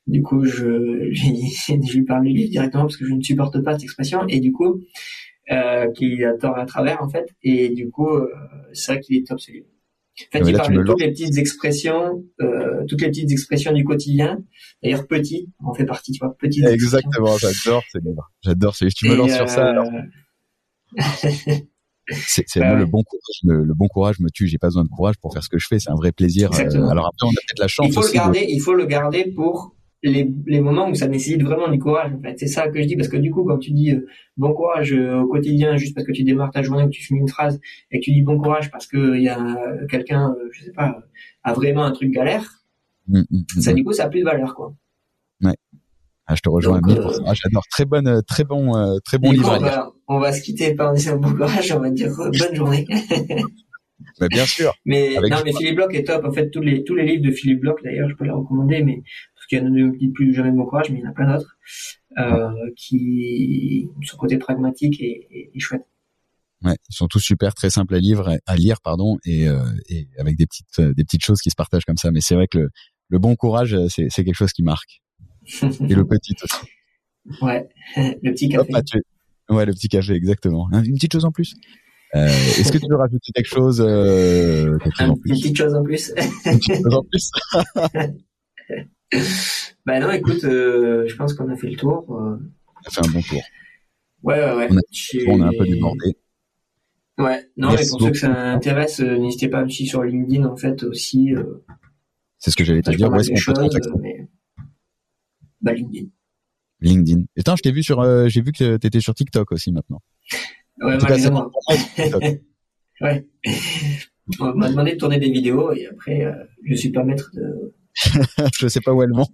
[0.07, 3.73] du coup je je lui parle du livre directement parce que je ne supporte pas
[3.73, 4.81] cette expression et du coup
[5.51, 8.27] euh, qui a tort à travers en fait et du coup euh,
[8.73, 9.67] c'est vrai qu'il est top ce livre.
[10.33, 13.83] En fait, il parle de toutes les petites expressions, euh, toutes les petites expressions du
[13.83, 14.37] quotidien.
[14.81, 16.69] D'ailleurs, petit, on fait partie, tu vois, expressions.
[16.69, 18.31] Exactement, j'adore ces livres.
[18.41, 18.95] J'adore ces livres.
[18.95, 19.67] Tu me lances sur ça.
[19.71, 19.87] alors.
[20.97, 21.01] euh,
[22.27, 23.41] C'est Bah le bon courage.
[23.43, 24.47] Le bon courage me tue.
[24.47, 25.79] J'ai pas besoin de courage pour faire ce que je fais.
[25.79, 26.49] C'est un vrai plaisir.
[26.53, 28.73] Euh, alors après, on a peut-être la chance il faut le de- garder, il faut
[28.73, 29.74] le garder pour
[30.09, 32.11] les, les moments où ça nécessite vraiment du courage.
[32.13, 34.05] En fait, c'est ça que je dis parce que du coup, quand tu dis euh,
[34.37, 37.03] bon courage euh, au quotidien, juste parce que tu démarres ta journée ou que tu
[37.03, 37.59] finis une phrase
[37.91, 40.63] et que tu dis bon courage parce que il y a euh, quelqu'un, euh, je
[40.65, 41.01] sais pas, euh,
[41.43, 42.61] a vraiment un truc galère,
[43.07, 43.23] Mm, mm,
[43.57, 44.73] mm, ça du coup ça a plus de valeur quoi.
[46.27, 47.19] Ah, je te rejoins Donc, à 1000%.
[47.19, 47.63] euh, Ah, j'adore.
[47.69, 50.41] Très bonne, euh, très bon, euh, très bon coup, livre on, va, on va se
[50.41, 52.87] quitter par en disant bon courage, on va dire euh, bonne journée.
[54.19, 54.73] Mais bien sûr.
[54.85, 56.25] Mais non, mais Philippe Bloch est top.
[56.25, 58.81] En fait, tous les tous les livres de Philippe Bloch, d'ailleurs, je peux les recommander,
[58.83, 59.01] mais
[59.53, 61.57] a ne me dites plus jamais bon courage, mais il y en a plein d'autres
[62.17, 65.85] euh, qui son côté pragmatique et, et, et chouette.
[66.63, 70.07] Ouais, ils sont tous super, très simples à lire, à lire, pardon, et, euh, et
[70.17, 72.11] avec des petites, euh, des petites choses qui se partagent comme ça.
[72.11, 72.69] Mais c'est vrai que le,
[73.09, 75.01] le bon courage, euh, c'est, quelque chose qui marque.
[75.61, 77.41] Et le petit aussi.
[77.43, 78.71] ouais, le petit café.
[79.49, 80.69] Ouais, le petit café, exactement.
[80.71, 81.55] Une petite chose en plus.
[82.15, 86.13] Euh, est-ce que tu veux rajouter quelque chose, euh, quelque une petite chose en plus.
[86.45, 87.31] Une petite chose en plus.
[89.85, 92.05] Bah non, écoute, euh, je pense qu'on a fait le tour.
[92.19, 92.37] euh.
[92.87, 93.41] Ça fait un bon tour.
[94.23, 94.67] Ouais, ouais, ouais.
[94.71, 94.81] On a-
[95.27, 96.17] On a un peu débordé.
[97.17, 99.89] Ouais, non, Merci mais pour ceux que ça intéresse, euh, n'hésitez pas à me suivre
[99.89, 101.33] sur LinkedIn, en fait, aussi.
[102.39, 103.09] C'est ce que j'allais te dire.
[103.11, 104.27] Où est-ce de qu'on peut te choses, contacter mais...
[105.61, 106.07] Bah, LinkedIn.
[106.81, 107.21] LinkedIn.
[107.37, 110.01] Et je t'ai vu sur, euh, j'ai vu que t'étais sur TikTok aussi maintenant.
[110.81, 112.23] Ouais, TikTok.
[113.01, 113.27] Ouais.
[114.39, 116.31] On m'a demandé de tourner des vidéos et après, euh,
[116.63, 117.73] je suis pas maître de.
[118.59, 119.27] je sais pas où elles vont.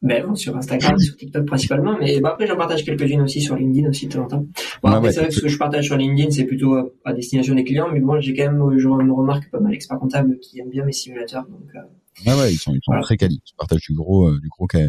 [0.00, 3.88] Ben sur Instagram, sur TikTok principalement, mais bon, après j'en partage quelques-unes aussi sur LinkedIn
[3.88, 4.46] aussi de temps en temps.
[4.80, 7.12] Bon, ouais, c'est vrai que ce que je partage sur LinkedIn, c'est plutôt à, à
[7.12, 10.38] destination des clients, mais bon, j'ai quand même, je me remarque pas mal experts comptables
[10.38, 11.80] qui aiment bien mes simulateurs, donc euh,
[12.26, 13.02] Ouais, ouais, ils sont, ils sont Voilà.
[13.02, 13.40] très quali.
[13.44, 14.88] Ils partagent du gros, euh, du gros, de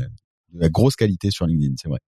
[0.53, 1.99] la grosse qualité sur LinkedIn, c'est vrai.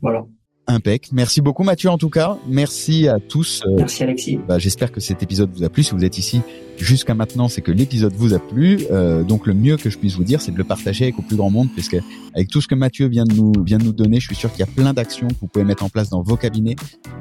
[0.00, 0.24] voilà.
[0.66, 1.10] Impec.
[1.12, 2.38] Merci beaucoup Mathieu en tout cas.
[2.46, 3.62] Merci à tous.
[3.66, 4.38] Euh, Merci Alexis.
[4.46, 5.82] bah, J'espère que cet épisode vous a plu.
[5.82, 6.42] Si vous êtes ici
[6.80, 8.80] jusqu'à maintenant, c'est que l'épisode vous a plu.
[8.90, 11.22] Euh, donc le mieux que je puisse vous dire, c'est de le partager avec au
[11.22, 11.98] plus grand monde, parce que
[12.34, 14.50] avec tout ce que Mathieu vient de nous vient de nous donner, je suis sûr
[14.50, 16.76] qu'il y a plein d'actions que vous pouvez mettre en place dans vos cabinets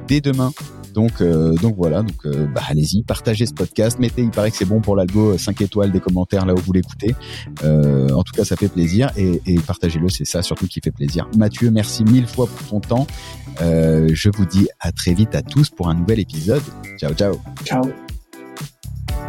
[0.07, 0.51] dès demain.
[0.93, 2.01] Donc euh, donc voilà.
[2.01, 3.99] Donc euh, bah, allez-y, partagez ce podcast.
[3.99, 6.73] Mettez, il paraît que c'est bon pour l'algo, 5 étoiles, des commentaires là où vous
[6.73, 7.15] l'écoutez.
[7.63, 10.09] Euh, en tout cas, ça fait plaisir et, et partagez-le.
[10.09, 11.29] C'est ça surtout qui fait plaisir.
[11.37, 13.07] Mathieu, merci mille fois pour ton temps.
[13.61, 16.63] Euh, je vous dis à très vite à tous pour un nouvel épisode.
[16.97, 17.39] Ciao ciao.
[17.65, 18.08] Ciao.